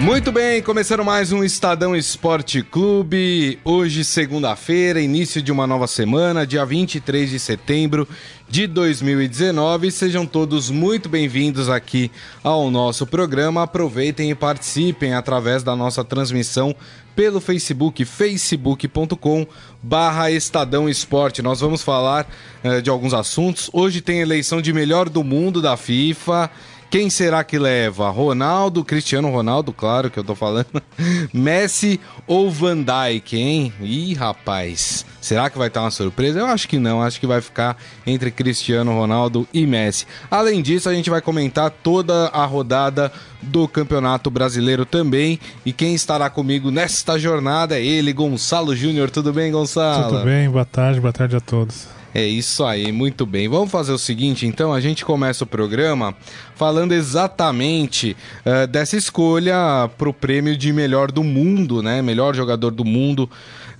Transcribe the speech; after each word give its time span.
Muito 0.00 0.32
bem, 0.32 0.60
começando 0.60 1.04
mais 1.04 1.32
um 1.32 1.42
Estadão 1.42 1.94
Esporte 1.96 2.62
Clube. 2.62 3.58
Hoje, 3.64 4.04
segunda-feira, 4.04 5.00
início 5.00 5.40
de 5.40 5.52
uma 5.52 5.66
nova 5.66 5.86
semana, 5.86 6.46
dia 6.46 6.66
23 6.66 7.30
de 7.30 7.38
setembro 7.38 8.06
de 8.48 8.66
2019. 8.66 9.90
Sejam 9.90 10.26
todos 10.26 10.68
muito 10.68 11.08
bem-vindos 11.08 11.70
aqui 11.70 12.10
ao 12.42 12.70
nosso 12.70 13.06
programa. 13.06 13.62
Aproveitem 13.62 14.30
e 14.30 14.34
participem 14.34 15.14
através 15.14 15.62
da 15.62 15.74
nossa 15.74 16.04
transmissão 16.04 16.74
pelo 17.14 17.40
Facebook, 17.40 18.04
facebook.com 18.04 19.46
barra 19.82 20.30
Estadão 20.30 20.88
Esporte. 20.88 21.40
Nós 21.40 21.60
vamos 21.60 21.82
falar 21.82 22.26
uh, 22.62 22.82
de 22.82 22.90
alguns 22.90 23.14
assuntos. 23.14 23.70
Hoje 23.72 24.00
tem 24.00 24.20
eleição 24.20 24.60
de 24.60 24.72
melhor 24.72 25.08
do 25.08 25.22
mundo 25.22 25.62
da 25.62 25.76
FIFA. 25.76 26.50
Quem 26.94 27.10
será 27.10 27.42
que 27.42 27.58
leva? 27.58 28.08
Ronaldo, 28.08 28.84
Cristiano 28.84 29.28
Ronaldo, 29.28 29.72
claro 29.72 30.08
que 30.08 30.16
eu 30.16 30.22
tô 30.22 30.36
falando. 30.36 30.80
Messi 31.34 31.98
ou 32.24 32.48
Van 32.48 32.76
Dijk, 32.76 33.36
hein? 33.36 33.72
Ih, 33.80 34.14
rapaz. 34.14 35.04
Será 35.20 35.50
que 35.50 35.58
vai 35.58 35.66
estar 35.66 35.80
uma 35.80 35.90
surpresa? 35.90 36.38
Eu 36.38 36.46
acho 36.46 36.68
que 36.68 36.78
não. 36.78 37.02
Acho 37.02 37.18
que 37.18 37.26
vai 37.26 37.40
ficar 37.40 37.76
entre 38.06 38.30
Cristiano 38.30 38.92
Ronaldo 38.92 39.44
e 39.52 39.66
Messi. 39.66 40.06
Além 40.30 40.62
disso, 40.62 40.88
a 40.88 40.94
gente 40.94 41.10
vai 41.10 41.20
comentar 41.20 41.68
toda 41.68 42.28
a 42.28 42.44
rodada 42.44 43.10
do 43.44 43.68
Campeonato 43.68 44.30
Brasileiro 44.30 44.84
também. 44.84 45.38
E 45.64 45.72
quem 45.72 45.94
estará 45.94 46.28
comigo 46.28 46.70
nesta 46.70 47.18
jornada 47.18 47.78
é 47.78 47.84
ele, 47.84 48.12
Gonçalo 48.12 48.74
Júnior. 48.74 49.10
Tudo 49.10 49.32
bem, 49.32 49.52
Gonçalo? 49.52 50.10
Tudo 50.12 50.24
bem, 50.24 50.50
boa 50.50 50.64
tarde, 50.64 51.00
boa 51.00 51.12
tarde 51.12 51.36
a 51.36 51.40
todos. 51.40 51.86
É 52.14 52.24
isso 52.24 52.64
aí, 52.64 52.92
muito 52.92 53.26
bem. 53.26 53.48
Vamos 53.48 53.72
fazer 53.72 53.90
o 53.90 53.98
seguinte, 53.98 54.46
então, 54.46 54.72
a 54.72 54.80
gente 54.80 55.04
começa 55.04 55.42
o 55.42 55.46
programa 55.46 56.14
falando 56.54 56.92
exatamente 56.92 58.16
uh, 58.46 58.68
dessa 58.68 58.96
escolha 58.96 59.90
para 59.98 60.08
o 60.08 60.12
prêmio 60.12 60.56
de 60.56 60.72
melhor 60.72 61.10
do 61.10 61.24
mundo, 61.24 61.82
né? 61.82 62.00
Melhor 62.00 62.32
jogador 62.32 62.70
do 62.70 62.84
mundo 62.84 63.28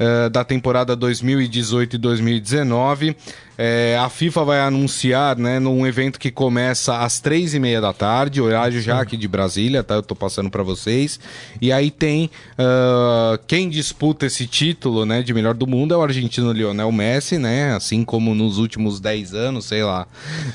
uh, 0.00 0.28
da 0.30 0.42
temporada 0.42 0.96
2018 0.96 1.94
e 1.94 1.98
2019. 1.98 3.16
É, 3.56 3.96
a 4.00 4.08
FIFA 4.08 4.44
vai 4.44 4.60
anunciar, 4.60 5.36
né, 5.36 5.58
num 5.58 5.86
evento 5.86 6.18
que 6.18 6.30
começa 6.30 6.98
às 6.98 7.20
três 7.20 7.54
e 7.54 7.60
meia 7.60 7.80
da 7.80 7.92
tarde, 7.92 8.40
horário 8.40 8.80
já 8.80 9.00
aqui 9.00 9.16
de 9.16 9.28
Brasília, 9.28 9.82
tá? 9.82 9.94
Eu 9.94 10.02
tô 10.02 10.14
passando 10.14 10.50
para 10.50 10.62
vocês. 10.62 11.20
E 11.60 11.72
aí 11.72 11.90
tem 11.90 12.30
uh, 12.58 13.38
quem 13.46 13.68
disputa 13.68 14.26
esse 14.26 14.46
título, 14.46 15.06
né, 15.06 15.22
de 15.22 15.32
melhor 15.32 15.54
do 15.54 15.66
mundo 15.66 15.94
é 15.94 15.96
o 15.96 16.02
argentino 16.02 16.52
Lionel 16.52 16.90
Messi, 16.90 17.38
né? 17.38 17.74
Assim 17.74 18.04
como 18.04 18.34
nos 18.34 18.58
últimos 18.58 19.00
10 19.00 19.34
anos, 19.34 19.66
sei 19.66 19.82
lá. 19.82 20.06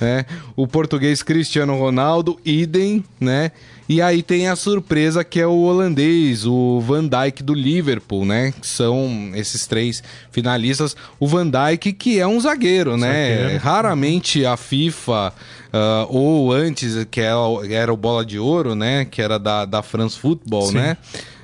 Né? 0.02 0.25
O 0.56 0.67
português 0.67 1.23
Cristiano 1.23 1.78
Ronaldo, 1.78 2.39
idem, 2.44 3.03
né? 3.19 3.52
E 3.89 4.03
aí 4.03 4.21
tem 4.21 4.47
a 4.47 4.55
surpresa 4.55 5.23
que 5.23 5.39
é 5.39 5.47
o 5.47 5.63
holandês, 5.63 6.45
o 6.45 6.79
Van 6.79 7.07
Dijk 7.07 7.41
do 7.41 7.55
Liverpool, 7.55 8.23
né? 8.23 8.51
Que 8.51 8.67
são 8.67 9.31
esses 9.33 9.65
três 9.65 10.03
finalistas. 10.29 10.95
O 11.19 11.27
Van 11.27 11.49
Dijk 11.49 11.93
que 11.93 12.19
é 12.19 12.27
um 12.27 12.39
zagueiro, 12.39 12.95
né? 12.95 13.37
Zagueiro. 13.37 13.63
Raramente 13.63 14.45
a 14.45 14.55
FIFA 14.55 15.33
uh, 15.73 16.07
ou 16.07 16.53
antes 16.53 17.03
que 17.09 17.19
era, 17.19 17.39
era 17.67 17.91
o 17.91 17.97
Bola 17.97 18.23
de 18.23 18.37
Ouro, 18.37 18.75
né? 18.75 19.05
Que 19.05 19.23
era 19.23 19.39
da, 19.39 19.65
da 19.65 19.81
France 19.81 20.19
Football, 20.19 20.67
Sim. 20.67 20.75
né? 20.75 20.97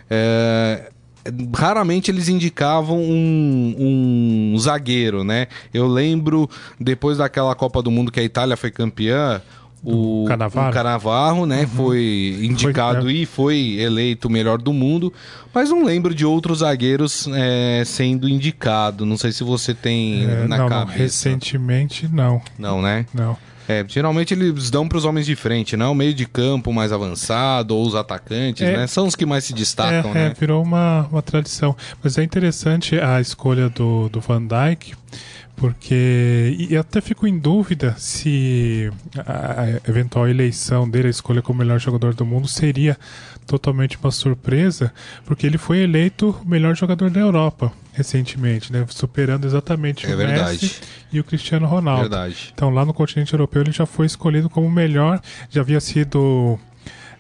É, 0.08 0.92
raramente 1.56 2.12
eles 2.12 2.30
indicavam 2.30 3.00
um, 3.00 4.54
um 4.54 4.60
zagueiro, 4.60 5.24
né? 5.24 5.48
Eu 5.74 5.88
lembro 5.88 6.48
depois 6.80 7.18
daquela 7.18 7.56
Copa 7.56 7.82
do 7.82 7.90
Mundo 7.90 8.12
que 8.12 8.20
a 8.20 8.24
Itália 8.24 8.56
foi 8.56 8.70
campeã, 8.70 9.42
o 9.86 10.26
Canavarro, 10.28 10.70
o 10.70 10.74
Canavarro 10.74 11.46
né, 11.46 11.62
uhum. 11.62 11.68
foi 11.68 12.40
indicado 12.42 13.04
foi, 13.04 13.12
é. 13.12 13.16
e 13.18 13.26
foi 13.26 13.78
eleito 13.80 14.28
o 14.28 14.32
melhor 14.32 14.58
do 14.58 14.74
mundo, 14.74 15.14
mas 15.54 15.70
não 15.70 15.84
lembro 15.84 16.14
de 16.14 16.26
outros 16.26 16.60
zagueiros 16.60 17.28
é, 17.34 17.84
sendo 17.86 18.28
indicado. 18.28 19.06
Não 19.06 19.16
sei 19.16 19.32
se 19.32 19.44
você 19.44 19.74
tem 19.74 20.26
é, 20.26 20.48
na 20.48 20.58
não, 20.58 20.68
cabeça. 20.68 20.92
Não, 20.92 20.98
recentemente 20.98 22.10
não. 22.12 22.42
Não, 22.58 22.82
né? 22.82 23.06
Não. 23.14 23.38
É, 23.68 23.84
geralmente 23.88 24.34
eles 24.34 24.70
dão 24.70 24.88
para 24.88 24.98
os 24.98 25.06
homens 25.06 25.26
de 25.26 25.36
frente, 25.36 25.76
não? 25.76 25.92
O 25.92 25.96
meio 25.96 26.14
de 26.14 26.26
campo 26.26 26.72
mais 26.72 26.92
avançado 26.92 27.76
ou 27.76 27.86
os 27.86 27.96
atacantes, 27.96 28.62
é, 28.62 28.78
né? 28.78 28.88
São 28.88 29.08
os 29.08 29.16
que 29.16 29.26
mais 29.26 29.44
se 29.44 29.54
destacam, 29.54 30.12
é, 30.12 30.14
né? 30.14 30.28
É, 30.28 30.34
virou 30.34 30.62
uma, 30.64 31.08
uma 31.12 31.22
tradição. 31.22 31.76
Mas 32.04 32.18
é 32.18 32.24
interessante 32.24 33.00
a 33.00 33.20
escolha 33.20 33.70
do, 33.70 34.08
do 34.10 34.20
Van 34.20 34.46
Dijk, 34.46 34.94
porque. 35.56 36.56
E 36.58 36.76
até 36.76 37.02
fico 37.02 37.28
em 37.28 37.38
dúvida 37.38 37.96
se 37.98 38.92
a, 39.18 39.80
eventual 39.90 40.28
eleição 40.28 40.90
dele, 40.90 41.08
a 41.08 41.12
escolha 41.12 41.42
como 41.42 41.60
melhor 41.60 41.80
jogador 41.80 42.14
do 42.14 42.26
mundo, 42.26 42.48
seria 42.48 42.98
totalmente 43.46 43.98
uma 43.98 44.12
surpresa, 44.12 44.92
porque 45.24 45.46
ele 45.46 45.58
foi 45.58 45.80
eleito 45.80 46.36
o 46.44 46.48
melhor 46.48 46.76
jogador 46.76 47.10
da 47.10 47.20
Europa 47.20 47.72
recentemente, 47.94 48.74
né? 48.74 48.86
Superando 48.90 49.46
exatamente 49.46 50.06
é 50.06 50.14
o 50.14 50.18
verdade. 50.18 50.66
Messi 50.66 50.82
e 51.12 51.20
o 51.20 51.24
Cristiano 51.24 51.66
Ronaldo. 51.66 52.02
Verdade. 52.02 52.52
Então 52.54 52.70
lá 52.70 52.84
no 52.84 52.94
continente 52.94 53.34
europeu 53.34 53.62
ele 53.62 53.72
já 53.72 53.86
foi 53.86 54.06
escolhido 54.06 54.50
como 54.50 54.68
o 54.68 54.72
melhor, 54.72 55.22
já 55.50 55.62
havia 55.62 55.80
sido 55.80 56.60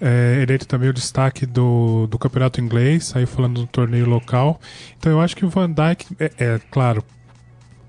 é, 0.01 0.41
eleito 0.41 0.67
também 0.67 0.89
o 0.89 0.93
destaque 0.93 1.45
do, 1.45 2.07
do 2.07 2.17
campeonato 2.17 2.59
inglês, 2.59 3.13
aí 3.15 3.25
falando 3.25 3.61
do 3.61 3.67
torneio 3.67 4.07
local. 4.07 4.59
Então 4.97 5.11
eu 5.11 5.21
acho 5.21 5.35
que 5.35 5.45
o 5.45 5.49
Van 5.49 5.71
Dijk, 5.71 6.07
é, 6.19 6.31
é 6.37 6.59
claro, 6.69 7.03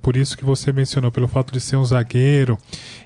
por 0.07 0.17
isso 0.17 0.39
que 0.39 0.45
você 0.45 0.73
mencionou, 0.73 1.11
pelo 1.11 1.27
fato 1.27 1.53
de 1.53 1.61
ser 1.61 1.75
um 1.75 1.85
zagueiro 1.85 2.57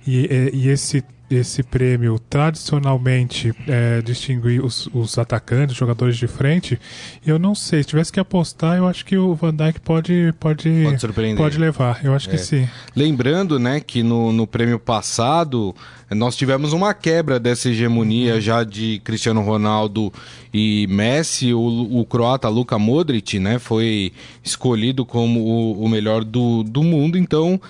e, 0.06 0.50
e 0.53 0.69
esse 0.69 1.03
esse 1.30 1.62
prêmio 1.62 2.18
tradicionalmente 2.18 3.54
é, 3.68 4.02
distinguir 4.02 4.64
os, 4.64 4.88
os, 4.92 5.16
atacantes, 5.16 5.76
jogadores 5.76 6.16
de 6.16 6.26
frente, 6.26 6.78
eu 7.24 7.38
não 7.38 7.54
sei. 7.54 7.82
Se 7.82 7.91
tivesse 7.91 8.12
que 8.12 8.18
apostar, 8.18 8.76
eu 8.76 8.88
acho 8.88 9.04
que 9.04 9.16
o 9.16 9.34
Van 9.34 9.54
Dijk 9.54 9.80
pode, 9.80 10.34
pode, 10.40 10.69
pode, 10.84 11.34
pode 11.36 11.58
levar. 11.58 12.04
Eu 12.04 12.14
acho 12.14 12.28
é. 12.28 12.32
que 12.32 12.38
sim. 12.38 12.69
Lembrando 12.96 13.58
né, 13.58 13.78
que 13.80 14.02
no, 14.02 14.32
no 14.32 14.46
prêmio 14.46 14.78
passado 14.78 15.74
nós 16.10 16.34
tivemos 16.36 16.72
uma 16.72 16.92
quebra 16.92 17.38
dessa 17.38 17.69
hegemonia 17.69 18.34
uhum. 18.34 18.40
já 18.40 18.64
de 18.64 19.00
Cristiano 19.04 19.40
Ronaldo 19.42 20.12
e 20.52 20.86
Messi. 20.88 21.54
O, 21.54 22.00
o 22.00 22.04
croata 22.04 22.48
Luka 22.48 22.76
Modric 22.78 23.38
né, 23.38 23.60
foi 23.60 24.12
escolhido 24.42 25.06
como 25.06 25.40
o, 25.40 25.84
o 25.84 25.88
melhor 25.88 26.24
do, 26.24 26.64
do 26.64 26.82
mundo, 26.82 27.16
então 27.16 27.60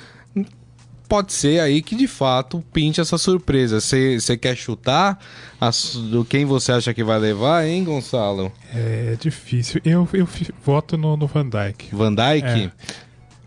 pode 1.10 1.32
ser 1.32 1.60
aí 1.60 1.82
que 1.82 1.96
de 1.96 2.06
fato 2.06 2.62
pinte 2.72 3.00
essa 3.00 3.18
surpresa. 3.18 3.80
Você 3.80 4.36
quer 4.40 4.56
chutar 4.56 5.18
do 6.08 6.24
quem 6.24 6.44
você 6.44 6.70
acha 6.70 6.94
que 6.94 7.02
vai 7.02 7.18
levar, 7.18 7.66
hein, 7.66 7.82
Gonçalo? 7.82 8.52
É 8.72 9.16
difícil. 9.20 9.80
Eu, 9.84 10.08
eu 10.12 10.28
voto 10.64 10.96
no, 10.96 11.16
no 11.16 11.26
Van 11.26 11.48
Dyke. 11.48 11.88
Van 11.92 12.14
Dyke? 12.14 12.46
É. 12.46 12.70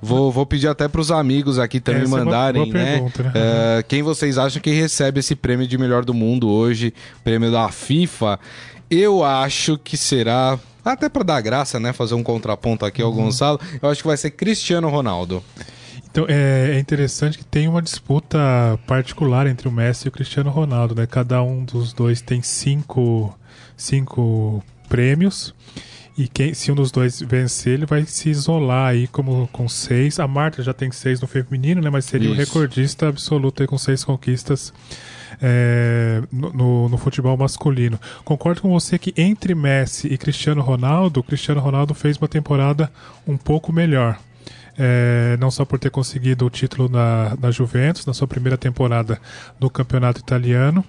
Vou, 0.02 0.30
vou 0.30 0.46
pedir 0.46 0.68
até 0.68 0.90
para 0.90 1.00
os 1.00 1.10
amigos 1.10 1.58
aqui 1.58 1.80
também 1.80 2.04
Essa 2.04 2.18
mandarem, 2.18 2.62
é 2.62 2.66
uma, 2.66 2.74
né? 2.74 2.92
Pergunta, 2.96 3.24
né? 3.24 3.30
Uh, 3.30 3.84
quem 3.88 4.04
vocês 4.04 4.38
acham 4.38 4.62
que 4.62 4.70
recebe 4.70 5.22
esse 5.22 5.34
prêmio 5.34 5.66
de 5.66 5.78
melhor 5.78 6.04
do 6.04 6.14
mundo 6.14 6.50
hoje, 6.50 6.94
prêmio 7.24 7.50
da 7.50 7.70
FIFA? 7.70 8.38
Eu 8.92 9.24
acho 9.24 9.78
que 9.78 9.96
será 9.96 10.60
até 10.84 11.08
para 11.08 11.24
dar 11.24 11.40
graça, 11.40 11.80
né? 11.80 11.94
Fazer 11.94 12.16
um 12.16 12.24
contraponto 12.24 12.86
aqui 12.86 13.02
ao 13.02 13.12
uhum. 13.12 13.24
Gonçalo. 13.24 13.58
Eu 13.82 13.90
acho 13.90 14.02
que 14.02 14.08
vai 14.08 14.18
ser 14.18 14.32
Cristiano 14.32 14.90
Ronaldo. 14.90 15.42
Então 16.14 16.28
é, 16.30 16.76
é, 16.76 16.80
interessante 16.80 17.40
que 17.40 17.44
tem 17.44 17.68
uma 17.68 17.82
disputa 17.82 18.38
particular 18.86 19.48
entre 19.48 19.68
o 19.68 19.72
Messi 19.72 20.06
e 20.06 20.10
o 20.10 20.12
Cristiano 20.12 20.52
Ronaldo, 20.52 20.94
né? 20.94 21.08
Cada 21.08 21.42
um 21.42 21.66
dos 21.66 21.92
dois 21.92 22.22
tem 22.22 22.40
cinco, 22.40 23.36
cinco 23.76 24.64
prêmios. 24.88 25.56
E 26.16 26.28
quem, 26.28 26.54
se 26.54 26.72
um 26.72 26.76
dos 26.76 26.92
dois 26.92 27.20
vencer, 27.20 27.74
ele 27.74 27.88
vai 27.88 28.06
se 28.06 28.30
isolar 28.30 28.92
aí 28.92 29.08
como 29.08 29.50
com 29.52 29.68
seis. 29.68 30.20
A 30.20 30.28
Marta 30.28 30.62
já 30.62 30.72
tem 30.72 30.92
seis 30.92 31.20
no 31.20 31.26
feminino, 31.26 31.82
né? 31.82 31.90
Mas 31.90 32.06
seria 32.06 32.30
Isso. 32.30 32.36
o 32.36 32.38
recordista 32.38 33.08
absoluto 33.08 33.64
aí 33.64 33.68
com 33.68 33.80
seis 33.80 34.04
conquistas 34.04 34.72
é, 35.42 36.22
no, 36.32 36.54
no, 36.54 36.90
no, 36.90 36.98
futebol 37.00 37.36
masculino. 37.36 38.00
Concordo 38.24 38.62
com 38.62 38.70
você 38.70 39.00
que 39.00 39.16
entre 39.18 39.56
Messi 39.56 40.10
e 40.10 40.16
Cristiano 40.16 40.62
Ronaldo, 40.62 41.22
o 41.22 41.24
Cristiano 41.24 41.60
Ronaldo 41.60 41.96
fez 41.96 42.18
uma 42.18 42.28
temporada 42.28 42.92
um 43.26 43.36
pouco 43.36 43.74
melhor 43.74 44.20
é, 44.78 45.38
não 45.40 45.52
só 45.52 45.66
por 45.66 45.78
ter 45.78 45.90
conseguido 45.90 46.46
o 46.46 46.50
título 46.50 46.90
na, 46.90 47.38
na 47.40 47.52
Juventus, 47.52 48.06
na 48.06 48.14
sua 48.14 48.28
primeira 48.28 48.58
temporada 48.58 49.20
no 49.60 49.70
campeonato 49.70 50.20
italiano, 50.20 50.84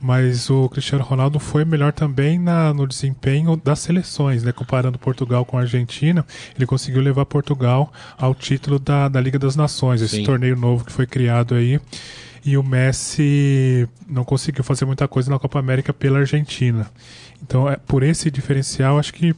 mas 0.00 0.50
o 0.50 0.68
Cristiano 0.68 1.04
Ronaldo 1.04 1.38
foi 1.38 1.64
melhor 1.64 1.92
também 1.92 2.38
na, 2.38 2.74
no 2.74 2.86
desempenho 2.86 3.56
das 3.56 3.78
seleções, 3.80 4.42
né? 4.42 4.52
comparando 4.52 4.98
Portugal 4.98 5.44
com 5.44 5.56
a 5.56 5.62
Argentina, 5.62 6.26
ele 6.56 6.66
conseguiu 6.66 7.00
levar 7.00 7.24
Portugal 7.26 7.92
ao 8.16 8.34
título 8.34 8.78
da, 8.78 9.08
da 9.08 9.20
Liga 9.20 9.38
das 9.38 9.54
Nações, 9.54 10.02
esse 10.02 10.16
Sim. 10.16 10.24
torneio 10.24 10.56
novo 10.56 10.84
que 10.84 10.92
foi 10.92 11.06
criado 11.06 11.54
aí. 11.54 11.80
E 12.44 12.56
o 12.56 12.62
Messi 12.62 13.86
não 14.08 14.24
conseguiu 14.24 14.64
fazer 14.64 14.84
muita 14.84 15.06
coisa 15.06 15.30
na 15.30 15.38
Copa 15.38 15.58
América 15.58 15.92
pela 15.92 16.20
Argentina. 16.20 16.88
Então, 17.42 17.68
é, 17.68 17.76
por 17.76 18.02
esse 18.02 18.30
diferencial, 18.30 18.98
acho 18.98 19.12
que 19.12 19.34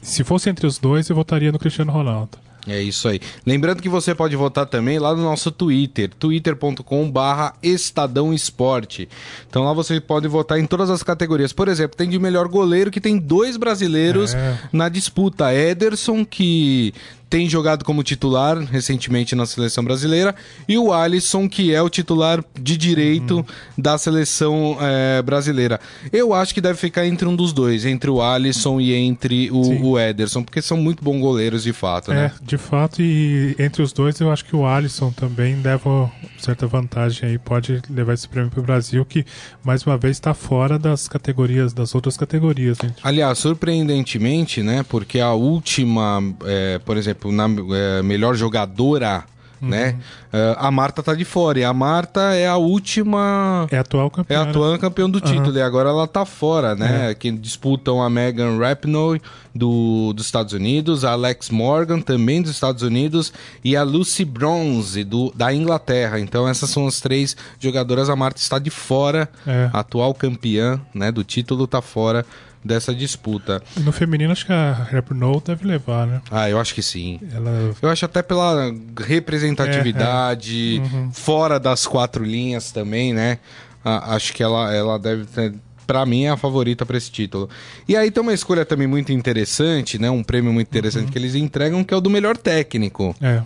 se 0.00 0.22
fosse 0.22 0.48
entre 0.48 0.66
os 0.66 0.78
dois, 0.78 1.08
eu 1.08 1.16
votaria 1.16 1.50
no 1.50 1.58
Cristiano 1.58 1.92
Ronaldo. 1.92 2.43
É 2.66 2.80
isso 2.80 3.08
aí. 3.08 3.20
Lembrando 3.44 3.82
que 3.82 3.88
você 3.88 4.14
pode 4.14 4.34
votar 4.36 4.64
também 4.66 4.98
lá 4.98 5.14
no 5.14 5.22
nosso 5.22 5.50
Twitter, 5.50 6.10
twitter.com 6.18 7.10
barra 7.10 7.54
Estadão 7.62 8.32
Esporte. 8.32 9.08
Então 9.48 9.64
lá 9.64 9.72
você 9.72 10.00
pode 10.00 10.26
votar 10.28 10.58
em 10.58 10.66
todas 10.66 10.88
as 10.88 11.02
categorias. 11.02 11.52
Por 11.52 11.68
exemplo, 11.68 11.96
tem 11.96 12.08
de 12.08 12.18
melhor 12.18 12.48
goleiro 12.48 12.90
que 12.90 13.00
tem 13.00 13.18
dois 13.18 13.56
brasileiros 13.56 14.34
É. 14.34 14.58
na 14.72 14.88
disputa. 14.88 15.52
Ederson, 15.54 16.24
que 16.24 16.94
tem 17.28 17.48
jogado 17.48 17.84
como 17.84 18.02
titular 18.02 18.58
recentemente 18.58 19.34
na 19.34 19.46
seleção 19.46 19.82
brasileira, 19.84 20.34
e 20.68 20.78
o 20.78 20.92
Alisson, 20.92 21.48
que 21.48 21.74
é 21.74 21.82
o 21.82 21.88
titular 21.88 22.44
de 22.60 22.76
direito 22.76 23.36
Uhum. 23.38 23.44
da 23.76 23.96
seleção 23.98 24.76
eh, 24.80 25.20
brasileira. 25.22 25.80
Eu 26.12 26.32
acho 26.32 26.54
que 26.54 26.60
deve 26.60 26.78
ficar 26.78 27.06
entre 27.06 27.26
um 27.26 27.34
dos 27.34 27.52
dois, 27.52 27.84
entre 27.84 28.08
o 28.10 28.22
Alisson 28.22 28.80
e 28.80 28.92
entre 28.94 29.50
o, 29.50 29.86
o 29.90 29.98
Ederson, 29.98 30.42
porque 30.42 30.62
são 30.62 30.76
muito 30.76 31.02
bons 31.02 31.20
goleiros 31.20 31.62
de 31.64 31.72
fato, 31.72 32.12
né? 32.12 32.26
É, 32.40 32.44
de 32.44 32.56
fato, 32.58 33.02
e 33.02 33.56
entre 33.58 33.82
os 33.82 33.92
dois 33.92 34.18
eu 34.20 34.30
acho 34.30 34.44
que 34.44 34.54
o 34.54 34.66
Alisson 34.66 35.10
também 35.12 35.60
leva 35.62 36.10
certa 36.38 36.66
vantagem 36.66 37.28
aí, 37.30 37.38
pode 37.38 37.80
levar 37.90 38.12
esse 38.14 38.28
prêmio 38.28 38.50
para 38.50 38.60
o 38.60 38.62
Brasil, 38.62 39.04
que 39.04 39.24
mais 39.64 39.82
uma 39.84 39.96
vez 39.96 40.16
está 40.16 40.34
fora 40.34 40.78
das 40.78 41.08
categorias, 41.08 41.72
das 41.72 41.94
outras 41.94 42.16
categorias. 42.16 42.78
né? 42.82 42.94
Aliás, 43.02 43.38
surpreendentemente, 43.38 44.62
né? 44.62 44.84
Porque 44.88 45.20
a 45.20 45.32
última, 45.32 46.22
é, 46.44 46.78
por 46.78 46.96
exemplo, 46.96 47.13
na 47.24 47.46
é, 47.76 48.02
melhor 48.02 48.34
jogadora, 48.34 49.24
né? 49.60 49.96
é, 50.30 50.54
a 50.58 50.70
Marta 50.70 51.02
tá 51.02 51.14
de 51.14 51.24
fora. 51.24 51.58
E 51.58 51.64
a 51.64 51.72
Marta 51.72 52.34
é 52.34 52.46
a 52.46 52.56
última. 52.56 53.66
É 53.70 53.78
atual 53.78 54.08
É 54.08 54.10
campeão. 54.10 54.42
a 54.42 54.44
né? 54.44 54.50
atual 54.50 54.78
campeão 54.78 55.08
do 55.10 55.20
título, 55.20 55.56
e 55.56 55.62
agora 55.62 55.88
ela 55.88 56.06
tá 56.06 56.26
fora, 56.26 56.74
né? 56.74 57.14
Que 57.14 57.30
disputam 57.30 58.02
a 58.02 58.10
Megan 58.10 58.58
Rapinoe 58.58 59.22
do, 59.54 60.12
dos 60.12 60.26
Estados 60.26 60.52
Unidos, 60.52 61.02
a 61.04 61.12
Alex 61.12 61.48
Morgan 61.48 62.00
também 62.00 62.42
dos 62.42 62.50
Estados 62.50 62.82
Unidos 62.82 63.32
e 63.64 63.74
a 63.76 63.82
Lucy 63.82 64.24
Bronze 64.24 65.02
do, 65.04 65.32
da 65.34 65.54
Inglaterra. 65.54 66.18
Então 66.20 66.46
essas 66.46 66.68
são 66.68 66.86
as 66.86 67.00
três 67.00 67.34
jogadoras. 67.58 68.10
A 68.10 68.16
Marta 68.16 68.40
está 68.40 68.58
de 68.58 68.70
fora, 68.70 69.30
É. 69.46 69.70
a 69.72 69.78
atual 69.80 70.12
campeã 70.12 70.78
né, 70.92 71.10
do 71.10 71.24
título 71.24 71.66
tá 71.66 71.80
fora 71.80 72.26
dessa 72.64 72.94
disputa. 72.94 73.62
No 73.76 73.92
feminino, 73.92 74.32
acho 74.32 74.46
que 74.46 74.52
a 74.52 74.72
Rapinoe 74.72 75.40
deve 75.44 75.66
levar, 75.66 76.06
né? 76.06 76.22
Ah, 76.30 76.48
eu 76.48 76.58
acho 76.58 76.74
que 76.74 76.82
sim. 76.82 77.20
Ela 77.32 77.74
Eu 77.82 77.88
acho 77.90 78.04
até 78.04 78.22
pela 78.22 78.72
representatividade, 79.00 80.80
É, 80.84 81.08
fora 81.12 81.58
das 81.58 81.86
quatro 81.86 82.24
linhas 82.24 82.70
também, 82.72 83.12
né? 83.12 83.38
Ah, 83.84 84.14
acho 84.14 84.32
que 84.32 84.42
ela, 84.42 84.72
ela 84.74 84.98
deve 84.98 85.24
ter. 85.26 85.54
Pra 85.86 86.06
mim 86.06 86.24
é 86.24 86.30
a 86.30 86.36
favorita 86.38 86.86
pra 86.86 86.96
esse 86.96 87.10
título. 87.10 87.48
E 87.86 87.94
aí 87.94 88.10
tem 88.10 88.22
uma 88.22 88.32
escolha 88.32 88.64
também 88.64 88.86
muito 88.86 89.12
interessante, 89.12 89.98
né? 89.98 90.10
Um 90.10 90.22
prêmio 90.22 90.50
muito 90.50 90.68
Uhum. 90.68 90.78
interessante 90.78 91.12
que 91.12 91.18
eles 91.18 91.34
entregam, 91.34 91.84
que 91.84 91.92
é 91.92 91.96
o 91.96 92.00
do 92.00 92.08
melhor 92.08 92.38
técnico 92.38 93.14
é. 93.20 93.42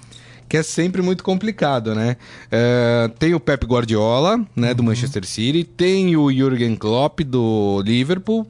que 0.48 0.56
é 0.56 0.62
sempre 0.62 1.02
muito 1.02 1.24
complicado, 1.24 1.96
né? 1.96 2.16
É, 2.48 3.10
tem 3.18 3.34
o 3.34 3.40
Pep 3.40 3.66
Guardiola, 3.66 4.38
né, 4.54 4.68
Uhum. 4.68 4.74
do 4.76 4.82
Manchester 4.84 5.26
City, 5.26 5.64
tem 5.64 6.16
o 6.16 6.30
Jürgen 6.32 6.76
Klopp 6.76 7.20
do 7.24 7.82
Liverpool 7.84 8.46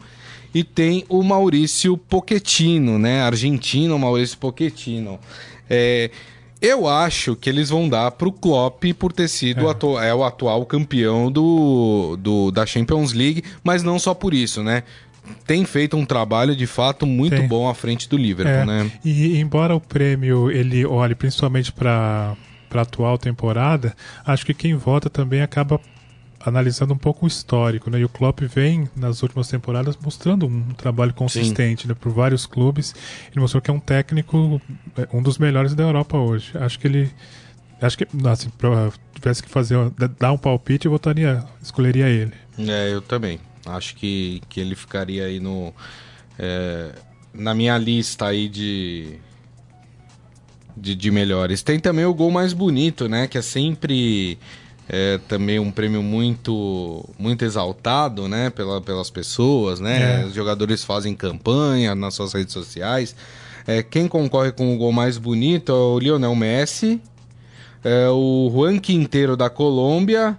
e 0.55 0.65
tem 0.65 1.05
o 1.09 1.23
Maurício 1.23 1.97
Pochettino, 1.97 2.99
né, 2.99 3.23
argentino 3.23 3.99
Maurício 3.99 4.39
Pochettino. 4.39 5.19
É, 5.69 6.11
eu 6.61 6.89
acho 6.89 7.37
que 7.37 7.49
eles 7.49 7.69
vão 7.71 7.89
dar 7.89 8.11
pro 8.13 8.33
Klopp 8.33 8.83
por 8.99 9.13
ter 9.13 9.29
sido 9.29 9.65
o 9.67 9.69
atu- 9.71 9.99
é 9.99 10.13
o 10.15 10.25
atual 10.25 10.65
campeão 10.67 11.31
do, 11.31 12.17
do, 12.19 12.51
da 12.51 12.67
Champions 12.67 13.13
League, 13.13 13.45
mas 13.63 13.83
não 13.83 13.99
só 13.99 14.13
por 14.15 14.35
isso, 14.35 14.63
né? 14.63 14.83
Tem 15.47 15.65
feito 15.65 15.97
um 15.97 16.07
trabalho 16.07 16.57
de 16.57 16.67
fato 16.67 17.05
muito 17.07 17.37
Tem. 17.37 17.47
bom 17.47 17.69
à 17.69 17.75
frente 17.75 18.09
do 18.09 18.17
Liverpool, 18.17 18.63
É, 18.63 18.65
né? 18.65 18.91
E 19.05 19.39
embora 19.39 19.77
o 19.77 19.81
prêmio 19.81 20.51
ele 20.51 20.85
olhe 20.87 21.15
principalmente 21.15 21.71
para 21.71 22.35
a 22.75 22.81
atual 22.81 23.19
temporada, 23.19 23.95
acho 24.25 24.45
que 24.47 24.55
quem 24.55 24.75
vota 24.75 25.11
também 25.11 25.43
acaba 25.43 25.79
analisando 26.41 26.95
um 26.95 26.99
pouco 26.99 27.25
o 27.25 27.29
histórico, 27.29 27.91
né? 27.91 27.99
E 27.99 28.05
o 28.05 28.09
Klopp 28.09 28.41
vem 28.43 28.89
nas 28.97 29.23
últimas 29.23 29.49
temporadas 29.49 29.97
mostrando 29.97 30.47
um 30.47 30.71
trabalho 30.71 31.13
consistente, 31.13 31.89
né? 31.89 31.95
Por 31.95 32.13
vários 32.13 32.47
clubes, 32.47 32.95
ele 33.31 33.41
mostrou 33.41 33.61
que 33.61 33.71
é 33.71 33.75
um 33.75 33.81
técnico, 33.81 34.61
é, 34.97 35.09
um 35.13 35.23
dos 35.23 35.39
melhores 35.39 35.75
da 35.75 35.83
Europa 35.83 36.17
hoje. 36.17 36.53
Acho 36.57 36.79
que 36.79 36.87
ele 36.87 37.11
Acho 37.81 37.97
que, 37.97 38.07
assim, 38.29 38.51
pra, 38.51 38.91
tivesse 39.15 39.43
que 39.43 39.49
fazer, 39.49 39.77
dar 40.19 40.33
um 40.33 40.39
palpite, 40.39 40.87
eu 40.87 40.93
votaria, 40.93 41.45
escolheria 41.63 42.09
ele. 42.09 42.33
É, 42.59 42.93
eu 42.93 43.01
também. 43.01 43.39
Acho 43.65 43.95
que, 43.95 44.43
que 44.49 44.61
ele 44.61 44.75
ficaria 44.75 45.27
aí 45.27 45.39
no. 45.39 45.73
é, 46.39 46.91
na 47.33 47.55
minha 47.55 47.79
lista 47.79 48.27
aí 48.27 48.49
de, 48.49 49.19
de. 50.77 50.95
de 50.97 51.11
melhores. 51.11 51.63
Tem 51.63 51.79
também 51.79 52.05
o 52.05 52.13
gol 52.13 52.33
mais 52.33 52.53
bonito, 52.53 53.09
né? 53.09 53.29
Que 53.29 53.39
é 53.39 53.43
sempre. 53.43 54.39
É, 54.89 55.19
também 55.29 55.59
um 55.59 55.71
prêmio 55.71 56.03
muito 56.03 57.05
muito 57.19 57.45
exaltado, 57.45 58.27
né, 58.27 58.49
pela, 58.51 58.81
pelas 58.81 59.11
pessoas, 59.11 59.81
né? 59.81 60.23
É. 60.23 60.25
Os 60.25 60.33
jogadores 60.35 60.83
fazem 60.83 61.15
campanha 61.15 61.95
nas 61.95 62.15
suas 62.15 62.33
redes 62.33 62.53
sociais. 62.53 63.15
É, 63.67 63.83
quem 63.83 64.09
concorre 64.09 64.51
com 64.51 64.75
o 64.75 64.79
gol 64.79 64.93
mais 64.93 65.19
bonito 65.19 65.71
é 65.71 65.75
o 65.75 65.99
Lionel 65.99 66.35
Messi, 66.35 67.01
é 67.85 68.09
o 68.09 68.51
Juan 68.51 68.79
Quinteiro 68.79 69.37
da 69.37 69.51
Colômbia 69.51 70.39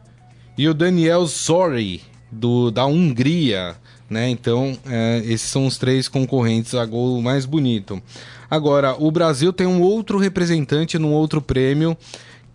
e 0.57 0.67
o 0.67 0.73
Daniel 0.73 1.25
Zorri 1.27 2.01
do, 2.31 2.71
da 2.71 2.85
Hungria, 2.87 3.75
né? 4.09 4.29
Então, 4.29 4.75
é, 4.87 5.21
esses 5.25 5.49
são 5.49 5.67
os 5.67 5.77
três 5.77 6.07
concorrentes 6.07 6.73
a 6.73 6.83
gol 6.85 7.21
mais 7.21 7.45
bonito. 7.45 8.01
Agora, 8.49 8.95
o 8.97 9.11
Brasil 9.11 9.53
tem 9.53 9.67
um 9.67 9.79
outro 9.79 10.17
representante 10.17 10.97
num 10.97 11.13
outro 11.13 11.39
prêmio 11.39 11.95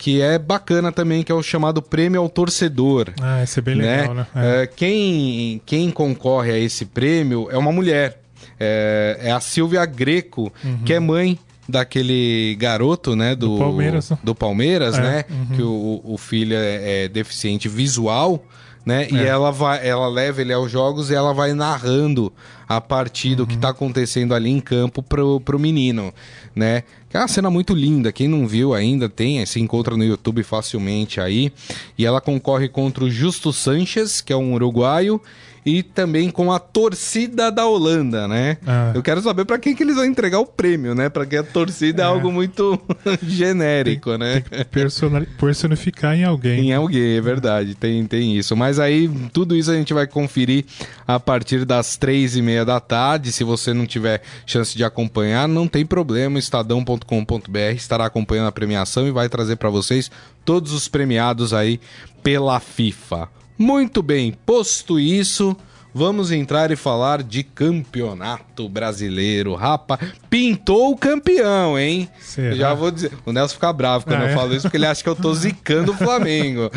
que 0.05 0.21
é 0.21 0.39
bacana 0.39 0.93
também, 0.93 1.23
que 1.23 1.33
é 1.33 1.35
o 1.35 1.43
chamado 1.43 1.81
Prêmio 1.81 2.21
ao 2.21 2.29
Torcedor. 2.29 3.11
Ah, 3.23 3.43
esse 3.43 3.59
é 3.59 3.63
bem 3.63 3.77
legal, 3.77 4.13
né? 4.13 4.27
É. 4.37 4.63
É, 4.65 4.67
quem, 4.67 5.63
quem 5.65 5.91
concorre 5.91 6.53
a 6.53 6.59
esse 6.59 6.85
prêmio 6.85 7.49
é 7.51 7.57
uma 7.57 7.73
mulher. 7.73 8.21
É, 8.61 9.19
é 9.23 9.33
a 9.33 9.41
Silvia 9.41 9.87
Greco, 9.87 10.53
que 10.85 10.93
é 10.93 11.01
mãe 11.01 11.39
daquele 11.67 12.55
garoto, 12.61 13.17
né? 13.17 13.35
Do, 13.35 13.55
Do 13.55 13.59
Palmeiras, 13.59 14.11
né? 14.11 14.19
do 14.23 14.35
Palmeiras, 14.35 14.99
É, 14.99 15.01
né? 15.01 15.25
Que 15.57 15.63
o, 15.63 16.03
o 16.05 16.19
filho 16.19 16.55
é, 16.55 17.05
é 17.05 17.09
deficiente 17.09 17.67
visual, 17.67 18.45
né? 18.85 19.09
E 19.11 19.17
É. 19.17 19.27
ela 19.27 19.51
vai, 19.51 19.87
ela 19.87 20.09
leva 20.09 20.41
ele 20.41 20.53
aos 20.53 20.71
jogos 20.71 21.11
e 21.11 21.15
ela 21.15 21.33
vai 21.33 21.53
narrando 21.55 22.33
a 22.69 22.81
partida, 22.81 23.43
o 23.43 23.47
que 23.47 23.57
tá 23.59 23.71
acontecendo 23.71 24.35
ali 24.35 24.51
em 24.51 24.61
campo 24.61 25.03
pro, 25.03 25.41
pro 25.41 25.59
menino, 25.59 26.13
né? 26.55 26.83
É 27.13 27.19
uma 27.19 27.29
cena 27.29 27.49
muito 27.49 27.75
linda, 27.75 28.11
quem 28.11 28.27
não 28.27 28.45
viu 28.47 28.75
ainda 28.75 29.09
tem, 29.09 29.45
se 29.47 29.61
encontra 29.61 29.97
no 29.97 30.03
YouTube 30.03 30.43
facilmente 30.43 31.21
aí. 31.21 31.53
E 31.97 32.05
ela 32.05 32.21
concorre 32.21 32.69
contra 32.69 33.05
o 33.05 33.11
Justo 33.11 33.53
Sanches, 33.53 34.21
que 34.21 34.33
é 34.33 34.37
um 34.37 34.53
uruguaio, 34.55 35.21
e 35.67 35.83
também 35.83 36.31
com 36.31 36.53
a 36.53 36.59
torcida 36.59 37.51
da 37.51 37.67
Holanda, 37.67 38.29
né? 38.29 38.59
Ah. 38.67 38.93
Eu 38.95 39.03
quero 39.03 39.21
saber 39.23 39.45
pra 39.45 39.59
quem 39.59 39.75
que 39.75 39.83
eles 39.83 39.97
vão 39.97 40.05
entregar 40.05 40.39
o 40.39 40.47
prêmio, 40.47 40.95
né? 40.95 41.09
Porque 41.09 41.37
a 41.37 41.43
torcida 41.43 42.03
é, 42.03 42.05
É. 42.05 42.09
algo 42.09 42.31
muito 42.31 42.79
genérico, 43.23 44.17
né? 44.19 44.43
Persona- 44.71 45.27
personificar 45.39 46.15
em 46.15 46.25
alguém. 46.25 46.69
Em 46.69 46.73
alguém, 46.75 47.17
é 47.17 47.21
verdade, 47.21 47.75
tem, 47.75 48.05
tem 48.07 48.37
isso. 48.37 48.55
Mas 48.57 48.79
aí, 48.79 49.09
tudo 49.33 49.57
isso 49.57 49.71
a 49.71 49.75
gente 49.75 49.95
vai 49.95 50.07
conferir 50.07 50.65
a 51.07 51.19
partir 51.19 51.65
das 51.65 51.97
três 51.97 52.37
e 52.37 52.43
meia 52.43 52.65
da 52.65 52.79
tarde. 52.81 53.33
Se 53.33 53.43
você 53.45 53.73
não 53.73 53.87
tiver 53.87 54.23
chance 54.47 54.77
de 54.77 54.85
acompanhar, 54.85 55.49
não 55.49 55.67
tem 55.67 55.85
problema. 55.87 56.39
Estadão.com.br 56.39 57.59
estará 57.75 58.05
acompanhando 58.07 58.49
a 58.49 58.53
premiação 58.53 59.07
e 59.07 59.11
vai 59.11 59.29
trazer 59.29 59.57
para 59.57 59.71
vocês 59.71 60.11
todos 60.45 60.73
os 60.73 60.89
premiados 60.89 61.53
aí 61.55 61.81
pela 62.23 62.61
FIFA. 62.61 63.29
Muito 63.59 64.03
bem, 64.03 64.35
posto 64.45 64.99
isso. 64.99 65.57
Vamos 65.97 66.33
entrar 66.33 66.73
e 66.73 66.77
falar 66.77 67.23
de 67.23 67.45
campeonato 67.45 68.69
brasileiro. 68.69 69.55
Rapaz, 69.55 70.01
pintou 70.29 70.91
o 70.91 70.97
campeão, 70.97 71.79
hein? 71.79 72.09
Será? 72.21 72.57
Já 72.57 72.75
vou 72.75 72.91
dizer. 72.91 73.13
O 73.25 73.31
Nelson 73.31 73.55
fica 73.55 73.73
bravo 73.73 74.05
quando 74.05 74.23
Ah, 74.23 74.25
eu 74.25 74.29
é? 74.31 74.35
falo 74.35 74.53
isso, 74.55 74.63
porque 74.63 74.77
ele 74.77 74.87
acha 74.87 75.05
que 75.05 75.09
eu 75.09 75.15
tô 75.15 75.33
zicando 75.37 75.93
o 75.93 75.97
Flamengo. 75.97 76.69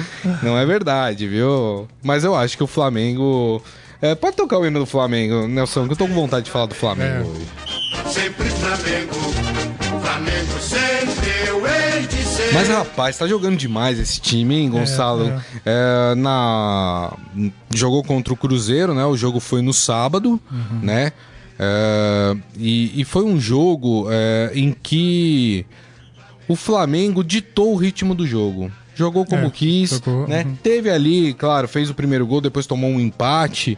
Não 0.43 0.55
é 0.55 0.63
verdade, 0.67 1.27
viu? 1.27 1.87
Mas 2.03 2.23
eu 2.23 2.35
acho 2.35 2.55
que 2.55 2.63
o 2.63 2.67
Flamengo. 2.67 3.59
É, 3.99 4.13
pode 4.13 4.35
tocar 4.35 4.59
o 4.59 4.65
hino 4.67 4.77
do 4.77 4.85
Flamengo, 4.85 5.47
Nelson, 5.47 5.87
que 5.87 5.93
eu 5.93 5.97
tô 5.97 6.07
com 6.07 6.13
vontade 6.13 6.45
de 6.45 6.51
falar 6.51 6.67
do 6.67 6.75
Flamengo 6.75 7.15
É. 7.15 7.21
hoje. 7.21 7.47
Sempre 8.13 8.47
Flamengo, 8.51 9.15
Flamengo 9.99 10.59
sempre 10.61 11.16
Mas 12.53 12.67
rapaz, 12.69 13.17
tá 13.17 13.27
jogando 13.27 13.57
demais 13.57 13.99
esse 13.99 14.19
time, 14.19 14.55
hein, 14.55 14.69
Gonçalo? 14.69 15.41
É, 15.65 16.15
na 16.15 17.13
jogou 17.73 18.03
contra 18.03 18.33
o 18.33 18.37
Cruzeiro, 18.37 18.93
né? 18.93 19.05
O 19.05 19.15
jogo 19.17 19.39
foi 19.39 19.61
no 19.61 19.73
sábado, 19.73 20.39
né? 20.81 21.11
É, 21.59 22.35
e, 22.57 23.01
e 23.01 23.03
foi 23.05 23.23
um 23.23 23.39
jogo 23.39 24.07
é, 24.09 24.51
em 24.53 24.71
que 24.71 25.65
o 26.47 26.55
Flamengo 26.55 27.23
ditou 27.23 27.73
o 27.73 27.75
ritmo 27.75 28.13
do 28.15 28.25
jogo. 28.25 28.71
Jogou 28.95 29.25
como 29.25 29.47
É, 29.47 29.49
quis, 29.51 29.89
jogou, 29.91 30.27
né? 30.27 30.43
uhum. 30.43 30.55
Teve 30.55 30.89
ali, 30.89 31.33
claro, 31.33 31.67
fez 31.67 31.89
o 31.89 31.93
primeiro 31.93 32.25
gol, 32.25 32.41
depois 32.41 32.65
tomou 32.65 32.89
um 32.89 32.99
empate. 32.99 33.77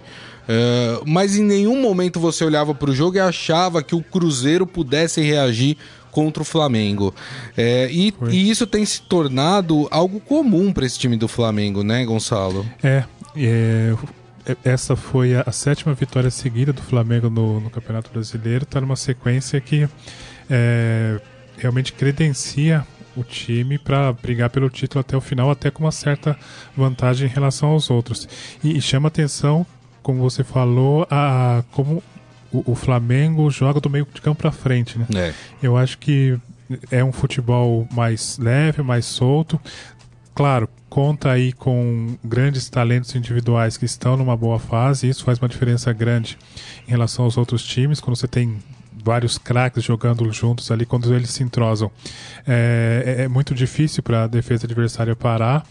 Mas 1.06 1.36
em 1.38 1.44
nenhum 1.44 1.80
momento 1.80 2.20
você 2.20 2.44
olhava 2.44 2.74
para 2.74 2.90
o 2.90 2.96
jogo 2.96 3.18
e 3.18 3.20
achava 3.20 3.84
que 3.84 3.94
o 3.94 4.02
Cruzeiro 4.02 4.66
pudesse 4.66 5.22
reagir 5.22 5.78
contra 6.12 6.42
o 6.42 6.46
Flamengo. 6.46 7.14
É, 7.58 7.90
e, 7.92 8.14
e, 8.30 8.50
isso 8.50 8.66
tem 8.66 8.86
se 8.86 9.02
tornado 9.02 9.88
algo 9.92 10.20
comum 10.20 10.72
para 10.72 10.86
esse 10.86 10.98
time 10.98 11.18
do 11.18 11.28
Flamengo, 11.28 11.84
né, 11.84 12.06
Gonçalo? 12.06 12.66
É, 12.84 13.04
é 13.36 13.94
essa 14.64 14.96
foi 14.96 15.36
a, 15.36 15.44
a, 15.46 15.52
sétima 15.52 15.94
vitória 15.94 16.32
seguida 16.32 16.74
do 16.74 16.82
Flamengo 16.82 17.30
no, 17.30 17.60
no 17.60 17.70
Campeonato 17.70 18.12
Brasileiro. 18.12 18.64
Está 18.64 18.82
numa 18.82 18.96
sequência 18.96 19.60
que 19.62 19.88
é, 20.50 21.20
realmente 21.58 21.94
credencia 21.94 22.86
o 23.16 23.24
time 23.24 23.78
para 23.78 24.12
brigar 24.14 24.50
pelo 24.50 24.70
título 24.70 25.02
até 25.02 25.16
o 25.16 25.22
final, 25.22 25.52
até 25.52 25.70
com 25.70 25.84
uma 25.84 25.92
certa 25.92 26.38
vantagem 26.76 27.28
em 27.28 27.32
relação 27.32 27.70
aos 27.70 27.90
outros. 27.90 28.28
E, 28.64 28.78
e 28.78 28.82
chama 28.82 29.08
atenção, 29.08 29.66
como 30.02 30.20
você 30.20 30.44
falou, 30.44 31.06
a, 31.10 31.60
a 31.60 31.64
como 31.72 32.02
o, 32.52 32.72
o, 32.72 32.76
Flamengo 32.76 33.50
joga 33.50 33.80
do 33.80 33.90
meio 33.90 34.08
de 34.14 34.22
campo 34.22 34.42
para 34.42 34.52
frente. 34.52 34.98
Né? 34.98 35.06
É. 35.16 35.34
Eu 35.62 35.78
acho 35.78 35.98
que 35.98 36.38
é 36.92 37.04
um 37.04 37.12
futebol 37.12 37.88
mais 37.92 38.38
leve, 38.38 38.82
mais 38.82 39.06
solto. 39.06 39.60
Claro, 40.34 40.70
conta 40.90 41.32
aí 41.32 41.52
com 41.52 42.18
grandes 42.24 42.70
talentos 42.70 43.14
individuais 43.16 43.78
que 43.78 43.86
estão 43.86 44.16
numa 44.16 44.38
boa 44.38 44.58
fase, 44.58 45.08
isso 45.10 45.24
faz 45.24 45.38
uma 45.38 45.50
diferença 45.50 45.92
grande 45.92 46.38
em 46.88 46.92
relação 46.92 47.26
aos 47.26 47.38
outros 47.38 47.64
times, 47.64 48.00
quando 48.00 48.16
você 48.16 48.28
tem 48.28 48.58
vários 49.04 49.38
craques 49.38 49.84
jogando 49.84 50.32
juntos 50.32 50.72
ali, 50.72 50.86
quando 50.86 51.14
eles 51.14 51.30
se 51.30 51.44
entrosam. 51.44 51.92
É, 52.48 53.18
é, 53.20 53.24
é 53.24 53.28
muito 53.28 53.54
difícil 53.54 54.04
para 54.04 54.24
a 54.24 54.28
defesa 54.28 54.66
adversária 54.66 55.16
parar, 55.16 55.66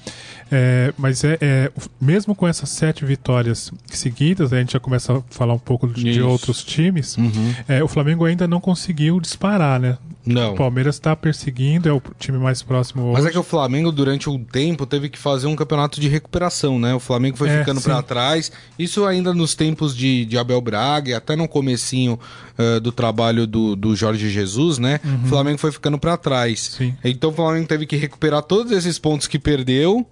é, 0.50 0.92
mas 0.96 1.24
é, 1.24 1.38
é, 1.40 1.72
mesmo 2.00 2.34
com 2.34 2.46
essas 2.46 2.70
sete 2.70 3.04
vitórias 3.04 3.72
seguidas, 3.86 4.52
a 4.52 4.58
gente 4.58 4.72
já 4.72 4.80
começa 4.80 5.18
a 5.18 5.22
falar 5.30 5.54
um 5.54 5.58
pouco 5.58 5.86
de, 5.86 6.12
de 6.12 6.22
outros 6.22 6.64
times, 6.64 7.16
uhum. 7.16 7.54
É, 7.68 7.82
o 7.82 7.88
Flamengo 7.88 8.24
ainda 8.24 8.46
não 8.46 8.60
conseguiu 8.60 9.20
disparar, 9.20 9.78
né? 9.78 9.98
Não. 10.28 10.52
O 10.52 10.56
Palmeiras 10.56 10.96
está 10.96 11.16
perseguindo, 11.16 11.88
é 11.88 11.92
o 11.92 12.02
time 12.18 12.36
mais 12.36 12.62
próximo 12.62 13.04
hoje. 13.04 13.12
Mas 13.14 13.26
é 13.26 13.30
que 13.30 13.38
o 13.38 13.42
Flamengo, 13.42 13.90
durante 13.90 14.28
um 14.28 14.42
tempo, 14.44 14.84
teve 14.84 15.08
que 15.08 15.18
fazer 15.18 15.46
um 15.46 15.56
campeonato 15.56 15.98
de 15.98 16.08
recuperação, 16.08 16.78
né? 16.78 16.94
O 16.94 17.00
Flamengo 17.00 17.36
foi 17.36 17.48
é, 17.48 17.60
ficando 17.60 17.80
para 17.80 18.02
trás. 18.02 18.52
Isso 18.78 19.06
ainda 19.06 19.32
nos 19.32 19.54
tempos 19.54 19.96
de, 19.96 20.26
de 20.26 20.36
Abel 20.36 20.60
Braga, 20.60 21.16
até 21.16 21.34
no 21.34 21.48
comecinho 21.48 22.18
uh, 22.58 22.78
do 22.78 22.92
trabalho 22.92 23.46
do, 23.46 23.74
do 23.74 23.96
Jorge 23.96 24.28
Jesus, 24.28 24.78
né? 24.78 25.00
Uhum. 25.02 25.24
O 25.24 25.28
Flamengo 25.28 25.58
foi 25.58 25.72
ficando 25.72 25.98
para 25.98 26.16
trás. 26.18 26.74
Sim. 26.76 26.94
Então 27.02 27.30
o 27.30 27.32
Flamengo 27.32 27.66
teve 27.66 27.86
que 27.86 27.96
recuperar 27.96 28.42
todos 28.42 28.72
esses 28.72 28.98
pontos 28.98 29.26
que 29.26 29.38
perdeu 29.38 30.06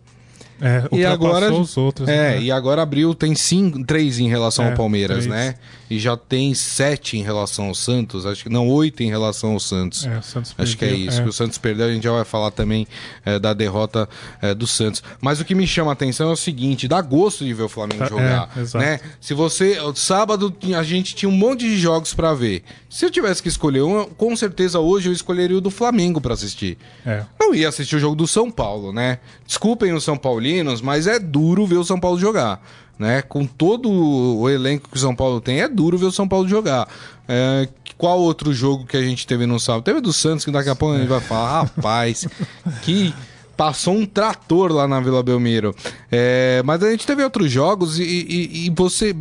é, 0.61 0.85
e 0.91 1.05
agora 1.05 1.53
os 1.53 1.77
outros. 1.77 2.09
É, 2.09 2.37
né? 2.37 2.43
e 2.43 2.51
agora 2.51 2.83
abriu 2.83 3.15
tem 3.15 3.35
cinco, 3.35 3.85
três 3.85 4.19
em 4.19 4.29
relação 4.29 4.65
é, 4.65 4.71
ao 4.71 4.75
Palmeiras, 4.75 5.27
três. 5.27 5.31
né? 5.31 5.55
E 5.89 5.99
já 5.99 6.17
tem 6.17 6.53
sete 6.55 7.17
em 7.17 7.23
relação 7.23 7.67
ao 7.67 7.75
Santos, 7.75 8.27
acho 8.27 8.43
que 8.43 8.49
não 8.49 8.69
oito 8.69 9.03
em 9.03 9.09
relação 9.09 9.53
ao 9.53 9.61
Santos. 9.61 10.05
É, 10.05 10.19
o 10.19 10.23
Santos 10.23 10.55
acho 10.59 10.77
perdeu, 10.77 10.97
que 10.97 11.03
é 11.03 11.07
isso. 11.07 11.21
É. 11.21 11.23
Que 11.23 11.29
o 11.29 11.33
Santos 11.33 11.59
perdeu, 11.59 11.87
a 11.87 11.93
gente 11.93 12.03
já 12.03 12.13
vai 12.13 12.25
falar 12.25 12.51
também 12.51 12.87
é, 13.25 13.39
da 13.39 13.53
derrota 13.53 14.09
é, 14.43 14.55
do 14.55 14.67
Santos. 14.67 15.03
Mas 15.21 15.41
o 15.41 15.45
que 15.45 15.55
me 15.55 15.67
chama 15.67 15.91
a 15.91 15.93
atenção 15.93 16.31
é 16.31 16.33
o 16.33 16.37
seguinte: 16.37 16.89
dá 16.89 17.01
gosto 17.01 17.45
de 17.45 17.55
ver 17.55 17.63
o 17.63 17.69
Flamengo 17.69 18.01
tá, 18.01 18.09
jogar, 18.09 18.51
né? 18.75 19.01
Se 19.21 19.35
você 19.35 19.79
sábado 19.95 20.55
a 20.77 20.83
gente 20.83 21.15
tinha 21.15 21.29
um 21.29 21.33
monte 21.33 21.61
de 21.61 21.79
jogos 21.79 22.13
para 22.15 22.35
ver. 22.35 22.63
Se 22.91 23.05
eu 23.05 23.11
tivesse 23.11 23.43
que 23.43 23.49
escolher 23.49 23.83
um, 23.83 24.05
com 24.05 24.35
certeza 24.37 24.81
hoje 24.81 25.09
eu 25.09 25.13
escolheria 25.13 25.59
o 25.59 25.61
do 25.61 25.71
Flamengo 25.71 26.21
para 26.21 26.35
assistir. 26.35 26.79
Não 27.39 27.55
ia 27.55 27.69
assistir 27.69 27.97
o 27.97 28.01
jogo 28.01 28.17
do 28.17 28.27
São 28.27 28.51
Paulo, 28.51 28.93
né? 28.93 29.19
Desculpem 29.47 29.93
o 29.93 30.01
São 30.01 30.17
Paulinos, 30.17 30.81
mas 30.81 31.07
é 31.07 31.19
duro 31.19 31.67
ver 31.67 31.77
o 31.77 31.85
São 31.85 32.01
Paulo 32.01 32.19
jogar. 32.19 32.61
Né? 32.99 33.23
Com 33.23 33.47
todo 33.47 33.91
o 33.91 34.49
elenco 34.49 34.89
que 34.89 34.97
o 34.97 35.01
São 35.01 35.15
Paulo 35.15 35.41
tem, 35.41 35.61
é 35.61 35.69
duro 35.69 35.99
ver 35.99 36.07
o 36.07 36.13
São 36.13 36.27
Paulo 36.27 36.49
jogar. 36.49 36.89
É, 37.29 37.69
qual 37.99 38.19
outro 38.19 38.53
jogo 38.53 38.87
que 38.87 38.97
a 38.97 39.03
gente 39.03 39.27
teve 39.27 39.47
no 39.47 39.61
sábado? 39.61 39.85
Teve 39.85 40.01
do 40.01 40.13
Santos, 40.13 40.45
que 40.45 40.51
daqui 40.51 40.69
a 40.69 40.75
pouco 40.75 40.95
a 40.95 40.99
gente 40.99 41.09
vai 41.09 41.21
falar, 41.21 41.63
rapaz, 41.77 42.27
que 42.83 43.15
passou 43.57 43.95
um 43.95 44.07
trator 44.07 44.73
lá 44.73 44.87
na 44.87 45.01
Vila 45.01 45.23
Belmiro. 45.23 45.75
É, 46.11 46.63
mas 46.65 46.83
a 46.83 46.91
gente 46.91 47.07
teve 47.07 47.25
outros 47.25 47.51
jogos 47.51 47.99
e, 47.99 48.03
e, 48.03 48.67
e 48.67 48.71
você. 48.71 49.15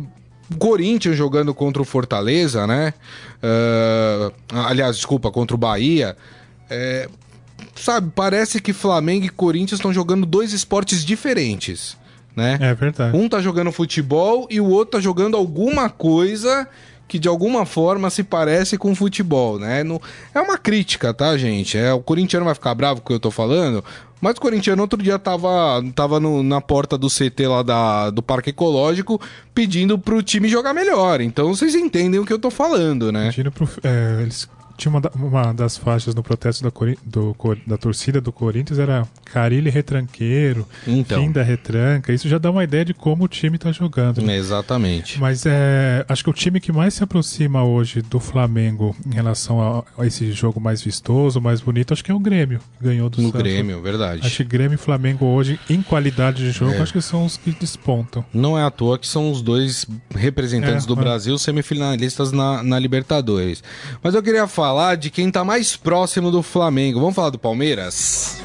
Corinthians 0.60 1.16
jogando 1.16 1.52
contra 1.52 1.82
o 1.82 1.84
Fortaleza, 1.84 2.68
né? 2.68 2.94
Uh, 3.42 4.32
aliás, 4.54 4.94
desculpa, 4.94 5.28
contra 5.28 5.56
o 5.56 5.58
Bahia. 5.58 6.16
É, 6.70 7.08
sabe, 7.74 8.12
parece 8.14 8.60
que 8.60 8.72
Flamengo 8.72 9.26
e 9.26 9.28
Corinthians 9.28 9.80
estão 9.80 9.92
jogando 9.92 10.24
dois 10.24 10.52
esportes 10.52 11.04
diferentes, 11.04 11.96
né? 12.36 12.58
É 12.60 12.74
verdade. 12.74 13.16
Um 13.16 13.28
tá 13.28 13.40
jogando 13.40 13.72
futebol 13.72 14.46
e 14.50 14.60
o 14.60 14.68
outro 14.68 14.98
tá 14.98 15.00
jogando 15.00 15.36
alguma 15.36 15.88
coisa 15.88 16.68
que 17.08 17.18
de 17.18 17.28
alguma 17.28 17.64
forma 17.64 18.10
se 18.10 18.22
parece 18.22 18.76
com 18.76 18.94
futebol, 18.94 19.58
né? 19.58 19.82
No, 19.82 20.00
é 20.34 20.40
uma 20.40 20.58
crítica, 20.58 21.14
tá, 21.14 21.36
gente? 21.36 21.78
É, 21.78 21.92
o 21.92 22.00
corintiano 22.00 22.44
vai 22.44 22.54
ficar 22.54 22.74
bravo 22.74 23.00
com 23.00 23.06
o 23.06 23.08
que 23.08 23.14
eu 23.14 23.20
tô 23.20 23.30
falando, 23.30 23.82
mas 24.20 24.36
o 24.36 24.40
corintiano 24.40 24.82
outro 24.82 25.00
dia 25.00 25.18
tava, 25.18 25.84
tava 25.94 26.18
no, 26.18 26.42
na 26.42 26.60
porta 26.60 26.98
do 26.98 27.08
CT 27.08 27.46
lá 27.46 27.62
da, 27.62 28.10
do 28.10 28.22
Parque 28.22 28.50
Ecológico 28.50 29.20
pedindo 29.54 29.98
pro 29.98 30.22
time 30.22 30.48
jogar 30.48 30.74
melhor. 30.74 31.20
Então 31.20 31.54
vocês 31.54 31.74
entendem 31.74 32.18
o 32.18 32.26
que 32.26 32.32
eu 32.32 32.38
tô 32.38 32.50
falando, 32.50 33.12
né? 33.12 33.28
Pedindo 33.28 33.52
pro, 33.52 33.68
é, 33.84 34.22
eles 34.22 34.48
tinha 34.76 34.90
uma, 34.90 35.02
uma 35.14 35.52
das 35.52 35.76
faixas 35.76 36.14
no 36.14 36.22
protesto 36.22 36.62
da, 36.62 36.70
do, 37.04 37.36
da 37.66 37.76
torcida 37.76 38.20
do 38.20 38.32
Corinthians 38.32 38.78
era 38.78 39.06
Carilli 39.24 39.70
retranqueiro, 39.70 40.66
então. 40.86 41.20
fim 41.20 41.32
da 41.32 41.42
retranca. 41.42 42.12
Isso 42.12 42.28
já 42.28 42.38
dá 42.38 42.50
uma 42.50 42.64
ideia 42.64 42.84
de 42.84 42.94
como 42.94 43.24
o 43.24 43.28
time 43.28 43.56
está 43.56 43.72
jogando. 43.72 44.20
Né? 44.22 44.36
Exatamente. 44.36 45.20
Mas 45.20 45.44
é, 45.46 46.04
acho 46.08 46.24
que 46.24 46.30
o 46.30 46.32
time 46.32 46.60
que 46.60 46.72
mais 46.72 46.94
se 46.94 47.04
aproxima 47.04 47.64
hoje 47.64 48.02
do 48.02 48.20
Flamengo 48.20 48.94
em 49.06 49.14
relação 49.14 49.60
a, 49.60 50.02
a 50.02 50.06
esse 50.06 50.30
jogo 50.32 50.60
mais 50.60 50.82
vistoso, 50.82 51.40
mais 51.40 51.60
bonito, 51.60 51.92
acho 51.92 52.04
que 52.04 52.10
é 52.10 52.14
o 52.14 52.20
Grêmio, 52.20 52.60
que 52.78 52.84
ganhou 52.84 53.08
do 53.08 53.20
no 53.20 53.28
Santos. 53.28 53.42
Grêmio, 53.42 53.80
verdade. 53.82 54.26
Acho 54.26 54.36
que 54.38 54.44
Grêmio 54.44 54.74
e 54.74 54.78
Flamengo 54.78 55.24
hoje, 55.26 55.58
em 55.68 55.82
qualidade 55.82 56.44
de 56.44 56.50
jogo, 56.50 56.74
é. 56.74 56.78
acho 56.80 56.92
que 56.92 57.02
são 57.02 57.24
os 57.24 57.36
que 57.36 57.50
despontam. 57.52 58.24
Não 58.32 58.58
é 58.58 58.64
à 58.64 58.70
toa 58.70 58.98
que 58.98 59.06
são 59.06 59.30
os 59.30 59.42
dois 59.42 59.86
representantes 60.14 60.84
é, 60.84 60.88
do 60.88 60.96
Brasil 60.96 61.36
semifinalistas 61.38 62.32
na, 62.32 62.62
na 62.62 62.78
Libertadores. 62.78 63.62
Mas 64.02 64.14
eu 64.14 64.22
queria 64.22 64.46
falar 64.46 64.65
falar 64.66 64.96
de 64.96 65.10
quem 65.10 65.30
tá 65.30 65.44
mais 65.44 65.76
próximo 65.76 66.28
do 66.28 66.42
Flamengo. 66.42 66.98
Vamos 66.98 67.14
falar 67.14 67.30
do 67.30 67.38
Palmeiras? 67.38 68.40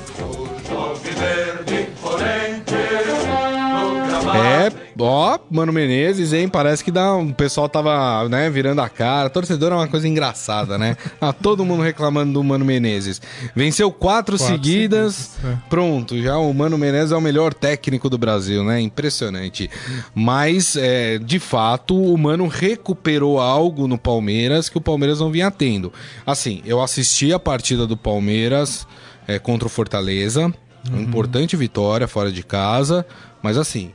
É, 4.35 4.71
ó, 4.99 5.39
Mano 5.49 5.73
Menezes, 5.73 6.33
hein? 6.33 6.47
Parece 6.47 6.83
que 6.83 6.91
dá, 6.91 7.15
o 7.15 7.33
pessoal 7.33 7.67
tava, 7.67 8.27
né, 8.29 8.49
virando 8.49 8.81
a 8.81 8.89
cara. 8.89 9.29
Torcedor 9.29 9.71
é 9.71 9.75
uma 9.75 9.87
coisa 9.87 10.07
engraçada, 10.07 10.77
né? 10.77 10.95
Ah, 11.19 11.33
todo 11.33 11.65
mundo 11.65 11.83
reclamando 11.83 12.33
do 12.33 12.43
Mano 12.43 12.65
Menezes. 12.65 13.21
Venceu 13.55 13.91
quatro, 13.91 14.37
quatro 14.37 14.37
seguidas. 14.37 15.15
seguidas 15.15 15.61
é. 15.65 15.69
Pronto, 15.69 16.21
já 16.21 16.37
o 16.37 16.53
Mano 16.53 16.77
Menezes 16.77 17.11
é 17.11 17.15
o 17.15 17.21
melhor 17.21 17.53
técnico 17.53 18.09
do 18.09 18.17
Brasil, 18.17 18.63
né? 18.63 18.79
Impressionante. 18.81 19.69
Mas, 20.13 20.75
é, 20.75 21.17
de 21.17 21.39
fato, 21.39 21.95
o 21.95 22.17
Mano 22.17 22.47
recuperou 22.47 23.39
algo 23.39 23.87
no 23.87 23.97
Palmeiras 23.97 24.69
que 24.69 24.77
o 24.77 24.81
Palmeiras 24.81 25.19
não 25.19 25.31
vinha 25.31 25.51
tendo. 25.51 25.91
Assim, 26.25 26.61
eu 26.65 26.81
assisti 26.81 27.33
a 27.33 27.39
partida 27.39 27.85
do 27.85 27.97
Palmeiras 27.97 28.87
é, 29.27 29.39
contra 29.39 29.67
o 29.67 29.69
Fortaleza. 29.69 30.51
Uhum. 30.89 31.01
Importante 31.01 31.55
vitória 31.55 32.07
fora 32.07 32.31
de 32.31 32.43
casa. 32.43 33.05
Mas 33.41 33.57
assim, 33.57 33.91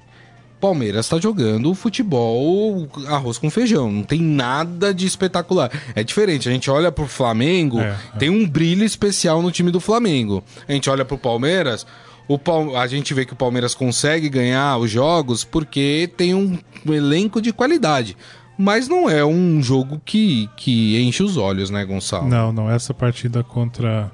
Palmeiras 0.60 1.06
está 1.06 1.18
jogando 1.18 1.75
futebol 1.75 2.88
arroz 3.08 3.38
com 3.38 3.50
feijão, 3.50 3.90
não 3.92 4.02
tem 4.02 4.20
nada 4.20 4.92
de 4.92 5.06
espetacular. 5.06 5.70
É 5.94 6.02
diferente, 6.02 6.48
a 6.48 6.52
gente 6.52 6.70
olha 6.70 6.90
pro 6.90 7.06
Flamengo, 7.06 7.78
é, 7.78 7.96
é. 8.14 8.18
tem 8.18 8.30
um 8.30 8.48
brilho 8.48 8.84
especial 8.84 9.42
no 9.42 9.50
time 9.50 9.70
do 9.70 9.80
Flamengo. 9.80 10.42
A 10.66 10.72
gente 10.72 10.88
olha 10.88 11.04
pro 11.04 11.18
Palmeiras, 11.18 11.86
o 12.28 12.38
Pal... 12.38 12.76
a 12.76 12.86
gente 12.86 13.12
vê 13.14 13.25
que 13.25 13.32
o 13.32 13.36
Palmeiras 13.36 13.75
consegue 13.75 14.28
ganhar 14.28 14.78
os 14.78 14.90
jogos 14.90 15.44
porque 15.44 16.10
tem 16.16 16.34
um, 16.34 16.58
um 16.84 16.92
elenco 16.92 17.40
de 17.40 17.52
qualidade. 17.52 18.16
Mas 18.58 18.88
não 18.88 19.08
é 19.08 19.25
um 19.25 19.62
jogo 19.62 20.00
que, 20.04 20.48
que 20.56 20.98
enche 21.02 21.22
os 21.22 21.36
olhos, 21.36 21.68
né, 21.68 21.84
Gonçalo? 21.84 22.26
Não, 22.26 22.52
não. 22.52 22.70
Essa 22.70 22.94
partida 22.94 23.44
contra, 23.44 24.10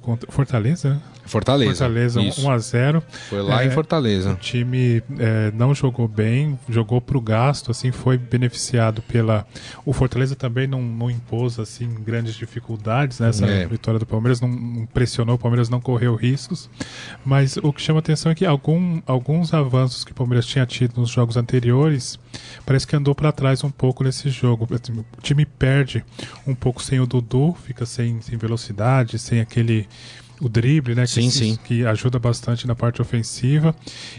contra 0.00 0.32
Fortaleza, 0.32 1.00
Fortaleza. 1.28 1.84
Fortaleza, 1.84 2.20
isso. 2.20 2.46
1 2.46 2.50
a 2.50 2.58
0 2.58 3.02
Foi 3.28 3.42
lá 3.42 3.62
é, 3.62 3.66
em 3.66 3.70
Fortaleza. 3.70 4.32
O 4.32 4.36
time 4.36 5.02
é, 5.18 5.52
não 5.54 5.74
jogou 5.74 6.08
bem, 6.08 6.58
jogou 6.68 7.00
para 7.00 7.16
o 7.16 7.20
gasto, 7.20 7.70
assim, 7.70 7.92
foi 7.92 8.16
beneficiado 8.16 9.02
pela. 9.02 9.46
O 9.84 9.92
Fortaleza 9.92 10.34
também 10.34 10.66
não, 10.66 10.82
não 10.82 11.10
impôs 11.10 11.58
assim 11.58 11.88
grandes 12.04 12.34
dificuldades 12.34 13.20
nessa 13.20 13.46
né? 13.46 13.62
é. 13.62 13.66
vitória 13.66 13.98
do 13.98 14.06
Palmeiras, 14.06 14.40
não, 14.40 14.48
não, 14.48 14.86
pressionou, 14.86 15.36
o 15.36 15.38
Palmeiras 15.38 15.68
não 15.68 15.80
correu 15.80 16.14
riscos. 16.14 16.68
Mas 17.24 17.56
o 17.56 17.72
que 17.72 17.80
chama 17.80 18.00
atenção 18.00 18.32
é 18.32 18.34
que 18.34 18.44
algum, 18.44 19.00
alguns 19.06 19.52
avanços 19.52 20.04
que 20.04 20.12
o 20.12 20.14
Palmeiras 20.14 20.46
tinha 20.46 20.66
tido 20.66 21.00
nos 21.00 21.10
jogos 21.10 21.36
anteriores 21.36 22.18
parece 22.64 22.86
que 22.86 22.96
andou 22.96 23.14
para 23.14 23.32
trás 23.32 23.64
um 23.64 23.70
pouco 23.70 24.04
nesse 24.04 24.28
jogo. 24.30 24.68
O 24.70 25.20
time 25.22 25.44
perde 25.44 26.04
um 26.46 26.54
pouco 26.54 26.82
sem 26.82 27.00
o 27.00 27.06
Dudu, 27.06 27.56
fica 27.64 27.86
sem, 27.86 28.20
sem 28.20 28.36
velocidade, 28.36 29.18
sem 29.18 29.40
aquele 29.40 29.86
o 30.40 30.48
drible, 30.48 30.94
né? 30.94 31.02
Que, 31.02 31.08
Sim, 31.10 31.30
sim. 31.30 31.58
que 31.64 31.84
ajuda 31.84 32.18
bastante 32.18 32.66
na 32.66 32.74
parte 32.74 33.02
ofensiva. 33.02 33.74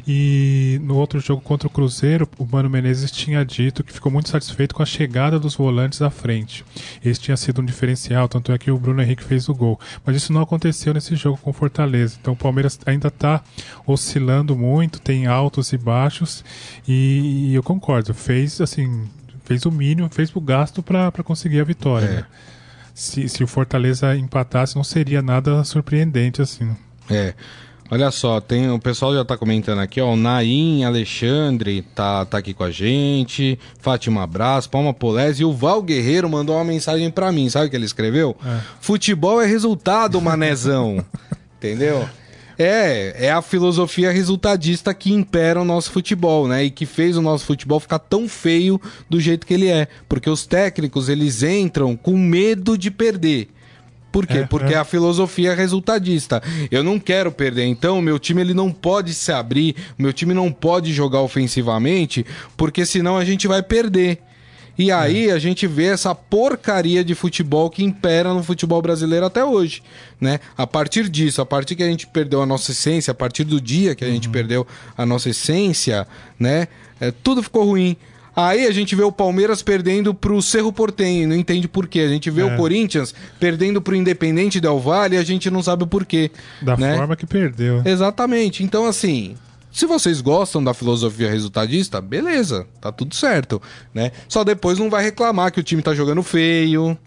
E 0.07 0.79
no 0.83 0.95
outro 0.97 1.19
jogo 1.19 1.41
contra 1.41 1.67
o 1.67 1.71
Cruzeiro, 1.71 2.27
o 2.37 2.45
Mano 2.45 2.69
Menezes 2.69 3.11
tinha 3.11 3.43
dito 3.45 3.83
que 3.83 3.93
ficou 3.93 4.11
muito 4.11 4.29
satisfeito 4.29 4.75
com 4.75 4.83
a 4.83 4.85
chegada 4.85 5.39
dos 5.39 5.55
volantes 5.55 6.01
à 6.01 6.09
frente. 6.09 6.65
Esse 7.03 7.19
tinha 7.21 7.37
sido 7.37 7.61
um 7.61 7.65
diferencial, 7.65 8.27
tanto 8.27 8.51
é 8.51 8.57
que 8.57 8.71
o 8.71 8.77
Bruno 8.77 9.01
Henrique 9.01 9.23
fez 9.23 9.47
o 9.49 9.55
gol. 9.55 9.79
Mas 10.05 10.15
isso 10.15 10.33
não 10.33 10.41
aconteceu 10.41 10.93
nesse 10.93 11.15
jogo 11.15 11.37
com 11.37 11.53
Fortaleza. 11.53 12.17
Então 12.19 12.33
o 12.33 12.37
Palmeiras 12.37 12.79
ainda 12.85 13.07
está 13.07 13.41
oscilando 13.85 14.55
muito, 14.55 14.99
tem 14.99 15.25
altos 15.27 15.71
e 15.73 15.77
baixos. 15.77 16.43
E, 16.87 17.49
e 17.51 17.55
eu 17.55 17.63
concordo, 17.63 18.13
fez 18.13 18.59
assim. 18.61 19.07
Fez 19.45 19.65
o 19.65 19.71
mínimo, 19.71 20.07
fez 20.11 20.35
o 20.35 20.39
gasto 20.39 20.83
para 20.83 21.11
conseguir 21.23 21.59
a 21.59 21.63
vitória. 21.63 22.05
É. 22.05 22.15
né? 22.17 22.25
Se, 22.99 23.29
se 23.29 23.41
o 23.41 23.47
Fortaleza 23.47 24.13
empatasse, 24.13 24.75
não 24.75 24.83
seria 24.83 25.21
nada 25.21 25.63
surpreendente 25.63 26.41
assim. 26.41 26.75
É. 27.09 27.33
Olha 27.89 28.11
só, 28.11 28.41
tem, 28.41 28.69
o 28.69 28.77
pessoal 28.77 29.15
já 29.15 29.23
tá 29.23 29.37
comentando 29.37 29.79
aqui, 29.79 30.01
ó. 30.01 30.11
O 30.11 30.17
Naim 30.17 30.83
Alexandre 30.83 31.81
tá, 31.95 32.25
tá 32.25 32.37
aqui 32.37 32.53
com 32.53 32.63
a 32.65 32.69
gente. 32.69 33.57
Fátima 33.79 34.27
Brás, 34.27 34.67
Palma 34.67 34.93
Polés 34.93 35.39
e 35.39 35.45
o 35.45 35.53
Val 35.53 35.81
Guerreiro 35.81 36.29
mandou 36.29 36.57
uma 36.57 36.65
mensagem 36.65 37.09
pra 37.09 37.31
mim. 37.31 37.49
Sabe 37.49 37.67
o 37.67 37.69
que 37.69 37.75
ele 37.77 37.85
escreveu? 37.85 38.35
Futebol 38.81 39.41
é 39.41 39.45
resultado, 39.45 40.19
manezão. 40.19 41.03
Entendeu? 41.57 42.07
É, 42.61 43.27
é 43.27 43.31
a 43.31 43.41
filosofia 43.41 44.11
resultadista 44.11 44.93
que 44.93 45.13
impera 45.13 45.61
o 45.61 45.65
nosso 45.65 45.91
futebol, 45.91 46.45
né? 46.45 46.65
E 46.65 46.69
que 46.69 46.85
fez 46.85 47.15
o 47.15 47.21
nosso 47.21 47.45
futebol 47.45 47.79
ficar 47.79 47.99
tão 47.99 48.27
feio 48.27 48.81
do 49.09 49.17
jeito 49.17 49.47
que 49.47 49.53
ele 49.53 49.69
é. 49.69 49.87
Porque 50.09 50.29
os 50.29 50.45
técnicos, 50.45 51.07
eles 51.07 51.41
entram 51.41 51.95
com 51.95 52.17
medo 52.17 52.77
de 52.77 52.91
perder. 52.91 53.47
Por 54.11 54.27
quê? 54.27 54.39
É, 54.39 54.45
Porque 54.45 54.73
é. 54.73 54.77
a 54.77 54.83
filosofia 54.83 55.51
é 55.51 55.55
resultadista. 55.55 56.43
Eu 56.69 56.83
não 56.83 56.99
quero 56.99 57.31
perder, 57.31 57.65
então 57.65 57.99
o 57.99 58.01
meu 58.01 58.19
time 58.19 58.41
ele 58.41 58.53
não 58.53 58.71
pode 58.71 59.13
se 59.13 59.31
abrir, 59.31 59.75
o 59.97 60.01
meu 60.01 60.11
time 60.11 60.33
não 60.33 60.51
pode 60.51 60.91
jogar 60.91 61.21
ofensivamente, 61.21 62.25
porque 62.57 62.85
senão 62.85 63.17
a 63.17 63.23
gente 63.23 63.47
vai 63.47 63.63
perder. 63.63 64.19
E 64.77 64.91
aí 64.91 65.29
a 65.29 65.37
gente 65.37 65.67
vê 65.67 65.85
essa 65.85 66.15
porcaria 66.15 67.03
de 67.03 67.13
futebol 67.13 67.69
que 67.69 67.83
impera 67.83 68.33
no 68.33 68.41
futebol 68.43 68.81
brasileiro 68.81 69.25
até 69.25 69.43
hoje, 69.43 69.83
né? 70.19 70.39
A 70.57 70.65
partir 70.65 71.09
disso, 71.09 71.41
a 71.41 71.45
partir 71.45 71.75
que 71.75 71.83
a 71.83 71.87
gente 71.87 72.07
perdeu 72.07 72.41
a 72.41 72.45
nossa 72.45 72.71
essência, 72.71 73.11
a 73.11 73.15
partir 73.15 73.43
do 73.43 73.59
dia 73.59 73.93
que 73.95 74.05
a 74.05 74.09
gente 74.09 74.29
perdeu 74.29 74.65
a 74.97 75.05
nossa 75.05 75.29
essência, 75.29 76.07
né? 76.39 76.67
É, 76.99 77.11
tudo 77.11 77.43
ficou 77.43 77.65
ruim. 77.65 77.97
Aí 78.35 78.67
a 78.67 78.71
gente 78.71 78.95
vê 78.95 79.03
o 79.03 79.11
Palmeiras 79.11 79.61
perdendo 79.61 80.13
pro 80.13 80.41
Cerro 80.41 80.71
Portenho, 80.71 81.27
não 81.27 81.35
entende 81.35 81.67
por 81.67 81.87
quê. 81.87 81.99
A 82.01 82.07
gente 82.07 82.29
vê 82.29 82.41
É. 82.41 82.45
o 82.45 82.55
Corinthians 82.55 83.13
perdendo 83.37 83.81
pro 83.81 83.95
Independente 83.95 84.61
Del 84.61 84.79
Valle 84.79 85.15
e 85.15 85.17
a 85.17 85.23
gente 85.23 85.49
não 85.51 85.61
sabe 85.61 85.83
o 85.83 85.87
porquê. 85.87 86.31
Da 86.61 86.77
né? 86.77 86.95
forma 86.95 87.17
que 87.17 87.25
perdeu. 87.25 87.81
Exatamente. 87.83 88.63
Então, 88.63 88.85
assim, 88.85 89.35
se 89.71 89.85
vocês 89.85 90.21
gostam 90.21 90.63
da 90.63 90.73
filosofia 90.73 91.29
resultadista, 91.29 92.01
beleza, 92.01 92.67
tá 92.81 92.91
tudo 92.91 93.15
certo, 93.15 93.61
né? 93.93 94.11
Só 94.27 94.43
depois 94.43 94.79
não 94.79 94.89
vai 94.89 95.03
reclamar 95.03 95.51
que 95.51 95.59
o 95.59 95.63
time 95.63 95.81
tá 95.81 95.93
jogando 95.93 96.23
feio, 96.23 96.97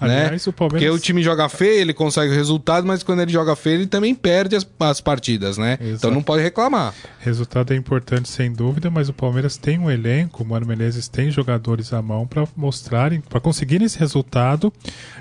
Aliás, 0.00 0.30
né? 0.46 0.50
o 0.50 0.52
Palmeiras- 0.52 0.88
Porque 0.88 0.90
o 0.90 0.98
time 0.98 1.22
joga 1.22 1.48
feio, 1.48 1.80
ele 1.80 1.92
consegue 1.94 2.32
o 2.32 2.34
resultado, 2.34 2.86
mas 2.86 3.02
quando 3.02 3.20
ele 3.20 3.32
joga 3.32 3.54
feio, 3.56 3.76
ele 3.78 3.86
também 3.86 4.14
perde 4.14 4.54
as, 4.56 4.66
as 4.80 5.00
partidas, 5.00 5.58
né? 5.58 5.74
Então 5.80 5.88
Exato. 5.88 6.10
não 6.14 6.22
pode 6.22 6.42
reclamar. 6.42 6.94
Resultado 7.20 7.72
é 7.72 7.76
importante 7.76 8.28
sem 8.28 8.52
dúvida, 8.52 8.90
mas 8.90 9.08
o 9.08 9.12
Palmeiras 9.12 9.56
tem 9.56 9.78
um 9.78 9.90
elenco, 9.90 10.42
o 10.42 10.46
Mano 10.46 10.66
Menezes 10.66 11.08
tem 11.08 11.30
jogadores 11.30 11.92
à 11.92 12.00
mão 12.00 12.26
para 12.26 12.46
mostrarem, 12.56 13.20
para 13.20 13.40
conseguirem 13.40 13.86
esse 13.86 13.98
resultado 13.98 14.72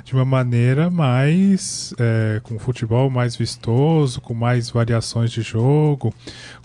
de 0.04 0.14
uma 0.14 0.26
maneira 0.26 0.90
mais 0.90 1.94
é, 2.00 2.40
com 2.44 2.58
futebol 2.60 3.10
mais 3.10 3.36
vistoso, 3.36 4.22
com 4.22 4.34
mais 4.34 4.70
variações 4.70 5.32
de 5.32 5.42
jogo, 5.42 6.14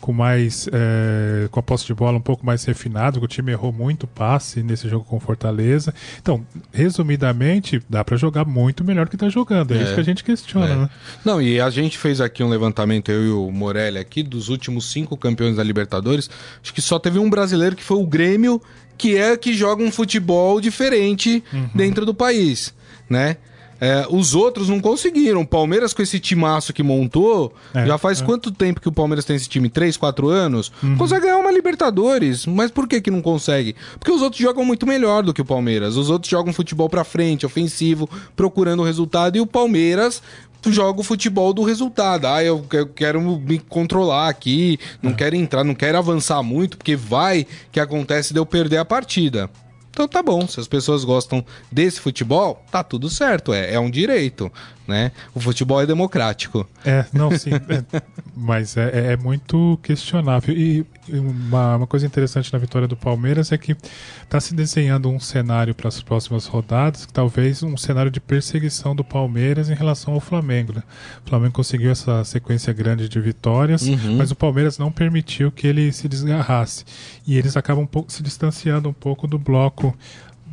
com 0.01 0.13
mais 0.13 0.69
é, 0.73 1.49
com 1.51 1.59
a 1.59 1.63
posse 1.63 1.87
de 1.87 1.95
bola 1.95 2.19
um 2.19 2.21
pouco 2.21 2.45
mais 2.45 2.65
refinado, 2.65 3.23
o 3.23 3.27
time 3.27 3.53
errou 3.53 3.73
muito 3.73 4.07
passe 4.07 4.63
nesse 4.63 4.89
jogo 4.89 5.05
com 5.05 5.19
Fortaleza. 5.19 5.95
Então, 6.21 6.45
resumidamente, 6.73 7.81
dá 7.89 8.02
para 8.05 8.17
jogar 8.17 8.45
muito 8.45 8.85
melhor 8.85 9.09
que 9.09 9.17
está 9.17 9.29
jogando. 9.29 9.73
É, 9.75 9.79
É. 9.79 9.83
isso 9.85 9.95
que 9.95 10.01
a 10.01 10.05
gente 10.05 10.25
questiona, 10.25 10.67
É. 10.67 10.77
né? 10.77 10.91
Não, 11.25 11.41
e 11.41 11.61
a 11.61 11.71
gente 11.71 11.99
fez 11.99 12.21
aqui 12.21 12.43
um 12.43 12.49
levantamento, 12.49 13.11
eu 13.11 13.25
e 13.25 13.31
o 13.31 13.51
Morelli 13.51 13.99
aqui, 13.99 14.23
dos 14.23 14.49
últimos 14.49 14.91
cinco 14.91 15.17
campeões 15.17 15.57
da 15.57 15.63
Libertadores. 15.63 16.29
Acho 16.63 16.73
que 16.75 16.81
só 16.83 16.99
teve 16.99 17.19
um 17.19 17.29
brasileiro 17.31 17.75
que 17.77 17.83
foi 17.83 17.97
o 17.99 18.07
Grêmio, 18.07 18.61
que 18.99 19.17
é 19.17 19.37
que 19.37 19.53
joga 19.55 19.83
um 19.83 19.91
futebol 19.91 20.61
diferente 20.61 21.43
Uhum. 21.53 21.69
dentro 21.75 22.05
do 22.07 22.15
país, 22.15 22.75
né? 23.09 23.37
É, 23.85 24.07
os 24.09 24.33
outros 24.33 24.69
não 24.69 24.79
conseguiram. 24.79 25.41
O 25.41 25.47
Palmeiras, 25.47 25.93
com 25.93 26.01
esse 26.03 26.21
timaço 26.21 26.73
que 26.73 26.85
montou, 26.85 27.53
É, 27.75 27.85
já 27.85 27.99
faz 27.99 28.23
é. 28.23 28.25
quanto 28.25 28.53
tempo 28.53 28.81
que 28.81 28.89
o 28.89 28.93
Palmeiras 28.93 29.25
tem 29.25 29.35
esse 29.35 29.49
time? 29.49 29.69
Três, 29.69 29.97
quatro 29.97 30.29
anos? 30.29 30.71
Uhum. 30.81 30.97
Consegue 30.97 31.23
ganhar 31.23 31.39
uma 31.39 31.51
Libertadores. 31.51 32.47
Mas 32.47 32.71
por 32.71 32.87
que 32.87 33.01
que 33.01 33.11
não 33.11 33.21
consegue? 33.21 33.75
Porque 33.99 34.13
os 34.13 34.23
outros 34.23 34.41
jogam 34.41 34.65
muito 34.65 34.87
melhor 34.87 35.25
do 35.25 35.35
que 35.35 35.43
o 35.43 35.45
Palmeiras. 35.45 35.97
Os 35.97 36.11
outros 36.11 36.31
jogam 36.31 36.53
futebol 36.53 36.89
pra 36.89 37.03
frente, 37.03 37.45
ofensivo, 37.45 38.09
procurando 38.37 38.83
o 38.83 38.87
resultado. 38.87 39.37
E 39.37 39.41
o 39.41 39.47
Palmeiras 39.49 40.23
joga 40.71 41.01
o 41.01 41.03
futebol 41.03 41.53
do 41.53 41.65
resultado. 41.65 42.27
Ah, 42.27 42.45
eu, 42.45 42.65
eu 42.73 42.87
quero 42.87 43.21
me 43.21 43.59
controlar 43.59 44.29
aqui, 44.29 44.79
não 45.03 45.13
quero 45.13 45.35
entrar, 45.35 45.65
não 45.65 45.75
quero 45.75 45.99
avançar 45.99 46.41
muito, 46.43 46.77
porque 46.77 46.95
vai 46.95 47.47
que 47.73 47.81
acontece 47.81 48.33
de 48.33 48.39
eu 48.39 48.47
perder 48.47 48.77
a 48.77 48.85
partida. 48.85 49.51
Então 49.93 50.09
tá 50.09 50.23
bom, 50.23 50.49
se 50.49 50.59
as 50.59 50.67
pessoas 50.67 51.05
gostam 51.05 51.45
desse 51.71 52.01
futebol, 52.01 52.65
tá 52.71 52.83
tudo 52.83 53.11
certo, 53.11 53.53
é, 53.53 53.75
é 53.75 53.79
um 53.79 53.91
direito, 53.91 54.51
né? 54.93 55.11
O 55.35 55.41
futebol 55.41 55.81
é 55.83 55.87
democrático. 55.87 56.69
É, 56.85 57.05
não, 57.13 57.37
sim. 57.37 57.51
é, 57.53 58.03
mas 58.37 58.77
é, 58.77 58.91
é- 59.09 59.13
é 59.15 59.17
muito 59.17 59.79
questionável. 59.83 60.55
E 60.57 60.87
uma, 61.09 61.77
uma 61.77 61.87
coisa 61.87 62.07
interessante 62.07 62.53
na 62.53 62.59
vitória 62.59 62.87
do 62.87 62.97
Palmeiras 62.97 63.51
é 63.51 63.59
que 63.59 63.77
está 64.23 64.39
se 64.41 64.55
desenhando 64.55 65.09
um 65.11 65.19
cenário 65.19 65.75
para 65.75 65.89
as 65.89 66.01
próximas 66.01 66.47
rodadas, 66.47 67.05
que 67.07 67.13
talvez 67.13 67.63
um 67.63 67.77
cenário 67.77 68.11
de 68.11 68.21
perseguição 68.21 68.95
do 68.95 69.03
Palmeiras 69.03 69.69
em 69.69 69.75
relação 69.75 70.15
ao 70.15 70.21
Flamengo. 70.21 70.73
né? 70.75 70.83
O 71.27 71.29
Flamengo 71.29 71.53
conseguiu 71.55 71.91
essa 71.91 72.23
sequência 72.25 72.73
grande 72.73 73.09
de 73.09 73.21
vitórias, 73.21 73.83
mas 74.17 74.31
o 74.31 74.37
Palmeiras 74.37 74.79
não 74.79 74.93
permitiu 74.93 75.51
que 75.51 75.67
ele 75.67 75.91
se 75.93 76.07
desgarrasse. 76.09 76.85
E 77.27 77.37
eles 77.39 77.57
acabam 77.57 77.85
um 77.85 77.87
pouco 77.87 78.13
se 78.13 78.23
distanciando 78.23 78.89
um 78.89 78.93
pouco 78.93 79.27
do 79.27 79.39
bloco 79.39 79.97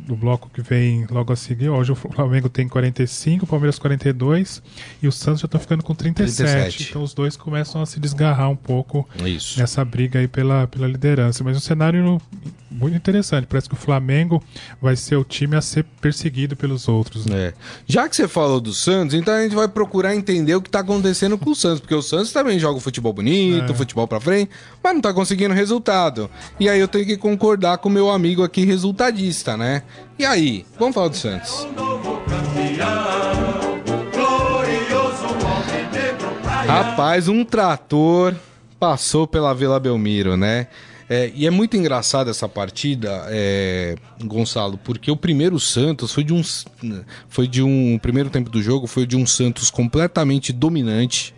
do 0.06 0.16
bloco 0.16 0.50
que 0.52 0.60
vem 0.62 1.06
logo 1.10 1.32
a 1.32 1.36
seguir. 1.36 1.68
Hoje 1.68 1.92
o 1.92 1.94
Flamengo 1.94 2.48
tem 2.48 2.68
45, 2.68 3.44
o 3.44 3.48
Palmeiras 3.48 3.78
42 3.78 4.62
e 5.02 5.06
o 5.08 5.12
Santos 5.12 5.40
já 5.40 5.46
está 5.46 5.58
ficando 5.58 5.82
com 5.82 5.94
37. 5.94 6.36
37. 6.52 6.90
Então 6.90 7.02
os 7.02 7.14
dois 7.14 7.36
começam 7.36 7.80
a 7.80 7.86
se 7.86 8.00
desgarrar 8.00 8.50
um 8.50 8.56
pouco 8.56 9.08
Isso. 9.24 9.58
nessa 9.58 9.84
briga 9.84 10.18
aí 10.18 10.28
pela, 10.28 10.66
pela 10.66 10.86
liderança. 10.86 11.42
Mas 11.44 11.56
um 11.56 11.60
cenário 11.60 12.20
muito 12.70 12.96
interessante. 12.96 13.46
Parece 13.46 13.68
que 13.68 13.74
o 13.74 13.78
Flamengo 13.78 14.42
vai 14.80 14.96
ser 14.96 15.16
o 15.16 15.24
time 15.24 15.56
a 15.56 15.60
ser 15.60 15.84
perseguido 16.00 16.56
pelos 16.56 16.88
outros. 16.88 17.26
né? 17.26 17.48
É. 17.48 17.54
Já 17.86 18.08
que 18.08 18.14
você 18.16 18.26
falou 18.28 18.60
do 18.60 18.72
Santos, 18.72 19.14
então 19.14 19.32
a 19.34 19.42
gente 19.42 19.54
vai 19.54 19.68
procurar 19.68 20.14
entender 20.14 20.54
o 20.54 20.62
que 20.62 20.70
tá 20.70 20.80
acontecendo 20.80 21.36
com 21.38 21.50
o 21.50 21.54
Santos, 21.54 21.80
porque 21.80 21.94
o 21.94 22.02
Santos 22.02 22.32
também 22.32 22.58
joga 22.58 22.80
futebol 22.80 23.12
bonito, 23.12 23.72
É. 23.72 23.74
futebol 23.74 24.06
pra 24.06 24.20
frente, 24.20 24.50
mas 24.82 24.94
não 24.94 25.00
tá 25.00 25.12
conseguindo 25.12 25.54
resultado. 25.54 26.30
E 26.58 26.68
aí 26.68 26.78
eu 26.80 26.88
tenho 26.88 27.06
que 27.06 27.16
concordar 27.16 27.78
com 27.78 27.88
o 27.88 27.92
meu 27.92 28.10
amigo 28.10 28.42
aqui 28.42 28.64
resultadista, 28.64 29.56
né? 29.56 29.82
E 30.18 30.24
aí, 30.24 30.66
vamos 30.78 30.94
falar 30.94 31.08
do 31.08 31.16
Santos. 31.16 31.66
Rapaz, 36.66 37.28
um 37.28 37.44
trator 37.44 38.34
passou 38.78 39.26
pela 39.26 39.54
Vila 39.54 39.80
Belmiro, 39.80 40.36
né? 40.36 40.68
É, 41.12 41.32
e 41.34 41.44
é 41.44 41.50
muito 41.50 41.76
engraçada 41.76 42.30
essa 42.30 42.48
partida, 42.48 43.26
é, 43.30 43.96
Gonçalo, 44.22 44.78
porque 44.78 45.10
o 45.10 45.16
primeiro 45.16 45.58
Santos 45.58 46.12
foi 46.12 46.22
de 46.22 46.32
um 46.32 46.40
foi 47.28 47.48
de 47.48 47.64
um 47.64 47.96
o 47.96 47.98
primeiro 47.98 48.30
tempo 48.30 48.48
do 48.48 48.62
jogo 48.62 48.86
foi 48.86 49.04
de 49.06 49.16
um 49.16 49.26
Santos 49.26 49.72
completamente 49.72 50.52
dominante, 50.52 51.34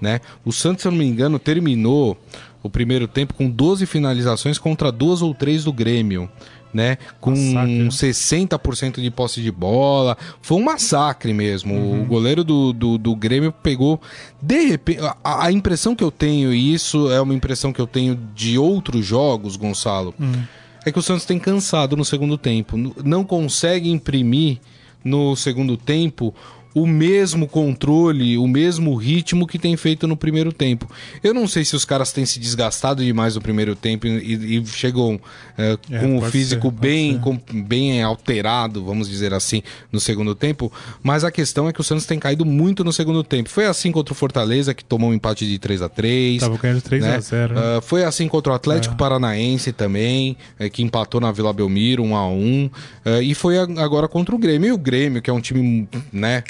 né? 0.00 0.20
O 0.44 0.52
Santos, 0.52 0.82
se 0.82 0.88
eu 0.88 0.92
não 0.92 0.98
me 1.00 1.04
engano, 1.04 1.36
terminou 1.36 2.16
o 2.62 2.70
primeiro 2.70 3.08
tempo 3.08 3.34
com 3.34 3.50
12 3.50 3.86
finalizações 3.86 4.56
contra 4.56 4.92
duas 4.92 5.20
ou 5.20 5.34
três 5.34 5.64
do 5.64 5.72
Grêmio. 5.72 6.30
Né? 6.72 6.98
Com 7.20 7.30
Massacre, 7.30 7.78
né? 7.78 7.88
60% 7.88 9.00
de 9.00 9.10
posse 9.10 9.40
de 9.40 9.50
bola. 9.50 10.16
Foi 10.42 10.58
um 10.58 10.62
massacre 10.62 11.32
mesmo. 11.32 11.74
Uhum. 11.74 12.02
O 12.02 12.04
goleiro 12.04 12.44
do, 12.44 12.72
do, 12.74 12.98
do 12.98 13.16
Grêmio 13.16 13.50
pegou. 13.52 14.00
De 14.40 14.66
repente. 14.66 15.00
A, 15.24 15.46
a 15.46 15.52
impressão 15.52 15.96
que 15.96 16.04
eu 16.04 16.10
tenho, 16.10 16.52
e 16.52 16.74
isso 16.74 17.10
é 17.10 17.20
uma 17.20 17.32
impressão 17.34 17.72
que 17.72 17.80
eu 17.80 17.86
tenho 17.86 18.18
de 18.34 18.58
outros 18.58 19.06
jogos, 19.06 19.56
Gonçalo, 19.56 20.14
Hum. 20.20 20.42
é 20.84 20.92
que 20.92 20.98
o 20.98 21.02
Santos 21.02 21.24
tem 21.24 21.38
cansado 21.38 21.96
no 21.96 22.04
segundo 22.04 22.36
tempo. 22.36 22.76
Não 23.02 23.24
consegue 23.24 23.90
imprimir 23.90 24.58
no 25.02 25.34
segundo 25.36 25.76
tempo 25.76 26.34
o 26.74 26.86
mesmo 26.86 27.48
controle, 27.48 28.36
o 28.38 28.46
mesmo 28.46 28.94
ritmo 28.94 29.46
que 29.46 29.58
tem 29.58 29.76
feito 29.76 30.06
no 30.06 30.16
primeiro 30.16 30.52
tempo. 30.52 30.88
Eu 31.24 31.32
não 31.34 31.48
sei 31.48 31.64
se 31.64 31.74
os 31.74 31.84
caras 31.84 32.12
têm 32.12 32.24
se 32.26 32.38
desgastado 32.38 33.04
demais 33.04 33.34
no 33.34 33.40
primeiro 33.40 33.74
tempo 33.74 34.06
e, 34.06 34.58
e 34.58 34.66
chegam 34.66 35.18
é, 35.56 35.76
É, 35.90 35.98
com 35.98 36.16
o 36.18 36.22
físico 36.22 36.68
ser, 36.68 36.74
bem, 36.76 37.18
com- 37.18 37.40
bem 37.52 38.02
alterado, 38.02 38.84
vamos 38.84 39.08
dizer 39.08 39.34
assim, 39.34 39.62
no 39.90 39.98
segundo 39.98 40.34
tempo. 40.34 40.72
Mas 41.02 41.24
a 41.24 41.30
questão 41.30 41.68
é 41.68 41.72
que 41.72 41.80
o 41.80 41.84
Santos 41.84 42.06
tem 42.06 42.18
caído 42.18 42.44
muito 42.44 42.84
no 42.84 42.92
segundo 42.92 43.24
tempo. 43.24 43.48
Foi 43.48 43.66
assim 43.66 43.90
contra 43.90 44.12
o 44.12 44.16
Fortaleza, 44.16 44.72
que 44.74 44.84
tomou 44.84 45.10
um 45.10 45.14
empate 45.14 45.46
de 45.46 45.58
3 45.58 45.82
a 45.82 45.88
3 45.88 46.40
Tava 46.40 46.56
ganhando 46.58 46.82
3 46.82 47.02
né? 47.02 47.14
a 47.16 47.20
0 47.20 47.54
né? 47.54 47.60
Ah, 47.78 47.80
foi 47.80 48.04
assim 48.04 48.28
contra 48.28 48.52
o 48.52 48.54
Atlético 48.54 48.94
Paranaense 48.96 49.72
também, 49.72 50.36
eh, 50.58 50.68
que 50.68 50.82
empatou 50.82 51.20
na 51.20 51.32
Vila 51.32 51.52
Belmiro 51.52 52.02
1 52.04 52.14
a 52.16 52.28
1 52.28 52.70
Ah, 53.04 53.20
e 53.22 53.34
foi 53.34 53.58
agora 53.58 54.06
contra 54.06 54.34
o 54.34 54.38
Grêmio. 54.38 54.68
E 54.68 54.72
o 54.72 54.78
Grêmio, 54.78 55.20
que 55.22 55.30
é 55.30 55.32
um 55.32 55.40
time, 55.40 55.88
né? 56.12 56.44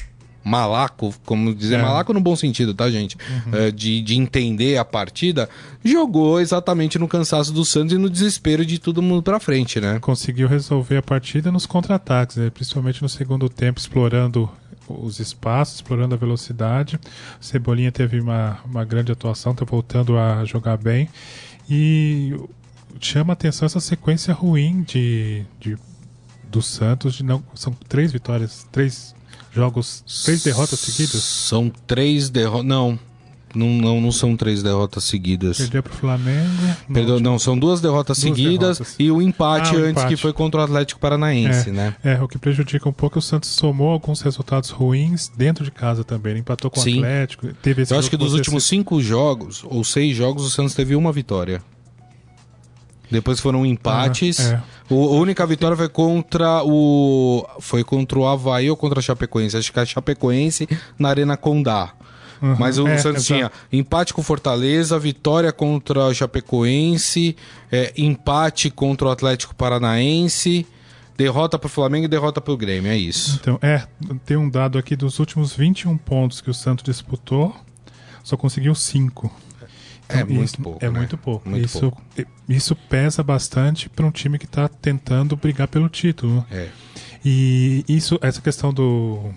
Malaco, 0.49 1.15
como 1.25 1.55
dizer, 1.55 1.79
É. 1.79 1.83
malaco 1.83 2.13
no 2.13 2.21
bom 2.21 2.35
sentido, 2.35 2.73
tá, 2.75 2.91
gente? 2.91 3.17
Ah, 3.53 3.71
de, 3.71 4.01
de 4.01 4.17
entender 4.17 4.77
a 4.79 4.85
partida, 4.85 5.49
jogou 5.85 6.41
exatamente 6.41 6.99
no 6.99 7.07
cansaço 7.07 7.53
do 7.53 7.65
Santos 7.65 7.95
e 7.95 7.99
no 7.99 8.09
desespero 8.11 8.65
de 8.65 8.79
todo 8.79 9.03
mundo 9.03 9.23
pra 9.23 9.39
frente, 9.39 9.81
né? 9.81 9.99
conseguiu 10.01 10.49
resolver 10.49 10.97
a 10.97 11.03
partida 11.03 11.53
nos 11.53 11.67
contra-ataques, 11.67 12.37
né? 12.37 12.51
principalmente 12.51 13.03
no 13.03 13.09
segundo 13.09 13.49
tempo, 13.49 13.79
explorando 13.79 14.51
os 14.89 15.21
espaços, 15.21 15.77
explorando 15.77 16.15
a 16.15 16.19
velocidade. 16.19 16.99
Cebolinha 17.41 17.93
teve 17.93 18.21
uma, 18.21 18.59
uma 18.65 18.85
grande 18.85 19.13
atuação, 19.13 19.53
está 19.53 19.65
voltando 19.65 20.17
a 20.19 20.45
jogar 20.47 20.79
bem. 20.79 21.09
E 21.69 22.35
chama 22.99 23.35
atenção 23.35 23.67
essa 23.67 23.81
sequência 23.81 24.33
ruim 24.33 24.83
de, 24.83 25.45
de 25.61 25.77
do 26.51 26.63
Santos. 26.63 27.15
De 27.17 27.23
não, 27.23 27.43
são 27.55 27.73
três 27.87 28.11
vitórias, 28.13 28.67
três 28.73 29.15
jogos, 29.53 30.03
três 30.25 30.43
derrotas 30.45 30.79
seguidas. 30.81 31.23
São 31.23 31.71
três 31.87 32.29
derrotas. 32.31 32.67
Não, 32.67 32.99
não, 33.55 33.67
não, 33.69 34.01
não 34.01 34.13
são 34.13 34.37
três 34.37 34.63
derrotas 34.63 35.05
seguidas. 35.05 35.57
Perdeu 35.59 35.83
para 35.83 35.93
o 35.93 35.97
Flamengo. 35.97 36.51
último- 36.89 37.21
não, 37.21 37.39
são 37.39 37.59
duas 37.59 37.81
derrotas 37.81 38.19
Duas 38.21 38.37
seguidas 38.37 38.79
derrotas. 38.79 38.97
e 38.99 39.11
o 39.11 39.23
empate 39.23 39.71
Ah, 39.71 39.79
o 39.79 39.79
antes 39.79 39.91
empate. 39.93 40.09
que 40.09 40.17
foi 40.17 40.33
contra 40.35 40.61
o 40.61 40.65
Atlético 40.65 41.01
Paranaense, 41.01 41.71
É, 41.71 41.73
né? 41.73 41.95
É, 42.05 42.21
o 42.23 42.29
que 42.29 42.37
prejudica 42.39 42.87
um 42.89 42.93
pouco 42.93 43.19
é 43.19 43.21
o 43.21 43.23
Santos 43.23 43.49
somou 43.51 43.89
alguns 43.91 44.21
resultados 44.21 44.69
ruins 44.71 45.31
dentro 45.35 45.65
de 45.65 45.71
casa 45.71 46.05
também. 46.05 46.33
Ele 46.33 46.41
empatou 46.41 46.71
com 46.71 46.79
Sim. 46.81 46.97
o 46.97 46.99
Atlético. 46.99 47.49
Teve 47.63 47.83
esse 47.83 47.95
Eu 47.95 47.99
acho 47.99 48.11
que 48.11 48.17
dos 48.19 48.35
últimos 48.35 48.65
cinco 48.65 49.01
jogos, 49.01 49.63
ou 49.65 49.83
seis 49.83 50.15
jogos, 50.15 50.45
o 50.45 50.51
Santos 50.51 50.75
teve 50.75 50.95
uma 50.95 51.11
vitória. 51.11 51.63
Depois 53.11 53.41
foram 53.41 53.65
empates. 53.65 54.39
Ah, 54.53 54.63
O- 54.91 55.17
a 55.17 55.21
única 55.21 55.47
vitória 55.47 55.77
foi 55.77 55.89
contra 55.89 56.63
o. 56.65 57.47
Foi 57.61 57.83
contra 57.85 58.19
o 58.19 58.27
Havaí 58.27 58.71
ou 58.71 58.77
contra 58.77 58.99
a 59.01 59.03
Chapecoense? 59.03 59.57
Acho 59.57 59.73
que 59.73 59.81
a 59.81 59.85
Chapecoense 59.87 60.69
na 60.99 61.09
Arena 61.09 61.37
Condá. 61.37 61.93
Uhum. 62.41 62.55
Mas 62.59 62.79
o 62.79 62.87
É, 62.87 62.97
Santos 62.99 63.29
exato. 63.29 63.51
tinha 63.51 63.53
empate 63.81 64.15
com 64.15 64.21
o 64.21 64.25
Fortaleza, 64.25 64.97
vitória 64.99 65.53
contra 65.53 66.07
a 66.07 66.15
Chapecoense, 66.15 67.37
é, 67.73 67.93
empate 67.97 68.71
contra 68.71 69.09
o 69.09 69.11
Atlético 69.11 69.55
Paranaense, 69.55 70.65
derrota 71.17 71.59
pro 71.59 71.69
Flamengo 71.69 72.05
e 72.05 72.09
derrota 72.09 72.41
pro 72.41 72.57
Grêmio. 72.57 72.91
É 72.93 72.97
isso. 72.97 73.39
Então, 73.41 73.59
é, 73.61 73.83
tem 74.25 74.37
um 74.37 74.49
dado 74.49 74.79
aqui 74.79 74.95
dos 74.95 75.19
últimos 75.19 75.53
21 75.53 75.97
pontos 75.99 76.41
que 76.41 76.49
o 76.49 76.55
Santos 76.55 76.85
disputou, 76.85 77.55
só 78.23 78.37
conseguiu 78.37 78.75
5. 78.75 79.31
É 80.09 80.25
muito 80.25 80.45
isso, 80.45 80.61
pouco, 80.63 80.85
É 80.85 80.91
né? 80.91 80.99
muito 80.99 81.19
pouco. 81.19 81.49
Muito 81.49 81.65
isso, 81.67 81.81
pouco. 81.81 82.03
isso 82.49 82.75
pesa 82.75 83.23
bastante 83.23 83.89
para 83.89 84.07
um 84.07 84.11
time 84.11 84.39
que 84.39 84.47
está 84.47 84.69
tentando 84.69 85.37
brigar 85.37 85.69
pelo 85.69 85.89
título. 85.89 86.45
É. 86.51 86.69
E 87.25 87.85
isso, 87.89 88.19
essa 88.23 88.41
questão 88.41 88.73
do, 88.73 89.31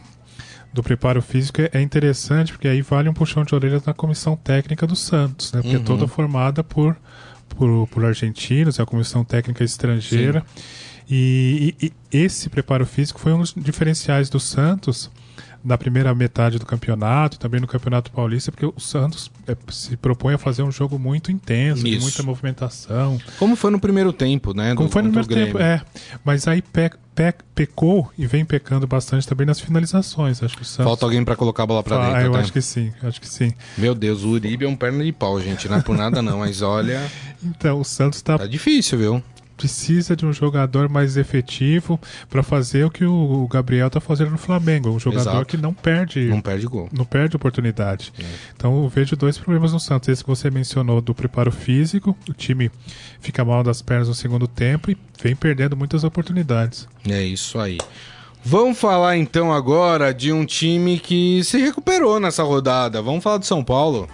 do 0.73 0.81
preparo 0.83 1.21
físico 1.21 1.61
é, 1.61 1.69
é 1.73 1.81
interessante, 1.81 2.51
porque 2.53 2.67
aí 2.67 2.81
vale 2.81 3.09
um 3.09 3.13
puxão 3.13 3.43
de 3.43 3.53
orelha 3.53 3.81
na 3.85 3.93
comissão 3.93 4.35
técnica 4.35 4.85
do 4.87 4.95
Santos, 4.95 5.51
né? 5.51 5.61
Porque 5.61 5.75
Uhum. 5.75 5.81
é 5.81 5.85
toda 5.85 6.07
formada 6.07 6.63
por, 6.63 6.95
por, 7.49 7.87
por 7.87 8.05
argentinos, 8.05 8.79
é 8.79 8.83
a 8.83 8.85
comissão 8.85 9.23
técnica 9.25 9.63
estrangeira. 9.63 10.45
E, 11.09 11.75
e- 11.81 11.91
e 12.13 12.17
esse 12.17 12.49
preparo 12.49 12.85
físico 12.85 13.19
foi 13.19 13.33
um 13.33 13.39
dos 13.39 13.53
diferenciais 13.57 14.29
do 14.29 14.39
Santos 14.39 15.11
na 15.63 15.77
primeira 15.77 16.13
metade 16.15 16.57
do 16.57 16.65
campeonato, 16.65 17.37
também 17.37 17.59
no 17.61 17.67
Campeonato 17.67 18.11
Paulista, 18.11 18.51
porque 18.51 18.65
o 18.65 18.73
Santos 18.79 19.31
é, 19.47 19.55
se 19.69 19.95
propõe 19.95 20.33
a 20.33 20.37
fazer 20.37 20.63
um 20.63 20.71
jogo 20.71 20.97
muito 20.97 21.31
intenso, 21.31 21.83
de 21.83 21.91
Isso. 21.93 22.01
muita 22.01 22.23
movimentação. 22.23 23.19
Como 23.37 23.55
foi 23.55 23.69
no 23.71 23.79
primeiro 23.79 24.11
tempo, 24.11 24.53
né? 24.53 24.73
Como 24.75 24.89
do- 24.89 24.91
foi 24.91 25.01
no 25.01 25.11
primeiro 25.11 25.33
tempo, 25.51 25.59
é. 25.59 25.81
Mas 26.25 26.47
aí 26.47 26.61
pe, 26.61 26.89
pe- 27.13 27.35
pecou 27.53 28.11
e 28.17 28.25
vem 28.25 28.43
pecando 28.43 28.87
bastante 28.87 29.27
também 29.27 29.45
nas 29.45 29.59
finalizações. 29.59 30.41
Acho 30.41 30.55
que 30.55 30.63
o 30.63 30.65
Santos. 30.65 30.85
Falta 30.85 31.05
alguém 31.05 31.23
pra 31.23 31.35
colocar 31.35 31.63
a 31.63 31.67
bola 31.67 31.83
pra 31.83 31.97
Ah, 31.97 32.05
dentro, 32.13 32.21
eu 32.27 32.31
né? 32.33 32.39
acho 32.39 32.51
que 32.53 32.61
sim, 32.61 32.91
acho 33.03 33.21
que 33.21 33.27
sim. 33.29 33.53
Meu 33.77 33.93
Deus, 33.93 34.23
o 34.23 34.29
Uribe 34.29 34.65
é 34.65 34.67
um 34.67 34.75
perna 34.75 35.03
de 35.03 35.11
pau, 35.11 35.39
gente. 35.39 35.67
Não 35.69 35.77
é 35.77 35.81
por 35.81 35.95
nada 35.97 36.21
não, 36.21 36.39
mas 36.39 36.61
olha, 36.61 37.01
Então, 37.43 37.79
o 37.79 37.83
Santos 37.83 38.21
tá, 38.21 38.37
tá 38.37 38.47
difícil, 38.47 38.97
viu? 38.97 39.23
Precisa 39.61 40.15
de 40.15 40.25
um 40.25 40.33
jogador 40.33 40.89
mais 40.89 41.17
efetivo 41.17 41.99
para 42.27 42.41
fazer 42.41 42.83
o 42.83 42.89
que 42.89 43.05
o 43.05 43.47
Gabriel 43.47 43.91
tá 43.91 43.99
fazendo 43.99 44.31
no 44.31 44.37
Flamengo. 44.37 44.89
Um 44.89 44.99
jogador 44.99 45.29
Exato. 45.29 45.45
que 45.45 45.57
não 45.57 45.71
perde. 45.71 46.25
Não 46.25 46.41
perde 46.41 46.65
gol. 46.65 46.89
não 46.91 47.05
perde 47.05 47.35
oportunidade. 47.35 48.11
É. 48.19 48.25
Então 48.55 48.83
eu 48.83 48.89
vejo 48.89 49.15
dois 49.15 49.37
problemas 49.37 49.71
no 49.71 49.79
Santos. 49.79 50.09
Esse 50.09 50.23
que 50.23 50.29
você 50.29 50.49
mencionou 50.49 50.99
do 50.99 51.13
preparo 51.13 51.51
físico, 51.51 52.17
o 52.27 52.33
time 52.33 52.71
fica 53.19 53.45
mal 53.45 53.63
das 53.63 53.83
pernas 53.83 54.07
no 54.07 54.15
segundo 54.15 54.47
tempo 54.47 54.89
e 54.89 54.97
vem 55.21 55.35
perdendo 55.35 55.77
muitas 55.77 56.03
oportunidades. 56.03 56.87
É 57.07 57.21
isso 57.21 57.59
aí. 57.59 57.77
Vamos 58.43 58.79
falar 58.79 59.17
então 59.17 59.53
agora 59.53 60.11
de 60.11 60.33
um 60.33 60.43
time 60.43 60.99
que 60.99 61.43
se 61.43 61.59
recuperou 61.59 62.19
nessa 62.19 62.41
rodada. 62.41 62.99
Vamos 62.99 63.23
falar 63.23 63.37
do 63.37 63.45
São 63.45 63.63
Paulo. 63.63 64.09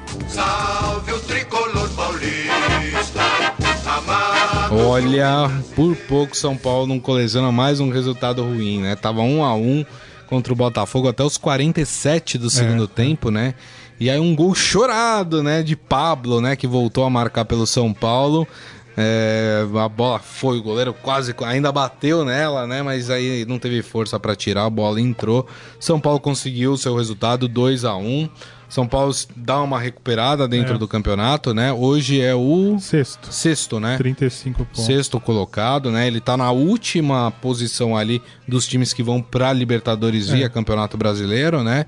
Olha, 4.80 5.50
por 5.76 5.96
pouco 5.96 6.38
São 6.38 6.56
Paulo 6.56 6.86
não 6.86 7.00
coleciona 7.00 7.52
mais 7.52 7.80
um 7.80 7.90
resultado 7.90 8.44
ruim, 8.44 8.80
né? 8.80 8.96
Tava 8.96 9.22
um 9.22 9.44
a 9.44 9.56
um 9.56 9.84
contra 10.28 10.54
o 10.54 10.56
Botafogo 10.56 11.08
até 11.08 11.24
os 11.24 11.36
47 11.36 12.38
do 12.38 12.48
segundo 12.48 12.88
tempo, 12.88 13.32
né? 13.32 13.56
E 14.00 14.08
aí 14.08 14.20
um 14.20 14.36
gol 14.36 14.54
chorado, 14.54 15.42
né, 15.42 15.64
de 15.64 15.76
Pablo, 15.76 16.40
né, 16.40 16.56
que 16.56 16.68
voltou 16.68 17.04
a 17.04 17.10
marcar 17.10 17.46
pelo 17.46 17.66
São 17.66 17.92
Paulo. 17.92 18.48
É, 18.96 19.66
a 19.76 19.90
bola 19.90 20.20
foi, 20.20 20.60
o 20.60 20.64
goleiro 20.64 20.94
quase 20.94 21.34
ainda 21.44 21.72
bateu 21.72 22.24
nela, 22.24 22.68
né? 22.68 22.84
Mas 22.84 23.10
aí 23.10 23.46
não 23.46 23.58
teve 23.58 23.82
força 23.82 24.20
para 24.20 24.36
tirar, 24.36 24.66
a 24.66 24.70
bola 24.70 25.02
entrou. 25.02 25.48
São 25.80 26.00
Paulo 26.00 26.20
conseguiu 26.20 26.74
o 26.74 26.78
seu 26.78 26.96
resultado 26.96 27.48
2 27.48 27.84
a 27.84 27.96
1 27.96 28.30
São 28.70 28.88
Paulo 28.88 29.14
dá 29.36 29.62
uma 29.62 29.80
recuperada 29.80 30.48
dentro 30.48 30.76
É. 30.76 30.78
do 30.78 30.88
campeonato, 30.88 31.54
né? 31.54 31.72
Hoje 31.72 32.20
é 32.22 32.36
o 32.36 32.78
Sexto, 32.80 33.32
sexto, 33.32 33.80
né? 33.80 33.98
35 33.98 34.66
pontos. 34.66 34.86
Sexto 34.86 35.20
colocado, 35.20 35.90
né? 35.92 36.06
Ele 36.08 36.20
tá 36.20 36.36
na 36.36 36.52
última 36.52 37.32
posição 37.32 37.96
ali 37.96 38.22
dos 38.48 38.68
times 38.68 38.92
que 38.94 39.02
vão 39.02 39.22
pra 39.22 39.54
Libertadores 39.54 40.30
via 40.30 40.50
Campeonato 40.50 40.98
Brasileiro, 40.98 41.64
né? 41.64 41.86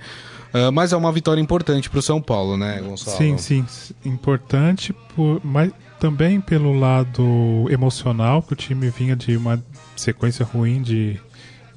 Ah, 0.54 0.72
mas 0.72 0.94
é 0.94 0.98
uma 0.98 1.12
vitória 1.12 1.40
importante 1.42 1.90
pro 1.90 2.02
São 2.02 2.22
Paulo, 2.22 2.58
né, 2.58 2.82
Gonçalo? 2.82 3.18
Sim, 3.18 3.38
sim. 3.38 3.66
Importante, 4.04 4.94
por, 5.16 5.40
mas 5.44 5.72
também 6.00 6.40
pelo 6.42 6.74
lado 6.80 7.68
emocional, 7.70 8.42
que 8.42 8.54
o 8.54 8.56
time 8.56 8.90
vinha 8.90 9.16
de 9.16 9.36
uma 9.38 9.62
sequência 9.96 10.46
ruim 10.46 10.82
de, 10.82 11.20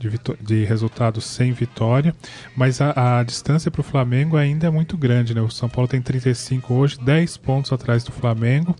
de, 0.09 0.21
de 0.41 0.65
resultados 0.65 1.25
sem 1.25 1.53
vitória. 1.53 2.15
Mas 2.57 2.81
a, 2.81 3.19
a 3.21 3.23
distância 3.23 3.71
para 3.71 3.81
o 3.81 3.85
Flamengo 3.85 4.37
ainda 4.37 4.67
é 4.67 4.71
muito 4.71 4.97
grande. 4.97 5.35
Né? 5.35 5.41
O 5.41 5.51
São 5.51 5.69
Paulo 5.69 5.89
tem 5.89 6.01
35 6.03 6.75
hoje, 6.75 6.99
10 7.01 7.37
pontos 7.39 7.73
atrás 7.73 8.05
do 8.05 8.13
Flamengo. 8.13 8.75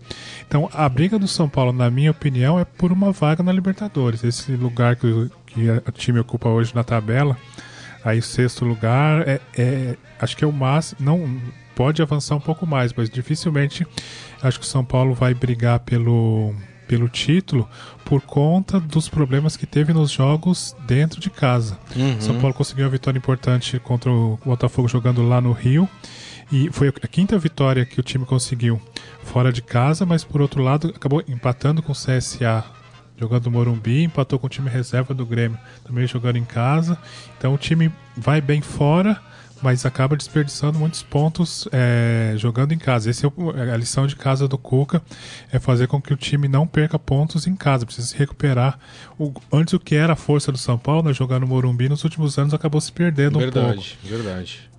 Então 0.47 0.69
a 0.73 0.87
briga 0.89 1.17
do 1.17 1.27
São 1.27 1.47
Paulo, 1.49 1.71
na 1.73 1.89
minha 1.89 2.11
opinião, 2.11 2.59
é 2.59 2.65
por 2.65 2.91
uma 2.91 3.11
vaga 3.11 3.41
na 3.43 3.51
Libertadores. 3.51 4.23
Esse 4.23 4.51
lugar 4.55 4.95
que, 4.95 5.07
o- 5.07 5.31
que 5.45 5.69
o 5.69 5.91
time 5.91 6.19
ocupa 6.19 6.49
hoje 6.49 6.73
na 6.75 6.83
tabela. 6.83 7.37
Aí 8.03 8.19
o 8.19 8.23
sexto 8.23 8.65
lugar 8.65 9.27
é, 9.27 9.39
é- 9.57 9.95
acho 10.19 10.35
que 10.35 10.43
é 10.43 10.47
o 10.47 10.51
máximo. 10.51 10.97
Não 11.01 11.39
pode 11.75 12.01
avançar 12.01 12.35
um 12.35 12.39
pouco 12.39 12.67
mais, 12.67 12.93
mas 12.93 13.09
dificilmente 13.09 13.87
acho 14.41 14.59
que 14.59 14.65
o 14.65 14.69
São 14.69 14.83
Paulo 14.85 15.13
vai 15.13 15.33
brigar 15.33 15.79
pelo 15.79 16.53
pelo 16.93 17.09
título 17.09 17.67
por 18.05 18.21
conta 18.21 18.79
dos 18.79 19.09
problemas 19.09 19.57
que 19.57 19.65
teve 19.65 19.91
nos 19.91 20.11
jogos 20.11 20.75
dentro 20.85 21.19
de 21.19 21.27
casa. 21.27 21.75
São 22.19 22.39
Paulo 22.39 22.53
conseguiu 22.53 22.85
uma 22.85 22.91
vitória 22.91 23.17
importante 23.17 23.79
contra 23.79 24.11
o 24.11 24.37
Botafogo 24.45 24.87
jogando 24.87 25.27
lá 25.27 25.41
no 25.41 25.53
Rio 25.53 25.89
e 26.51 26.69
foi 26.71 26.89
a 26.89 27.07
quinta 27.07 27.35
vitória 27.39 27.83
que 27.83 27.99
o 27.99 28.03
time 28.03 28.27
conseguiu 28.27 28.79
fora 29.23 29.51
de 29.51 29.63
casa, 29.63 30.05
mas 30.05 30.23
por 30.23 30.39
outro 30.39 30.61
lado 30.61 30.93
acabou 30.95 31.23
empatando 31.27 31.81
com 31.81 31.93
o 31.93 31.95
CSA 31.95 32.63
jogando 33.17 33.45
no 33.45 33.51
Morumbi, 33.51 34.03
empatou 34.03 34.37
com 34.37 34.45
o 34.45 34.49
time 34.49 34.69
reserva 34.69 35.15
do 35.15 35.25
Grêmio, 35.25 35.57
também 35.83 36.05
jogando 36.05 36.35
em 36.35 36.45
casa. 36.45 36.95
Então 37.39 37.55
o 37.55 37.57
time 37.57 37.91
vai 38.15 38.39
bem 38.39 38.61
fora, 38.61 39.19
mas 39.63 39.85
acaba 39.85 40.15
desperdiçando 40.17 40.77
muitos 40.77 41.01
pontos 41.01 41.67
é, 41.71 42.33
jogando 42.37 42.73
em 42.73 42.77
casa. 42.77 43.09
Essa 43.09 43.27
é 43.27 43.71
a 43.71 43.77
lição 43.77 44.05
de 44.05 44.15
casa 44.15 44.47
do 44.47 44.57
Cuca, 44.57 45.01
é 45.51 45.59
fazer 45.59 45.87
com 45.87 46.01
que 46.01 46.13
o 46.13 46.17
time 46.17 46.47
não 46.47 46.67
perca 46.67 46.99
pontos 46.99 47.47
em 47.47 47.55
casa, 47.55 47.85
precisa 47.85 48.07
se 48.07 48.17
recuperar. 48.17 48.77
O, 49.17 49.33
antes 49.51 49.73
o 49.73 49.79
que 49.79 49.95
era 49.95 50.13
a 50.13 50.17
força 50.17 50.51
do 50.51 50.57
São 50.57 50.77
Paulo, 50.77 51.07
né, 51.07 51.13
jogar 51.13 51.39
no 51.39 51.47
Morumbi, 51.47 51.87
nos 51.87 52.03
últimos 52.03 52.37
anos 52.37 52.53
acabou 52.53 52.81
se 52.81 52.91
perdendo 52.91 53.39
verdade, 53.39 53.65
um 53.65 53.73
pouco. 53.73 53.87
Verdade, 54.03 54.23
verdade. 54.23 54.72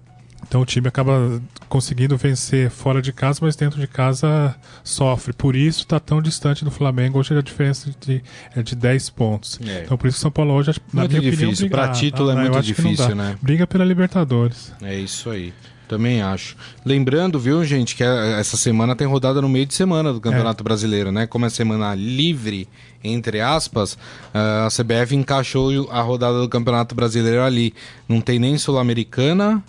Então 0.47 0.61
o 0.61 0.67
time 0.67 0.89
acaba 0.89 1.41
conseguindo 1.69 2.17
vencer 2.17 2.71
fora 2.71 3.03
de 3.03 3.13
casa, 3.13 3.41
mas 3.43 3.57
dentro 3.57 3.81
de 3.81 3.87
casa 3.87 4.55
sofre. 4.83 5.33
Por 5.33 5.57
isso 5.57 5.81
está 5.81 5.99
tão 5.99 6.23
distante 6.23 6.65
do 6.65 6.71
Flamengo. 6.71 7.19
Hoje 7.19 7.37
a 7.37 7.43
diferença 7.43 7.93
de, 8.01 8.23
é 8.55 8.63
de 8.63 8.77
10 8.77 9.11
pontos. 9.11 9.59
É. 9.67 9.83
Então 9.85 9.97
por 9.97 10.07
isso 10.07 10.19
o 10.19 10.21
São 10.21 10.31
Paulo 10.31 10.53
hoje, 10.55 10.73
na 10.93 11.03
muito 11.03 11.17
minha 11.17 11.31
difícil. 11.31 11.69
Para 11.69 11.89
título 11.89 12.31
é 12.31 12.35
muito 12.37 12.63
difícil, 12.63 13.15
né? 13.15 13.37
Briga 13.41 13.67
pela 13.67 13.85
Libertadores. 13.85 14.73
É 14.83 14.97
isso 14.97 15.31
aí. 15.31 15.53
Também 15.87 16.23
acho. 16.23 16.57
Lembrando, 16.85 17.39
viu, 17.39 17.63
gente, 17.63 17.95
que 17.95 18.03
essa 18.03 18.57
semana 18.57 18.97
tem 18.97 19.07
rodada 19.07 19.43
no 19.43 19.49
meio 19.49 19.67
de 19.67 19.75
semana 19.75 20.13
do 20.13 20.21
Campeonato 20.21 20.63
é. 20.63 20.65
Brasileiro, 20.65 21.13
né? 21.13 21.27
Como 21.27 21.45
é 21.45 21.51
semana 21.51 21.95
livre, 21.95 22.67
entre 23.03 23.41
aspas, 23.41 23.99
a 24.33 24.69
CBF 24.69 25.15
encaixou 25.15 25.91
a 25.91 26.01
rodada 26.01 26.41
do 26.41 26.49
Campeonato 26.49 26.95
Brasileiro 26.95 27.43
ali. 27.43 27.75
Não 28.09 28.21
tem 28.21 28.39
nem 28.39 28.57
Sul-Americana 28.57 29.63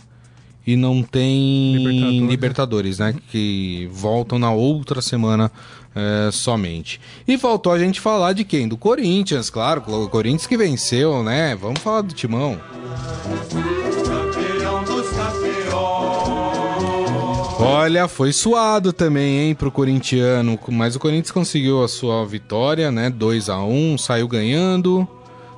e 0.65 0.75
não 0.75 1.03
tem 1.03 1.75
Libertadores, 1.75 2.19
né? 2.21 2.27
Libertadores 2.27 2.99
né? 2.99 3.15
Que 3.31 3.89
voltam 3.91 4.39
na 4.39 4.51
outra 4.51 5.01
semana 5.01 5.51
é, 5.95 6.29
somente. 6.31 6.99
E 7.27 7.37
faltou 7.37 7.71
a 7.71 7.79
gente 7.79 8.01
falar 8.01 8.33
de 8.33 8.43
quem? 8.43 8.67
Do 8.67 8.75
Corinthians, 8.75 9.49
claro. 9.49 9.81
O 9.87 10.09
Corinthians 10.09 10.47
que 10.47 10.57
venceu, 10.57 11.23
né? 11.23 11.55
Vamos 11.55 11.81
falar 11.81 12.01
do 12.01 12.13
Timão. 12.13 12.59
Olha, 17.57 18.07
foi 18.07 18.33
suado 18.33 18.91
também, 18.91 19.39
hein, 19.39 19.55
pro 19.55 19.71
corintiano. 19.71 20.59
Mas 20.67 20.95
o 20.95 20.99
Corinthians 20.99 21.31
conseguiu 21.31 21.83
a 21.83 21.87
sua 21.87 22.25
vitória, 22.25 22.91
né? 22.91 23.09
2 23.09 23.49
a 23.49 23.63
1 23.63 23.97
saiu 23.97 24.27
ganhando 24.27 25.07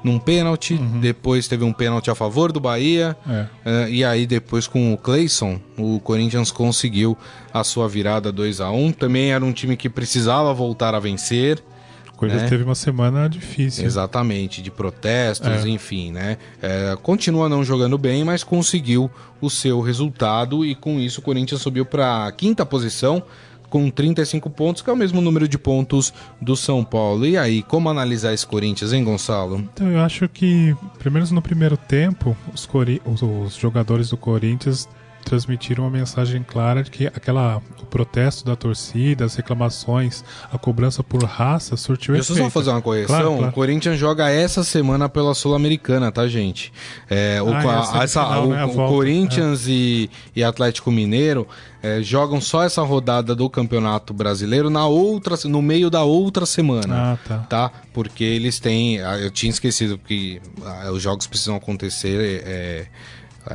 num 0.04 0.20
pênalti, 0.20 0.76
uhum. 0.76 1.00
depois 1.00 1.48
teve 1.48 1.64
um 1.64 1.74
pênalti 1.74 2.10
a 2.10 2.16
favor 2.16 2.52
do 2.52 2.60
Bahia, 2.60 3.16
é. 3.28 3.42
uh, 3.42 3.90
e 3.90 4.04
aí 4.04 4.26
depois 4.26 4.68
com 4.68 4.94
o 4.94 4.98
Clayson, 4.98 5.60
o 5.78 6.00
Corinthians 6.00 6.52
conseguiu 6.52 7.18
a 7.54 7.64
sua 7.64 7.88
virada 7.88 8.32
2 8.32 8.62
a 8.62 8.72
1 8.72 8.92
Também 8.94 9.32
era 9.32 9.44
um 9.44 9.52
time 9.52 9.76
que 9.76 9.90
precisava 9.90 10.54
voltar 10.54 10.96
a 10.96 11.00
vencer. 11.00 11.64
O 12.14 12.18
Corinthians 12.18 12.44
né? 12.44 12.50
teve 12.50 12.64
uma 12.64 12.76
semana 12.76 13.28
difícil. 13.28 13.86
Exatamente, 13.86 14.62
de 14.62 14.72
protestos, 14.72 15.66
é. 15.66 15.70
enfim, 15.70 16.12
né? 16.12 16.38
É, 16.62 16.98
continua 17.02 17.48
não 17.48 17.64
jogando 17.64 17.98
bem, 17.98 18.24
mas 18.24 18.44
conseguiu 18.44 19.10
o 19.40 19.50
seu 19.50 19.82
resultado 19.82 20.66
e 20.66 20.74
com 20.74 21.00
isso 21.00 21.20
o 21.20 21.24
Corinthians 21.24 21.62
subiu 21.62 21.86
para 21.86 22.26
a 22.26 22.32
quinta 22.32 22.66
posição 22.66 23.24
com 23.70 23.90
35 23.90 24.50
pontos, 24.50 24.82
que 24.82 24.90
é 24.90 24.94
o 24.94 24.96
mesmo 24.96 25.22
número 25.22 25.48
de 25.48 25.58
pontos 25.58 26.14
do 26.42 26.56
São 26.56 26.84
Paulo. 26.84 27.26
E 27.26 27.38
aí, 27.38 27.62
como 27.64 27.90
analisar 27.90 28.34
esse 28.34 28.46
Corinthians, 28.46 28.94
hein, 28.94 29.04
Gonçalo? 29.04 29.58
Então, 29.58 29.88
eu 29.90 30.00
acho 30.00 30.28
que, 30.30 30.76
pelo 31.00 31.14
menos 31.14 31.32
no 31.32 31.42
primeiro 31.42 31.78
tempo, 31.78 32.36
os, 32.54 32.68
os, 33.06 33.22
os 33.22 33.56
jogadores 33.56 34.10
do 34.10 34.18
Corinthians 34.18 34.88
transmitiram 35.28 35.84
uma 35.84 35.90
mensagem 35.90 36.42
clara 36.42 36.84
de 36.84 36.90
que 36.90 37.08
aquela 37.08 37.62
o 37.82 37.86
protesto 37.86 38.46
da 38.46 38.56
torcida, 38.56 39.26
as 39.26 39.36
reclamações, 39.36 40.24
a 40.52 40.58
cobrança 40.58 41.04
por 41.04 41.24
raça 41.24 41.76
surtiu 41.76 42.14
Deixa 42.14 42.32
efeito. 42.32 42.46
eu 42.46 42.46
só 42.46 42.60
fazer 42.60 42.70
uma 42.70 42.82
correção. 42.82 43.16
Claro, 43.16 43.36
claro. 43.36 43.50
O 43.50 43.54
Corinthians 43.54 44.00
joga 44.00 44.30
essa 44.30 44.64
semana 44.64 45.10
pela 45.10 45.34
Sul-Americana, 45.34 46.12
tá, 46.12 46.28
gente? 46.28 46.72
É, 47.10 47.42
o, 47.42 47.50
ah, 47.50 48.00
a, 48.00 48.04
essa, 48.04 48.24
final, 48.24 48.48
o, 48.48 48.50
né? 48.50 48.66
o 48.66 48.74
Corinthians 48.74 49.68
é. 49.68 49.72
e, 49.72 50.10
e 50.36 50.44
Atlético 50.44 50.92
Mineiro 50.92 51.48
é, 51.82 52.02
jogam 52.02 52.42
só 52.42 52.64
essa 52.64 52.82
rodada 52.82 53.36
do 53.36 53.50
Campeonato 53.50 54.14
Brasileiro 54.14 54.70
na 54.70 54.88
outra, 54.88 55.36
no 55.46 55.62
meio 55.62 55.90
da 55.90 56.04
outra 56.04 56.46
semana. 56.46 57.14
Ah, 57.14 57.18
tá. 57.28 57.38
tá? 57.50 57.72
Porque 57.94 58.24
eles 58.24 58.60
têm. 58.60 59.02
Ah, 59.02 59.18
eu 59.18 59.30
tinha 59.30 59.50
esquecido 59.50 59.98
que 59.98 60.42
ah, 60.66 60.92
os 60.92 61.02
jogos 61.02 61.28
precisam 61.28 61.56
acontecer. 61.56 62.20
É, 62.20 62.50
é, 62.50 62.88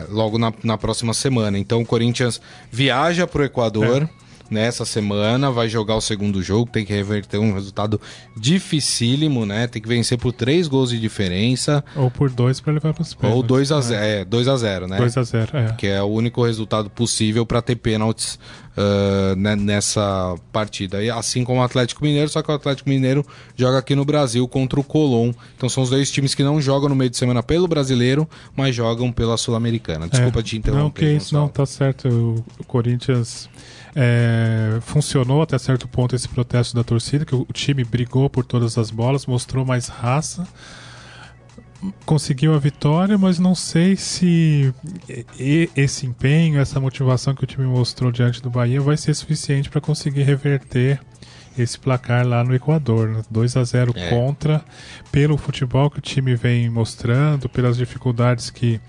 logo 0.08 0.38
na, 0.38 0.52
na 0.62 0.78
próxima 0.78 1.14
semana. 1.14 1.58
Então 1.58 1.80
o 1.80 1.86
Corinthians 1.86 2.40
viaja 2.70 3.26
para 3.26 3.42
o 3.42 3.44
Equador. 3.44 4.02
É 4.02 4.22
nessa 4.52 4.84
semana, 4.84 5.50
vai 5.50 5.68
jogar 5.68 5.96
o 5.96 6.00
segundo 6.00 6.42
jogo, 6.42 6.70
tem 6.70 6.84
que 6.84 6.92
reverter 6.92 7.38
um 7.38 7.54
resultado 7.54 7.98
dificílimo, 8.36 9.46
né? 9.46 9.66
Tem 9.66 9.80
que 9.80 9.88
vencer 9.88 10.18
por 10.18 10.32
três 10.32 10.68
gols 10.68 10.90
de 10.90 11.00
diferença. 11.00 11.82
Ou 11.96 12.10
por 12.10 12.28
dois 12.28 12.60
para 12.60 12.74
levar 12.74 12.92
para 12.92 13.02
os 13.02 13.14
pênaltis. 13.14 13.36
Ou 13.36 13.42
2 13.42 13.72
a 13.72 13.80
0, 13.80 14.04
é, 14.04 14.24
2 14.24 14.48
a 14.48 14.56
0, 14.56 14.86
né? 14.86 14.98
2 14.98 15.16
a 15.16 15.22
0, 15.22 15.56
é. 15.56 15.72
Que 15.72 15.86
é 15.86 16.02
o 16.02 16.06
único 16.06 16.44
resultado 16.44 16.90
possível 16.90 17.46
para 17.46 17.62
ter 17.62 17.76
pênaltis 17.76 18.38
uh, 18.76 19.36
nessa 19.56 20.34
partida. 20.52 21.02
E 21.02 21.10
assim 21.10 21.44
como 21.44 21.60
o 21.60 21.62
Atlético 21.62 22.04
Mineiro, 22.04 22.28
só 22.28 22.42
que 22.42 22.50
o 22.50 22.54
Atlético 22.54 22.88
Mineiro 22.88 23.24
joga 23.56 23.78
aqui 23.78 23.94
no 23.94 24.04
Brasil 24.04 24.46
contra 24.48 24.78
o 24.78 24.84
Colón. 24.84 25.32
Então 25.56 25.68
são 25.68 25.82
os 25.82 25.90
dois 25.90 26.10
times 26.10 26.34
que 26.34 26.42
não 26.42 26.60
jogam 26.60 26.88
no 26.88 26.94
meio 26.94 27.10
de 27.10 27.16
semana 27.16 27.42
pelo 27.42 27.68
brasileiro, 27.68 28.28
mas 28.56 28.74
jogam 28.74 29.12
pela 29.12 29.36
Sul-Americana. 29.36 30.08
Desculpa 30.08 30.40
é. 30.40 30.42
te 30.42 30.56
interromper. 30.56 30.82
Não, 30.82 30.90
que 30.90 31.16
isso, 31.16 31.34
não, 31.34 31.48
tá 31.48 31.66
certo. 31.66 32.08
O, 32.58 32.64
Corinthians 32.64 33.48
é, 33.94 34.78
funcionou 34.80 35.42
até 35.42 35.58
certo 35.58 35.86
ponto 35.86 36.16
esse 36.16 36.28
protesto 36.28 36.74
da 36.74 36.82
torcida, 36.82 37.24
que 37.24 37.34
o 37.34 37.46
time 37.52 37.84
brigou 37.84 38.30
por 38.30 38.44
todas 38.44 38.78
as 38.78 38.90
bolas, 38.90 39.26
mostrou 39.26 39.64
mais 39.64 39.88
raça 39.88 40.46
conseguiu 42.04 42.54
a 42.54 42.58
vitória, 42.58 43.18
mas 43.18 43.38
não 43.38 43.54
sei 43.54 43.96
se 43.96 44.72
esse 45.76 46.06
empenho, 46.06 46.60
essa 46.60 46.80
motivação 46.80 47.34
que 47.34 47.44
o 47.44 47.46
time 47.46 47.66
mostrou 47.66 48.12
diante 48.12 48.42
do 48.42 48.50
Bahia 48.50 48.80
vai 48.80 48.96
ser 48.96 49.14
suficiente 49.14 49.68
para 49.68 49.80
conseguir 49.80 50.22
reverter 50.22 51.00
esse 51.58 51.78
placar 51.78 52.26
lá 52.26 52.42
no 52.42 52.54
Equador. 52.54 53.08
Né? 53.08 53.22
2 53.30 53.56
a 53.56 53.64
0 53.64 53.92
é. 53.94 54.10
contra, 54.10 54.64
pelo 55.10 55.36
futebol 55.36 55.90
que 55.90 55.98
o 55.98 56.02
time 56.02 56.34
vem 56.34 56.70
mostrando, 56.70 57.48
pelas 57.48 57.76
dificuldades 57.76 58.50
que 58.50 58.80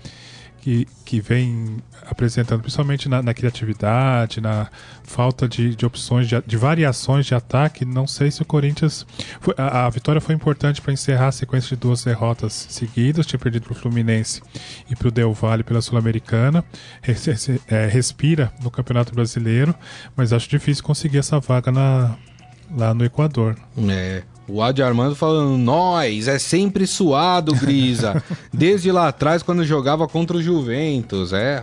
que, 0.64 0.88
que 1.04 1.20
vem 1.20 1.76
apresentando, 2.06 2.62
principalmente 2.62 3.06
na, 3.06 3.22
na 3.22 3.34
criatividade, 3.34 4.40
na 4.40 4.70
falta 5.02 5.46
de, 5.46 5.76
de 5.76 5.84
opções, 5.84 6.26
de, 6.26 6.40
de, 6.40 6.56
variações 6.56 7.26
de 7.26 7.34
ataque. 7.34 7.84
Não 7.84 8.06
sei 8.06 8.30
se 8.30 8.40
o 8.40 8.46
Corinthians. 8.46 9.06
Foi, 9.42 9.52
a, 9.58 9.84
a, 9.84 9.90
vitória 9.90 10.22
foi 10.22 10.34
importante 10.34 10.80
para 10.80 10.90
encerrar 10.90 11.28
a 11.28 11.32
sequência 11.32 11.76
de 11.76 11.82
duas 11.82 12.02
derrotas 12.02 12.66
seguidas. 12.70 13.26
Tinha 13.26 13.38
perdido 13.38 13.64
para 13.64 13.72
o 13.72 13.76
Fluminense 13.76 14.40
e 14.88 14.96
para 14.96 15.08
o 15.08 15.10
Del 15.10 15.34
Valle 15.34 15.62
pela 15.62 15.82
Sul-Americana. 15.82 16.64
Res, 17.02 17.28
é, 17.68 17.86
respira 17.86 18.50
no 18.62 18.70
Campeonato 18.70 19.14
Brasileiro, 19.14 19.74
mas 20.16 20.32
acho 20.32 20.48
difícil 20.48 20.82
conseguir 20.82 21.18
essa 21.18 21.38
vaga 21.40 21.70
na, 21.70 22.16
lá 22.74 22.94
no 22.94 23.04
Equador. 23.04 23.54
É. 23.90 24.22
O 24.46 24.62
Adi 24.62 24.82
Armando 24.82 25.16
falando, 25.16 25.56
nós, 25.56 26.28
é 26.28 26.38
sempre 26.38 26.86
suado, 26.86 27.54
Grisa. 27.54 28.22
Desde 28.52 28.92
lá 28.92 29.08
atrás, 29.08 29.42
quando 29.42 29.64
jogava 29.64 30.06
contra 30.06 30.36
o 30.36 30.42
Juventus. 30.42 31.32
É, 31.32 31.62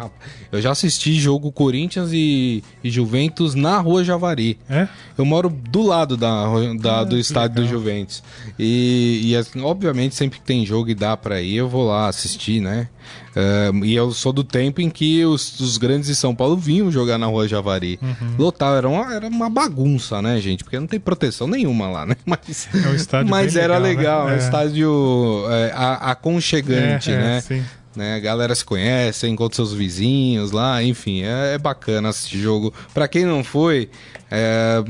eu 0.52 0.60
já 0.62 0.72
assisti 0.72 1.14
jogo 1.14 1.52
Corinthians 1.52 2.10
e, 2.12 2.64
e 2.84 2.90
Juventus 2.90 3.54
na 3.54 3.78
rua 3.80 4.04
Javari. 4.04 4.58
É? 4.70 4.88
Eu 5.18 5.26
moro 5.26 5.50
do 5.50 5.84
lado 5.84 6.18
da, 6.18 6.46
da 6.80 7.04
do 7.04 7.18
estádio 7.18 7.64
do 7.64 7.68
Juventus. 7.68 8.24
E, 8.58 9.22
e 9.26 9.36
assim, 9.36 9.62
obviamente, 9.62 10.16
sempre 10.16 10.40
que 10.40 10.46
tem 10.46 10.66
jogo 10.66 10.90
e 10.90 10.96
dá 10.96 11.16
pra 11.16 11.42
ir, 11.42 11.58
eu 11.58 11.70
vou 11.70 11.88
lá 11.88 12.08
assistir, 12.08 12.60
né? 12.62 12.90
Uh, 13.32 13.86
e 13.86 13.96
eu 13.96 14.12
sou 14.12 14.34
do 14.34 14.44
tempo 14.44 14.82
em 14.82 14.90
que 14.90 15.24
os, 15.26 15.58
os, 15.60 15.78
grandes 15.78 16.08
de 16.08 16.16
São 16.16 16.36
Paulo 16.36 16.58
vinham 16.58 16.92
jogar 16.92 17.18
na 17.18 17.28
rua 17.28 17.48
Javari. 17.48 17.98
Uhum. 18.02 18.36
Lotar 18.38 18.78
era 18.78 18.90
uma, 18.90 19.14
era 19.14 19.28
uma 19.28 19.50
bagunça, 19.50 20.22
né, 20.22 20.40
gente? 20.42 20.66
Porque 20.66 20.78
não 20.78 20.88
tem 20.88 21.00
proteção 21.00 21.48
nenhuma 21.48 21.90
lá, 21.90 22.06
né? 22.06 22.16
Mas, 22.26 22.68
é 22.74 22.88
um 22.88 22.96
estádio 22.96 23.30
mas 23.30 23.56
era 23.56 23.78
legal, 23.78 24.26
legal 24.26 24.26
né? 24.26 24.32
é 24.32 24.36
um 24.36 24.38
estádio 24.40 25.44
é, 25.50 25.72
aconchegante, 25.76 27.12
é, 27.12 27.16
é, 27.16 27.18
né? 27.18 27.42
Sim 27.42 27.64
né? 27.96 28.16
A 28.16 28.20
galera 28.20 28.54
se 28.56 28.64
conhece, 28.64 29.28
encontra 29.28 29.56
seus 29.56 29.74
vizinhos 29.74 30.52
lá, 30.52 30.84
enfim, 30.84 31.24
é, 31.24 31.56
é 31.56 31.58
bacana 31.58 32.10
assistir 32.10 32.40
jogo. 32.40 32.74
Para 32.94 33.08
quem 33.08 33.26
não 33.26 33.44
foi, 33.44 33.90
é, 34.30 34.82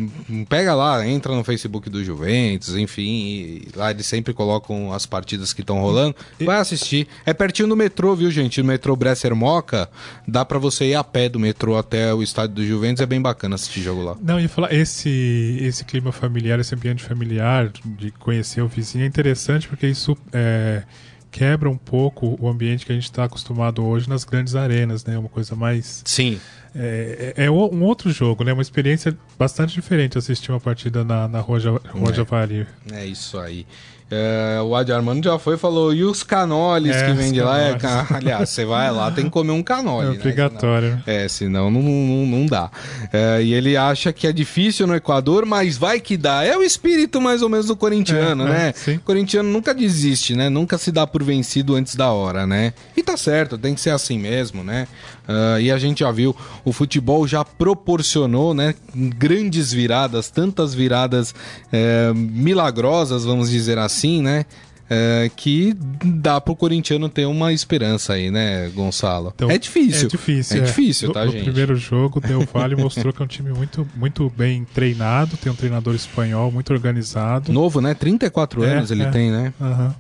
pega 0.48 0.76
lá, 0.76 1.06
entra 1.08 1.34
no 1.34 1.44
Facebook 1.44 1.90
do 1.90 2.04
Juventus, 2.04 2.76
enfim, 2.76 3.64
lá 3.76 3.90
eles 3.90 4.06
sempre 4.06 4.34
colocam 4.34 4.94
as 4.94 5.06
partidas 5.06 5.52
que 5.52 5.62
estão 5.62 5.80
rolando. 5.80 6.16
Vai 6.40 6.60
assistir. 6.60 7.08
É 7.26 7.34
pertinho 7.34 7.68
do 7.68 7.76
metrô, 7.76 8.16
viu, 8.16 8.30
gente? 8.30 8.62
O 8.62 8.66
metrô 8.66 8.96
Bresser 8.96 9.36
Moca, 9.36 9.90
dá 10.28 10.46
para 10.46 10.60
você 10.60 10.90
ir 10.90 10.96
a 10.96 11.04
pé 11.04 11.28
do 11.28 11.40
metrô 11.40 11.78
até 11.78 12.14
o 12.14 12.22
estádio 12.22 12.56
do 12.56 12.66
Juventus, 12.66 13.02
é 13.02 13.06
bem 13.06 13.22
bacana 13.22 13.56
assistir 13.56 13.82
jogo 13.82 14.04
lá. 14.04 14.16
Não, 14.22 14.40
e 14.40 14.48
falar, 14.48 14.74
esse, 14.74 15.58
esse 15.62 15.84
clima 15.86 16.12
familiar, 16.12 16.60
esse 16.60 16.76
ambiente 16.76 17.04
familiar, 17.04 17.72
de 17.86 18.12
conhecer 18.12 18.62
o 18.62 18.68
vizinho, 18.68 19.04
é 19.04 19.08
interessante 19.08 19.68
porque 19.68 19.88
isso 19.88 20.16
é 20.32 20.84
quebra 21.32 21.70
um 21.70 21.78
pouco 21.78 22.38
o 22.40 22.48
ambiente 22.50 22.86
que 22.86 22.92
a 22.92 22.96
gente 22.96 23.06
está 23.06 23.24
acostumado 23.24 23.84
hoje 23.84 24.10
nas 24.10 24.24
grandes 24.26 24.54
arenas, 24.56 25.06
né? 25.06 25.18
Uma 25.18 25.30
coisa 25.30 25.56
mais. 25.56 26.04
Sim. 26.06 26.40
é, 26.76 27.34
é, 27.38 27.46
é 27.46 27.52
um 27.52 27.84
outro 27.84 28.12
jogo, 28.12 28.44
né? 28.44 28.52
Uma 28.54 28.62
experiência 28.62 29.18
bastante 29.40 29.74
diferente 29.74 30.18
assistir 30.18 30.52
uma 30.52 30.60
partida 30.60 31.04
na, 31.04 31.28
na 31.28 31.40
Rua, 31.40 31.60
Rua 31.90 32.12
É. 32.12 32.14
Javari. 32.14 32.68
É 32.92 33.06
isso 33.06 33.40
aí. 33.40 33.66
É, 34.12 34.60
o 34.62 34.76
Adi 34.76 34.92
Armando 34.92 35.24
já 35.24 35.40
foi 35.40 35.56
e 35.56 35.58
falou, 35.58 35.94
e 35.94 36.04
os 36.04 36.22
canoles 36.22 36.96
É, 36.96 37.06
que 37.06 37.12
os 37.12 37.18
vem 37.18 37.32
de 37.32 37.42
lá? 37.42 37.60
É, 37.60 37.78
aliás, 38.14 38.50
você 38.50 38.66
vai 38.66 38.92
lá, 38.92 39.10
tem 39.10 39.26
que 39.26 39.30
comer 39.32 39.52
um 39.54 39.64
canole. 39.64 40.08
É 40.08 40.12
né? 40.12 40.18
obrigatório. 40.18 40.90
Senão- 40.90 41.04
é, 41.06 41.28
senão 41.28 41.72
não, 41.72 41.82
não, 41.82 42.26
não 42.26 42.46
dá. 42.46 42.70
É, 43.14 43.42
e 43.42 43.54
ele 43.54 43.78
acha 43.78 44.12
que 44.12 44.28
é 44.28 44.34
difícil 44.34 44.86
no 44.86 44.96
Equador, 44.96 45.46
mas 45.46 45.78
vai 45.78 46.00
que 46.00 46.18
dá. 46.18 46.44
É 46.44 46.58
o 46.58 46.64
espírito 46.64 47.22
mais 47.22 47.42
ou 47.42 47.50
menos 47.50 47.68
do 47.68 47.76
corintiano, 47.76 48.48
É, 48.48 48.48
é, 48.48 48.50
né? 48.88 48.96
O 48.98 49.00
corintiano 49.00 49.50
nunca 49.50 49.74
desiste, 49.74 50.36
né? 50.36 50.50
Nunca 50.50 50.78
se 50.78 50.92
dá 50.92 51.08
por 51.08 51.24
vencido 51.24 51.76
antes 51.76 51.96
da 51.96 52.12
hora, 52.12 52.46
né? 52.46 52.74
E 52.98 53.02
tá 53.02 53.16
certo, 53.16 53.58
tem 53.58 53.74
que 53.74 53.82
ser 53.82 53.92
assim 53.92 54.20
mesmo, 54.20 54.64
né? 54.64 54.88
Ah, 55.28 55.60
e 55.60 55.72
a 55.72 55.78
gente 55.78 56.00
já 56.02 56.12
viu, 56.12 56.36
o 56.66 56.74
futebol 56.74 57.26
já 57.28 57.46
proporcionou, 57.46 58.54
né? 58.54 58.76
Grandes 58.94 59.72
viradas, 59.72 60.30
tantas 60.30 60.74
viradas 60.74 61.34
eh, 61.72 62.12
milagrosas, 62.14 63.24
vamos 63.24 63.50
dizer 63.50 63.78
assim, 63.78 64.01
né? 64.22 64.46
Eh, 64.94 65.32
que 65.38 65.74
dá 66.04 66.42
pro 66.42 66.54
corintiano 66.54 67.08
ter 67.08 67.26
uma 67.26 67.54
esperança 67.54 68.12
aí, 68.12 68.30
né, 68.30 68.70
Gonçalo? 68.76 69.32
Então, 69.34 69.50
é 69.50 69.58
difícil. 69.58 70.08
É 70.08 70.10
difícil. 70.10 70.58
É 70.58 70.66
difícil, 70.66 71.08
No- 71.08 71.14
tá, 71.14 71.24
no 71.26 71.32
gente? 71.32 71.46
primeiro 71.46 71.78
jogo, 71.78 72.20
o 72.20 72.22
Del 72.22 72.46
Valle 72.54 72.76
mostrou 72.82 73.14
que 73.14 73.22
é 73.22 73.24
um 73.24 73.28
time 73.28 73.54
muito, 73.54 73.88
muito 73.96 74.30
bem 74.36 74.66
treinado, 74.74 75.38
tem 75.38 75.50
um 75.50 75.56
treinador 75.56 75.96
espanhol 75.96 76.52
muito 76.52 76.74
organizado. 76.74 77.54
Novo, 77.54 77.80
né? 77.80 77.94
34 77.94 78.66
É, 78.66 78.74
anos 78.80 78.92
ele 78.92 79.04
é. 79.04 79.10
tem, 79.10 79.32
né? 79.32 79.54
Aham. 79.62 79.96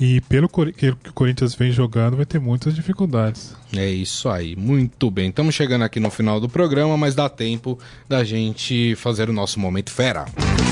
E 0.00 0.20
pelo 0.22 0.48
que 0.48 0.88
o 0.88 1.12
Corinthians 1.12 1.54
vem 1.54 1.70
jogando, 1.70 2.16
vai 2.16 2.24
ter 2.24 2.40
muitas 2.40 2.74
dificuldades. 2.74 3.54
É 3.76 3.86
isso 3.86 4.30
aí, 4.30 4.56
muito 4.56 5.10
bem. 5.10 5.28
Estamos 5.28 5.54
chegando 5.54 5.84
aqui 5.84 6.00
no 6.00 6.10
final 6.10 6.40
do 6.40 6.48
programa, 6.48 6.96
mas 6.96 7.14
dá 7.14 7.28
tempo 7.28 7.78
da 8.08 8.24
gente 8.24 8.96
fazer 8.96 9.28
o 9.28 9.32
nosso 9.32 9.60
momento 9.60 9.90
fera. 9.90 10.24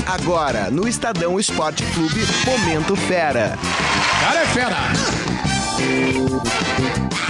Agora, 0.07 0.71
no 0.71 0.87
Estadão 0.87 1.39
Esporte 1.39 1.83
Clube, 1.93 2.21
Momento 2.45 2.95
Fera. 2.95 3.55
Cara 4.19 4.41
é 4.41 4.45
fera! 4.47 4.77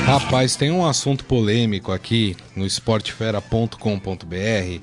Rapaz, 0.10 0.56
tem 0.56 0.72
um 0.72 0.88
assunto 0.88 1.24
polêmico 1.24 1.92
aqui 1.92 2.36
no 2.56 2.66
esportefera.com.br. 2.66 4.82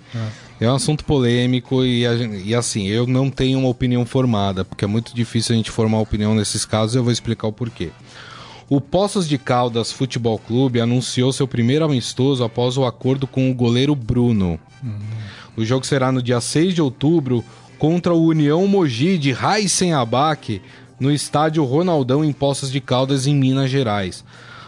É 0.61 0.71
um 0.71 0.75
assunto 0.75 1.05
polêmico 1.05 1.85
e, 1.85 2.05
e 2.45 2.55
assim, 2.55 2.87
eu 2.87 3.09
não 3.09 3.29
tenho 3.29 3.59
uma 3.59 3.69
opinião 3.69 4.07
formada, 4.07 4.65
porque 4.65 4.85
é 4.85 4.89
muito 4.89 5.12
difícil 5.12 5.53
a 5.53 5.57
gente 5.57 5.69
formar 5.69 5.99
opinião 5.99 6.33
nesses 6.33 6.65
casos 6.65 6.95
e 6.95 6.99
eu 6.99 7.03
vou 7.03 7.12
explicar 7.12 7.49
o 7.49 7.53
porquê. 7.53 7.91
O 8.69 8.81
Poços 8.81 9.29
de 9.29 9.37
Caldas 9.37 9.91
Futebol 9.91 10.39
Clube 10.39 10.81
anunciou 10.81 11.33
seu 11.33 11.49
primeiro 11.49 11.85
amistoso 11.85 12.45
após 12.45 12.79
o 12.79 12.85
acordo 12.85 13.27
com 13.27 13.51
o 13.51 13.55
goleiro 13.55 13.97
Bruno. 13.97 14.61
O 15.57 15.65
jogo 15.65 15.85
será 15.85 16.12
no 16.12 16.23
dia 16.23 16.41
6 16.41 16.73
de 16.73 16.81
outubro 16.81 17.45
contra 17.81 18.15
o 18.15 18.27
União 18.27 18.65
Mogi 18.69 19.19
de 19.19 19.33
Raisen 19.33 19.93
Abac 19.93 20.62
no 21.01 21.11
estádio 21.11 21.65
Ronaldão 21.65 22.25
em 22.25 22.33
Poços 22.33 22.71
de 22.71 22.81
Caldas, 22.81 23.27
em 23.27 23.35
Minas 23.35 23.69
Gerais. 23.69 24.25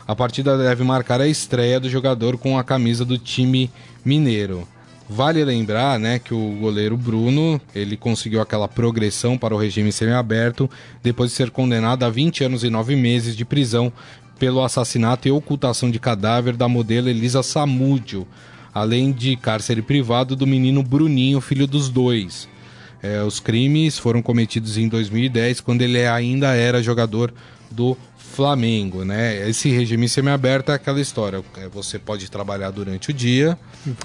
A 0.08 0.16
partida 0.16 0.56
deve 0.56 0.82
marcar 0.82 1.20
a 1.20 1.28
estreia 1.28 1.78
do 1.78 1.86
jogador 1.86 2.38
com 2.38 2.58
a 2.58 2.64
camisa 2.64 3.04
do 3.04 3.18
time 3.18 3.70
mineiro. 4.02 4.66
Vale 5.06 5.44
lembrar, 5.44 5.98
né, 5.98 6.18
que 6.18 6.32
o 6.32 6.56
goleiro 6.58 6.96
Bruno, 6.96 7.60
ele 7.74 7.94
conseguiu 7.94 8.40
aquela 8.40 8.66
progressão 8.66 9.36
para 9.36 9.54
o 9.54 9.58
regime 9.58 9.92
semiaberto 9.92 10.68
depois 11.02 11.30
de 11.30 11.36
ser 11.36 11.50
condenado 11.50 12.04
a 12.04 12.08
20 12.08 12.44
anos 12.44 12.64
e 12.64 12.70
9 12.70 12.96
meses 12.96 13.36
de 13.36 13.44
prisão 13.44 13.92
pelo 14.38 14.64
assassinato 14.64 15.28
e 15.28 15.30
ocultação 15.30 15.90
de 15.90 15.98
cadáver 15.98 16.56
da 16.56 16.68
modelo 16.68 17.10
Elisa 17.10 17.42
Samúdio, 17.42 18.26
além 18.72 19.12
de 19.12 19.36
cárcere 19.36 19.82
privado 19.82 20.34
do 20.34 20.46
menino 20.46 20.82
Bruninho, 20.82 21.38
filho 21.38 21.66
dos 21.66 21.90
dois. 21.90 22.48
É, 23.02 23.22
os 23.22 23.40
crimes 23.40 23.98
foram 23.98 24.22
cometidos 24.22 24.78
em 24.78 24.88
2010, 24.88 25.60
quando 25.60 25.82
ele 25.82 26.06
ainda 26.06 26.54
era 26.54 26.82
jogador 26.82 27.30
do 27.70 27.94
Flamengo, 28.38 29.04
né? 29.04 29.48
Esse 29.48 29.68
regime 29.68 30.08
semiaberto 30.08 30.70
é 30.70 30.74
aquela 30.76 31.00
história. 31.00 31.42
é, 31.56 31.66
Você 31.70 31.98
pode 31.98 32.30
trabalhar 32.30 32.70
durante 32.70 33.10
o 33.10 33.12
dia, 33.12 33.58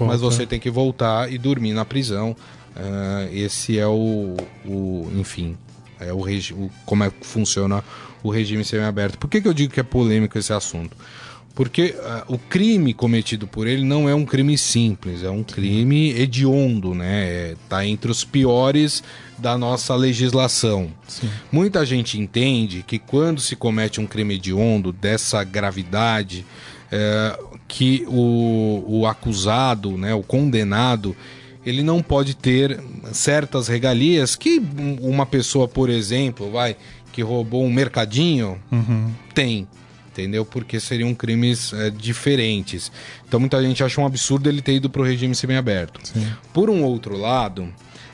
mas 0.08 0.20
você 0.20 0.44
tem 0.44 0.58
que 0.58 0.68
voltar 0.68 1.32
e 1.32 1.38
dormir 1.38 1.72
na 1.72 1.84
prisão. 1.84 2.34
Ah, 2.74 3.28
esse 3.30 3.78
é 3.78 3.86
o, 3.86 4.34
o 4.66 5.08
enfim, 5.14 5.56
é 6.00 6.12
o, 6.12 6.20
regi 6.20 6.52
o 6.52 6.68
como 6.84 7.04
é 7.04 7.10
que 7.10 7.24
funciona 7.24 7.84
o 8.24 8.28
regime 8.30 8.64
semiaberto. 8.64 9.18
Por 9.18 9.30
que, 9.30 9.40
que 9.40 9.46
eu 9.46 9.54
digo 9.54 9.72
que 9.72 9.78
é 9.78 9.84
polêmico 9.84 10.36
esse 10.36 10.52
assunto? 10.52 10.96
Porque 11.54 11.94
ah, 12.02 12.24
o 12.26 12.36
crime 12.36 12.92
cometido 12.92 13.46
por 13.46 13.66
ele 13.66 13.84
não 13.84 14.08
é 14.08 14.14
um 14.14 14.24
crime 14.24 14.58
simples, 14.58 15.22
é 15.22 15.30
um 15.30 15.44
crime 15.44 16.10
hediondo, 16.10 16.94
né? 16.94 17.24
É, 17.26 17.56
tá 17.68 17.86
entre 17.86 18.10
os 18.10 18.24
piores 18.24 19.04
da 19.38 19.56
nossa 19.56 19.94
legislação. 19.94 20.90
Sim. 21.06 21.30
Muita 21.52 21.86
gente 21.86 22.18
entende 22.18 22.82
que 22.84 22.98
quando 22.98 23.40
se 23.40 23.54
comete 23.54 24.00
um 24.00 24.06
crime 24.06 24.34
hediondo 24.34 24.92
dessa 24.92 25.44
gravidade, 25.44 26.44
é, 26.90 27.38
que 27.68 28.04
o, 28.08 28.84
o 28.86 29.06
acusado, 29.06 29.96
né, 29.96 30.12
o 30.12 30.22
condenado, 30.22 31.16
ele 31.64 31.82
não 31.82 32.02
pode 32.02 32.34
ter 32.34 32.80
certas 33.12 33.68
regalias 33.68 34.36
que 34.36 34.60
uma 35.00 35.24
pessoa, 35.24 35.66
por 35.66 35.88
exemplo, 35.88 36.50
vai 36.50 36.76
que 37.12 37.22
roubou 37.22 37.64
um 37.64 37.72
mercadinho 37.72 38.58
tem, 39.32 39.68
entendeu? 40.20 40.44
Porque 40.44 40.78
seriam 40.78 41.14
crimes 41.14 41.72
é, 41.72 41.90
diferentes. 41.90 42.90
Então 43.26 43.40
muita 43.40 43.60
gente 43.62 43.82
acha 43.82 44.00
um 44.00 44.06
absurdo 44.06 44.48
ele 44.48 44.62
ter 44.62 44.74
ido 44.74 44.88
para 44.88 45.02
o 45.02 45.04
regime 45.04 45.34
semiaberto. 45.34 46.00
Sim. 46.04 46.26
Por 46.52 46.70
um 46.70 46.82
outro 46.84 47.16
lado, 47.16 47.68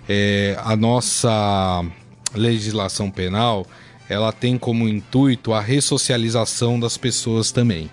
é, 0.09 0.57
a 0.65 0.75
nossa 0.75 1.85
legislação 2.35 3.11
penal 3.11 3.67
ela 4.09 4.33
tem 4.33 4.59
como 4.59 4.89
intuito 4.89 5.53
a 5.53 5.61
ressocialização 5.61 6.81
das 6.81 6.97
pessoas 6.97 7.53
também. 7.53 7.89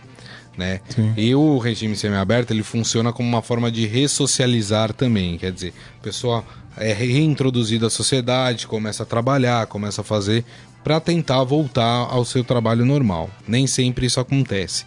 Né? 0.57 0.81
Sim. 0.89 1.13
E 1.15 1.35
o 1.35 1.59
regime 1.59 1.95
semiaberto 1.95 2.51
ele 2.51 2.63
funciona 2.63 3.13
como 3.13 3.29
uma 3.29 3.43
forma 3.43 3.71
de 3.71 3.85
ressocializar 3.85 4.91
também, 4.91 5.37
quer 5.37 5.51
dizer, 5.51 5.71
a 5.99 6.03
pessoa 6.03 6.43
é 6.75 6.93
reintroduzida 6.93 7.85
à 7.85 7.89
sociedade, 7.91 8.65
começa 8.65 9.03
a 9.03 9.05
trabalhar, 9.05 9.67
começa 9.67 10.01
a 10.01 10.03
fazer 10.03 10.43
para 10.88 11.02
tentar 11.02 11.43
voltar 11.43 11.84
ao 12.10 12.23
seu 12.23 12.45
trabalho 12.45 12.86
normal. 12.86 13.30
Nem 13.45 13.67
sempre 13.67 14.06
isso 14.06 14.21
acontece. 14.21 14.86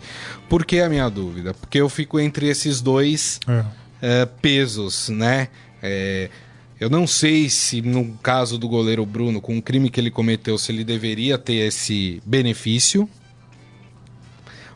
Por 0.48 0.64
que 0.64 0.80
a 0.80 0.88
minha 0.88 1.06
dúvida? 1.10 1.52
Porque 1.52 1.76
eu 1.78 1.90
fico 1.90 2.18
entre 2.18 2.48
esses 2.48 2.80
dois 2.80 3.38
É. 3.46 3.64
é, 4.00 4.24
pesos, 4.24 5.10
né? 5.10 5.48
É, 5.82 6.30
eu 6.80 6.88
não 6.88 7.06
sei 7.06 7.50
se 7.50 7.82
no 7.82 8.14
caso 8.22 8.56
do 8.56 8.66
goleiro 8.66 9.04
Bruno, 9.04 9.42
com 9.42 9.58
o 9.58 9.60
crime 9.60 9.90
que 9.90 10.00
ele 10.00 10.10
cometeu, 10.10 10.56
se 10.56 10.72
ele 10.72 10.84
deveria 10.84 11.36
ter 11.36 11.66
esse 11.66 12.22
benefício. 12.24 13.06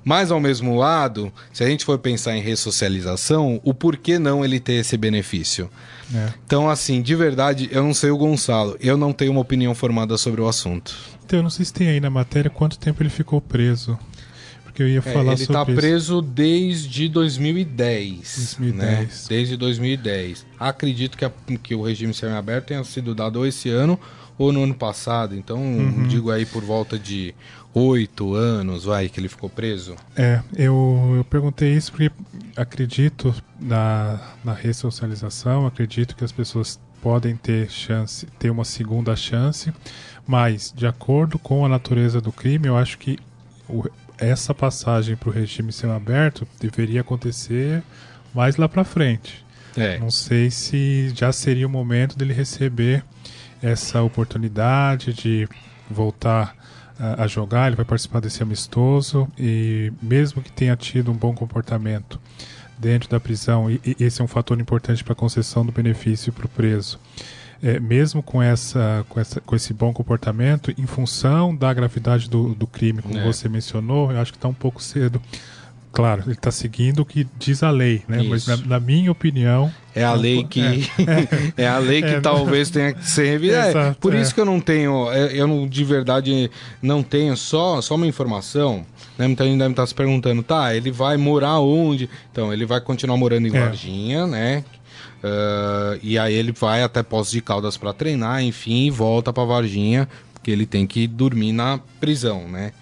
Mas 0.04 0.30
ao 0.30 0.38
mesmo 0.38 0.76
lado, 0.76 1.32
se 1.52 1.64
a 1.64 1.66
gente 1.66 1.84
for 1.84 1.98
pensar 1.98 2.36
em 2.36 2.40
ressocialização, 2.42 3.60
o 3.64 3.72
porquê 3.72 4.18
não 4.18 4.44
ele 4.44 4.60
ter 4.60 4.74
esse 4.74 4.96
benefício? 4.96 5.70
É. 6.14 6.28
Então, 6.46 6.68
assim, 6.68 7.00
de 7.00 7.14
verdade, 7.14 7.68
eu 7.72 7.82
não 7.82 7.94
sei 7.94 8.10
o 8.10 8.18
Gonçalo, 8.18 8.76
eu 8.80 8.96
não 8.96 9.12
tenho 9.12 9.32
uma 9.32 9.40
opinião 9.40 9.74
formada 9.74 10.18
sobre 10.18 10.40
o 10.40 10.46
assunto. 10.48 10.94
Então, 11.24 11.38
eu 11.38 11.42
não 11.42 11.50
sei 11.50 11.64
se 11.64 11.72
tem 11.72 11.88
aí 11.88 12.00
na 12.00 12.10
matéria 12.10 12.50
quanto 12.50 12.78
tempo 12.78 13.02
ele 13.02 13.08
ficou 13.10 13.40
preso. 13.40 13.98
Porque 14.64 14.82
eu 14.82 14.88
ia 14.88 14.98
É, 14.98 15.00
falar 15.00 15.32
ele 15.34 15.46
sobre 15.46 15.52
tá 15.52 15.62
isso. 15.70 15.80
preso 15.80 16.20
desde 16.20 17.08
2010. 17.08 18.56
2010. 18.58 18.74
Né? 18.74 19.08
Desde 19.28 19.56
2010. 19.56 20.44
Acredito 20.58 21.16
que, 21.16 21.24
a- 21.24 21.32
que 21.62 21.74
o 21.74 21.82
regime 21.82 22.12
semiaberto 22.12 22.68
tenha 22.68 22.84
sido 22.84 23.14
dado 23.14 23.36
ou 23.36 23.46
esse 23.46 23.68
ano 23.68 23.98
ou 24.36 24.52
no 24.52 24.64
ano 24.64 24.74
passado. 24.74 25.34
Então, 25.36 25.58
Uhum. 25.62 26.08
digo 26.08 26.30
aí 26.30 26.44
por 26.44 26.62
volta 26.64 26.98
de 26.98 27.34
oito 27.74 28.34
anos, 28.34 28.84
vai, 28.84 29.08
que 29.08 29.18
ele 29.20 29.28
ficou 29.28 29.50
preso. 29.50 29.96
É, 30.16 30.40
eu, 30.56 31.14
eu 31.16 31.24
perguntei 31.24 31.72
isso 31.74 31.90
porque 31.90 32.10
acredito 32.56 33.34
na, 33.60 34.20
na 34.44 34.52
ressocialização, 34.54 35.66
acredito 35.66 36.14
que 36.16 36.24
as 36.24 36.32
pessoas 36.32 36.78
podem 37.02 37.36
ter 37.36 37.68
chance, 37.70 38.26
ter 38.38 38.48
uma 38.50 38.64
segunda 38.64 39.14
chance, 39.16 39.72
mas 40.26 40.72
de 40.74 40.86
acordo 40.86 41.38
com 41.38 41.66
a 41.66 41.68
natureza 41.68 42.20
do 42.20 42.32
crime, 42.32 42.68
eu 42.68 42.76
acho 42.76 42.96
que 42.96 43.18
o- 43.68 43.84
essa 44.16 44.54
passagem 44.54 45.16
para 45.16 45.28
o 45.28 45.32
regime 45.32 45.72
semiaberto 45.72 46.46
deveria 46.60 47.00
acontecer 47.00 47.82
mais 48.32 48.56
lá 48.56 48.68
para 48.68 48.84
frente. 48.84 49.44
É. 49.76 49.98
Não 49.98 50.10
sei 50.10 50.50
se 50.50 51.12
já 51.16 51.32
seria 51.32 51.66
o 51.66 51.70
momento 51.70 52.16
dele 52.16 52.32
receber 52.32 53.04
essa 53.60 54.00
oportunidade 54.02 55.12
de 55.12 55.48
voltar 55.90 56.54
a, 56.98 57.24
a 57.24 57.26
jogar. 57.26 57.66
Ele 57.68 57.76
vai 57.76 57.84
participar 57.84 58.20
desse 58.20 58.42
amistoso 58.42 59.28
e, 59.38 59.92
mesmo 60.02 60.42
que 60.42 60.52
tenha 60.52 60.76
tido 60.76 61.10
um 61.10 61.14
bom 61.14 61.34
comportamento 61.34 62.20
dentro 62.78 63.08
da 63.08 63.20
prisão, 63.20 63.70
e, 63.70 63.80
e 63.84 63.96
esse 64.04 64.20
é 64.20 64.24
um 64.24 64.28
fator 64.28 64.60
importante 64.60 65.02
para 65.04 65.12
a 65.12 65.16
concessão 65.16 65.64
do 65.64 65.72
benefício 65.72 66.32
para 66.32 66.46
o 66.46 66.48
preso. 66.48 66.98
É, 67.62 67.80
mesmo 67.80 68.22
com, 68.22 68.42
essa, 68.42 69.06
com, 69.08 69.18
essa, 69.18 69.40
com 69.40 69.56
esse 69.56 69.72
bom 69.72 69.92
comportamento, 69.92 70.74
em 70.76 70.86
função 70.86 71.54
da 71.54 71.72
gravidade 71.72 72.28
do, 72.28 72.54
do 72.54 72.66
crime, 72.66 73.00
como 73.00 73.16
É. 73.16 73.24
você 73.24 73.48
mencionou, 73.48 74.12
eu 74.12 74.20
acho 74.20 74.32
que 74.32 74.36
está 74.36 74.48
um 74.48 74.54
pouco 74.54 74.82
cedo 74.82 75.22
Claro, 75.94 76.22
ele 76.26 76.32
está 76.32 76.50
seguindo 76.50 77.00
o 77.00 77.04
que 77.04 77.26
diz 77.38 77.62
a 77.62 77.70
lei, 77.70 78.02
né? 78.08 78.20
Isso. 78.20 78.30
Mas 78.30 78.46
na, 78.46 78.56
na 78.56 78.80
minha 78.80 79.10
opinião. 79.10 79.72
É 79.94 80.02
a 80.02 80.12
lei 80.12 80.42
que 80.44 80.60
é, 81.56 81.68
a 81.68 81.78
lei 81.78 82.02
que 82.02 82.08
É, 82.08 82.20
talvez 82.20 82.68
tenha 82.68 82.92
que 82.92 83.08
ser 83.08 83.26
revisada. 83.30 83.90
É, 83.90 83.94
por 83.94 84.12
é. 84.12 84.20
isso 84.20 84.34
que 84.34 84.40
eu 84.40 84.44
não 84.44 84.60
tenho, 84.60 85.10
é, 85.12 85.32
eu 85.32 85.46
não, 85.46 85.68
de 85.68 85.84
verdade 85.84 86.50
não 86.82 87.02
tenho 87.02 87.36
só 87.36 87.80
só 87.80 87.94
uma 87.94 88.06
informação. 88.06 88.84
Né? 89.16 89.28
Muita 89.28 89.44
gente 89.44 89.58
deve 89.58 89.70
estar 89.70 89.86
se 89.86 89.94
perguntando, 89.94 90.42
tá? 90.42 90.74
Ele 90.74 90.90
vai 90.90 91.16
morar 91.16 91.60
onde? 91.60 92.10
Então 92.32 92.52
ele 92.52 92.66
vai 92.66 92.80
continuar 92.80 93.16
morando 93.16 93.46
em 93.46 93.56
É. 93.56 93.60
Varginha, 93.60 94.26
né? 94.26 94.64
Ah, 95.24 95.98
e 96.02 96.18
aí 96.18 96.34
ele 96.34 96.52
vai 96.52 96.82
até 96.82 97.02
Poços 97.02 97.32
de 97.32 97.40
Caldas 97.40 97.78
para 97.78 97.94
treinar, 97.94 98.42
enfim, 98.42 98.86
e 98.86 98.90
volta 98.90 99.32
para 99.32 99.44
Varginha, 99.44 100.06
porque 100.34 100.50
ele 100.50 100.66
tem 100.66 100.86
que 100.86 101.06
dormir 101.06 101.52
na 101.52 101.80
prisão, 101.98 102.46
né? 102.46 102.72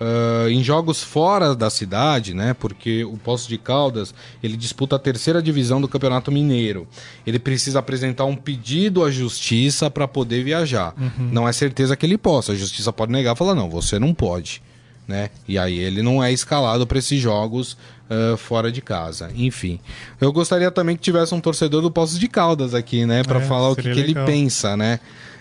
Ah, 0.00 0.48
em 0.48 0.64
jogos 0.64 1.02
fora 1.02 1.54
da 1.54 1.68
cidade, 1.68 2.32
né? 2.32 2.54
Porque 2.54 3.04
o 3.04 3.18
Poços 3.18 3.46
de 3.46 3.58
Caldas 3.58 4.14
ele 4.42 4.56
disputa 4.56 4.96
a 4.96 4.98
terceira 4.98 5.42
divisão 5.42 5.80
do 5.80 5.86
Campeonato 5.86 6.32
Mineiro. 6.32 6.88
Ele 7.26 7.38
precisa 7.38 7.80
apresentar 7.80 8.24
um 8.24 8.34
pedido 8.34 9.04
à 9.04 9.10
justiça 9.10 9.90
para 9.90 10.08
poder 10.08 10.42
viajar. 10.42 10.94
Não 11.18 11.46
é 11.46 11.52
certeza 11.52 11.94
que 11.96 12.06
ele 12.06 12.16
possa. 12.16 12.52
A 12.52 12.54
justiça 12.56 12.92
pode 12.92 13.12
negar, 13.12 13.34
e 13.34 13.38
falar 13.38 13.54
não, 13.54 13.68
você 13.68 13.98
não 13.98 14.14
pode 14.14 14.62
né? 15.10 15.28
E 15.46 15.58
aí 15.58 15.76
ele 15.76 16.02
não 16.02 16.22
é 16.22 16.32
escalado 16.32 16.86
para 16.86 16.98
esses 16.98 17.20
jogos 17.20 17.76
ah, 18.08 18.36
fora 18.36 18.70
de 18.70 18.80
casa. 18.80 19.30
Enfim, 19.34 19.80
eu 20.20 20.32
gostaria 20.32 20.70
também 20.70 20.96
que 20.96 21.02
tivesse 21.02 21.34
um 21.34 21.40
torcedor 21.40 21.82
do 21.82 21.90
Poços 21.90 22.18
de 22.18 22.28
Caldas 22.28 22.74
aqui, 22.74 23.04
né, 23.04 23.24
para 23.24 23.40
É, 23.40 23.42
falar 23.42 23.70
o 23.70 23.76
que, 23.76 23.82
que 23.82 24.00
ele 24.00 24.14
pensa, 24.14 24.76
né? 24.76 25.00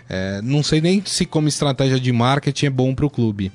É, 0.10 0.41
não 0.41 0.64
sei 0.64 0.82
nem 0.82 1.03
se 1.05 1.24
como 1.24 1.47
estratégia 1.47 1.99
de 1.99 2.12
marketing 2.12 2.66
é 2.66 2.70
bom 2.72 2.95
para 2.95 3.05
o 3.05 3.10
clube, 3.12 3.51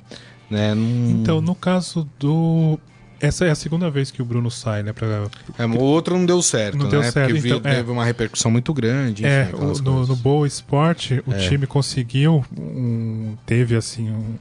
né? 0.51 0.75
Não- 0.75 1.11
Então, 1.11 1.41
no 1.41 1.55
caso 1.55 2.09
do. 2.19 2.79
Essa 3.21 3.47
é 3.47 3.51
a 3.51 3.55
segunda 3.55 3.89
vez 3.91 4.11
que 4.11 4.21
o 4.21 4.25
Bruno 4.25 4.51
sai, 4.51 4.83
né? 4.83 4.93
Pra... 4.93 5.29
É, 5.59 5.65
o 5.65 5.79
outro 5.81 6.19
não 6.19 6.27
deu 6.27 6.43
certo, 6.43 6.77
Não 6.77 6.85
né? 6.87 6.91
deu 6.91 7.03
certo, 7.05 7.33
Porque 7.33 7.49
então, 7.49 7.71
é. 7.71 7.77
teve 7.77 7.91
uma 7.91 8.05
repercussão 8.05 8.51
muito 8.51 8.75
grande. 8.75 9.25
É, 9.25 9.45
enfim, 9.45 9.55
aquelas 9.55 9.79
o- 9.79 9.83
no, 9.83 10.07
no 10.07 10.17
Boa 10.17 10.47
Esporte, 10.47 11.23
o 11.27 11.33
É. 11.33 11.39
time 11.49 11.67
conseguiu, 11.67 12.45
um- 12.59 13.35
teve 13.47 13.77
assim 13.77 14.11
um- 14.11 14.35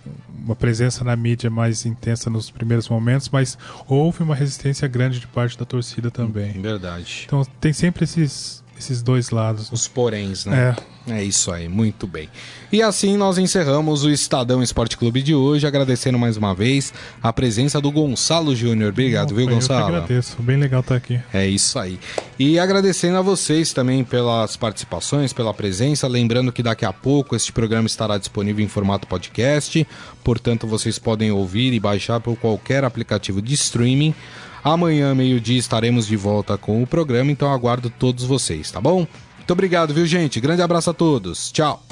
uma 0.43 0.55
presença 0.55 1.03
na 1.03 1.15
mídia 1.15 1.49
mais 1.49 1.85
intensa 1.85 2.29
nos 2.29 2.49
primeiros 2.49 2.89
momentos, 2.89 3.29
mas 3.31 3.57
houve 3.87 4.21
uma 4.23 4.35
resistência 4.35 4.85
grande 4.87 5.19
de 5.19 5.27
parte 5.27 5.57
da 5.57 5.63
torcida 5.65 6.11
também. 6.11 6.51
Verdade. 6.53 7.23
Então 7.25 7.45
tem 7.61 7.71
sempre 7.71 8.03
esses, 8.03 8.62
esses 8.77 9.01
dois 9.01 9.29
lados. 9.29 9.71
Os 9.71 9.87
poréns, 9.87 10.45
né? 10.45 10.75
É, 11.07 11.13
É 11.15 11.23
isso 11.23 11.51
aí, 11.51 11.67
muito 11.67 12.07
bem. 12.07 12.29
E 12.71 12.81
assim 12.81 13.17
nós 13.17 13.37
encerramos 13.37 14.03
o 14.03 14.09
Estadão 14.09 14.63
Esporte 14.63 14.97
Clube 14.97 15.21
de 15.21 15.35
hoje, 15.35 15.67
agradecendo 15.67 16.17
mais 16.17 16.37
uma 16.37 16.55
vez 16.55 16.93
a 17.21 17.31
presença 17.31 17.79
do 17.81 17.91
Gonçalo 17.91 18.55
Júnior. 18.55 18.89
Obrigado, 18.91 19.35
viu, 19.35 19.41
eu 19.41 19.47
que 19.49 19.53
Gonçalo? 19.53 19.85
agradeço, 19.85 20.41
bem 20.41 20.57
legal 20.57 20.79
estar 20.79 20.95
aqui. 20.95 21.19
É 21.33 21.45
isso 21.45 21.77
aí. 21.77 21.99
E 22.39 22.57
agradecendo 22.57 23.17
a 23.17 23.21
vocês 23.21 23.73
também 23.73 24.03
pelas 24.03 24.55
participações, 24.57 25.33
pela 25.33 25.53
presença. 25.53 26.07
Lembrando 26.07 26.51
que 26.51 26.63
daqui 26.63 26.85
a 26.85 26.93
pouco 26.93 27.35
este 27.35 27.51
programa 27.51 27.85
estará 27.85 28.17
disponível 28.17 28.63
em 28.63 28.67
formato 28.67 29.07
podcast. 29.07 29.85
Portanto, 30.23 30.65
vocês 30.65 30.97
podem 30.97 31.31
ouvir 31.31 31.73
e 31.73 31.79
baixar 31.79 32.19
por 32.21 32.35
qualquer 32.37 32.83
aplicativo 32.83 33.41
de 33.41 33.53
streaming. 33.53 34.15
Amanhã, 34.63 35.13
meio-dia, 35.13 35.59
estaremos 35.59 36.07
de 36.07 36.15
volta 36.15 36.57
com 36.57 36.81
o 36.81 36.87
programa. 36.87 37.31
Então, 37.31 37.51
aguardo 37.51 37.89
todos 37.89 38.23
vocês, 38.23 38.71
tá 38.71 38.79
bom? 38.79 39.05
Muito 39.37 39.51
obrigado, 39.51 39.93
viu, 39.93 40.05
gente? 40.05 40.39
Grande 40.39 40.61
abraço 40.61 40.89
a 40.89 40.93
todos. 40.93 41.51
Tchau. 41.51 41.83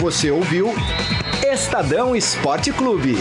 Você 0.00 0.30
ouviu 0.30 0.74
Estadão 1.50 2.14
Esporte 2.14 2.70
Clube. 2.72 3.16